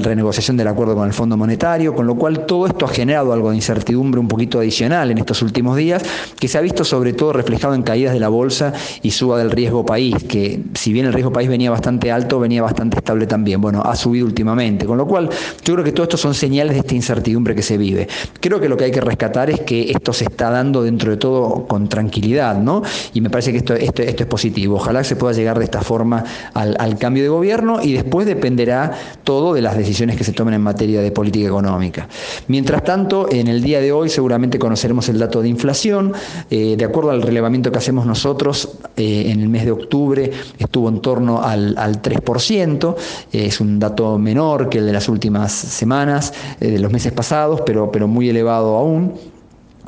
renegociación 0.03 0.57
del 0.57 0.67
acuerdo 0.67 0.95
con 0.95 1.07
el 1.07 1.13
Fondo 1.13 1.37
Monetario, 1.37 1.93
con 1.93 2.07
lo 2.07 2.15
cual 2.15 2.45
todo 2.45 2.67
esto 2.67 2.85
ha 2.85 2.89
generado 2.89 3.33
algo 3.33 3.49
de 3.51 3.55
incertidumbre 3.55 4.19
un 4.19 4.27
poquito 4.27 4.59
adicional 4.59 5.11
en 5.11 5.17
estos 5.17 5.41
últimos 5.41 5.77
días, 5.77 6.03
que 6.39 6.47
se 6.47 6.57
ha 6.57 6.61
visto 6.61 6.83
sobre 6.83 7.13
todo 7.13 7.33
reflejado 7.33 7.73
en 7.73 7.83
caídas 7.83 8.13
de 8.13 8.19
la 8.19 8.29
bolsa 8.29 8.73
y 9.01 9.11
suba 9.11 9.37
del 9.37 9.51
riesgo 9.51 9.85
país, 9.85 10.15
que 10.23 10.61
si 10.73 10.91
bien 10.91 11.05
el 11.05 11.13
riesgo 11.13 11.31
país 11.31 11.49
venía 11.49 11.71
bastante 11.71 12.11
alto, 12.11 12.39
venía 12.39 12.61
bastante 12.61 12.97
estable 12.97 13.27
también. 13.27 13.61
Bueno, 13.61 13.81
ha 13.83 13.95
subido 13.95 14.25
últimamente, 14.25 14.85
con 14.85 14.97
lo 14.97 15.07
cual 15.07 15.29
yo 15.63 15.73
creo 15.73 15.83
que 15.83 15.91
todo 15.91 16.03
esto 16.03 16.17
son 16.17 16.33
señales 16.33 16.73
de 16.73 16.79
esta 16.79 16.95
incertidumbre 16.95 17.55
que 17.55 17.61
se 17.61 17.77
vive. 17.77 18.07
Creo 18.39 18.59
que 18.59 18.67
lo 18.67 18.77
que 18.77 18.85
hay 18.85 18.91
que 18.91 19.01
rescatar 19.01 19.49
es 19.49 19.61
que 19.61 19.91
esto 19.91 20.13
se 20.13 20.25
está 20.25 20.49
dando 20.49 20.83
dentro 20.83 21.11
de 21.11 21.17
todo 21.17 21.67
con 21.67 21.87
tranquilidad, 21.87 22.57
¿no? 22.57 22.81
Y 23.13 23.21
me 23.21 23.29
parece 23.29 23.51
que 23.51 23.57
esto 23.57 23.75
es 23.75 24.25
positivo. 24.25 24.75
Ojalá 24.75 25.03
se 25.03 25.15
pueda 25.15 25.33
llegar 25.33 25.59
de 25.59 25.65
esta 25.65 25.81
forma 25.81 26.23
al, 26.53 26.75
al 26.79 26.97
cambio 26.97 27.23
de 27.23 27.29
gobierno 27.29 27.81
y 27.81 27.93
después 27.93 28.25
dependerá 28.25 28.91
todo 29.23 29.53
de 29.53 29.61
las 29.61 29.77
decisiones 29.77 29.90
que 29.91 30.23
se 30.23 30.33
tomen 30.33 30.53
en 30.53 30.61
materia 30.61 31.01
de 31.01 31.11
política 31.11 31.47
económica. 31.47 32.07
Mientras 32.47 32.83
tanto, 32.83 33.31
en 33.31 33.47
el 33.47 33.61
día 33.61 33.81
de 33.81 33.91
hoy 33.91 34.09
seguramente 34.09 34.57
conoceremos 34.57 35.09
el 35.09 35.19
dato 35.19 35.41
de 35.41 35.49
inflación. 35.49 36.13
Eh, 36.49 36.75
de 36.77 36.85
acuerdo 36.85 37.11
al 37.11 37.21
relevamiento 37.21 37.71
que 37.71 37.77
hacemos 37.77 38.05
nosotros, 38.05 38.69
eh, 38.95 39.25
en 39.27 39.41
el 39.41 39.49
mes 39.49 39.65
de 39.65 39.71
octubre 39.71 40.31
estuvo 40.57 40.89
en 40.89 41.01
torno 41.01 41.41
al, 41.41 41.77
al 41.77 42.01
3%. 42.01 42.95
Eh, 43.31 43.45
es 43.45 43.59
un 43.59 43.79
dato 43.79 44.17
menor 44.17 44.69
que 44.69 44.79
el 44.79 44.85
de 44.85 44.93
las 44.93 45.09
últimas 45.09 45.51
semanas, 45.51 46.33
de 46.59 46.79
los 46.79 46.91
meses 46.91 47.11
pasados, 47.11 47.61
pero, 47.65 47.91
pero 47.91 48.07
muy 48.07 48.29
elevado 48.29 48.77
aún. 48.77 49.30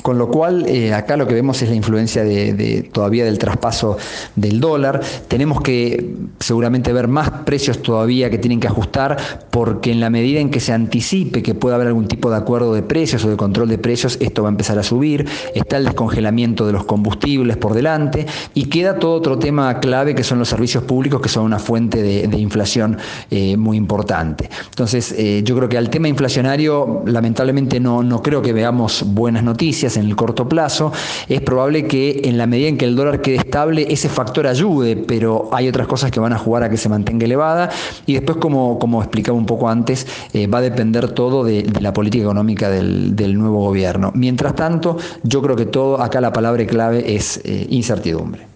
Con 0.04 0.18
lo 0.18 0.28
cual, 0.28 0.66
eh, 0.66 0.92
acá 0.92 1.16
lo 1.16 1.26
que 1.26 1.32
vemos 1.32 1.62
es 1.62 1.70
la 1.70 1.74
influencia 1.74 2.24
de, 2.24 2.86
todavía 2.92 3.24
del 3.24 3.38
traspaso 3.38 3.96
del 4.36 4.60
dólar. 4.60 5.00
Tenemos 5.28 5.62
que 5.62 6.16
seguramente 6.40 6.92
ver 6.92 7.08
más 7.08 7.30
precios 7.46 7.80
todavía 7.80 8.28
que 8.28 8.36
tienen 8.36 8.60
que 8.60 8.66
ajustar, 8.66 9.16
porque 9.50 9.90
en 9.90 10.00
la 10.00 10.10
medida 10.10 10.40
en 10.40 10.50
que 10.50 10.60
se 10.60 10.74
anticipe 10.74 11.42
que 11.42 11.54
pueda 11.54 11.76
haber 11.76 11.86
algún 11.86 12.06
tipo 12.06 12.28
de 12.28 12.36
acuerdo 12.36 12.74
de 12.74 12.82
precios 12.82 13.24
o 13.24 13.30
de 13.30 13.38
control 13.38 13.66
de 13.70 13.78
precios, 13.78 14.18
esto 14.20 14.42
va 14.42 14.50
a 14.50 14.52
empezar 14.52 14.78
a 14.78 14.82
subir. 14.82 15.26
Está 15.54 15.78
el 15.78 15.86
descongelamiento 15.86 16.66
de 16.66 16.74
los 16.74 16.84
combustibles 16.84 17.56
por 17.56 17.72
delante 17.72 18.26
y 18.52 18.66
queda 18.66 18.98
todo 18.98 19.14
otro 19.14 19.38
tema 19.38 19.80
clave 19.80 20.14
que 20.14 20.22
son 20.22 20.38
los 20.38 20.50
servicios 20.50 20.84
públicos, 20.84 21.22
que 21.22 21.30
son 21.30 21.44
una 21.46 21.58
fuente 21.58 22.02
de, 22.02 22.38
inflación 22.38 22.98
eh, 23.30 23.56
muy 23.56 23.78
importante. 23.78 24.50
Entonces, 24.68 25.14
eh, 25.16 25.40
yo 25.46 25.56
creo 25.56 25.70
que 25.70 25.78
al 25.78 25.88
tema 25.88 26.08
inflacionario, 26.08 27.04
lamentablemente 27.06 27.80
no, 27.80 28.02
no 28.02 28.22
creo 28.22 28.42
que 28.42 28.52
veamos 28.52 29.02
buenas 29.06 29.42
noticias 29.42 29.93
en 29.96 30.06
el 30.06 30.16
corto 30.16 30.48
plazo, 30.48 30.92
es 31.28 31.40
probable 31.40 31.86
que 31.86 32.22
en 32.24 32.38
la 32.38 32.46
medida 32.46 32.68
en 32.68 32.78
que 32.78 32.84
el 32.84 32.96
dólar 32.96 33.20
quede 33.20 33.36
estable, 33.36 33.86
ese 33.90 34.08
factor 34.08 34.46
ayude, 34.46 34.96
pero 34.96 35.48
hay 35.52 35.68
otras 35.68 35.86
cosas 35.86 36.10
que 36.10 36.20
van 36.20 36.32
a 36.32 36.38
jugar 36.38 36.62
a 36.62 36.70
que 36.70 36.76
se 36.76 36.88
mantenga 36.88 37.24
elevada 37.24 37.70
y 38.06 38.14
después, 38.14 38.38
como, 38.38 38.78
como 38.78 39.02
explicaba 39.02 39.36
un 39.36 39.46
poco 39.46 39.68
antes, 39.68 40.06
eh, 40.32 40.46
va 40.46 40.58
a 40.58 40.62
depender 40.62 41.08
todo 41.12 41.44
de, 41.44 41.64
la 41.80 41.92
política 41.92 42.24
económica 42.24 42.70
del, 42.70 43.34
nuevo 43.34 43.60
gobierno. 43.64 44.12
Mientras 44.14 44.54
tanto, 44.54 44.96
yo 45.22 45.42
creo 45.42 45.56
que 45.56 45.66
todo, 45.66 46.00
acá 46.00 46.20
la 46.20 46.32
palabra 46.32 46.64
clave 46.66 47.14
es 47.14 47.40
eh, 47.44 47.66
incertidumbre. 47.70 48.53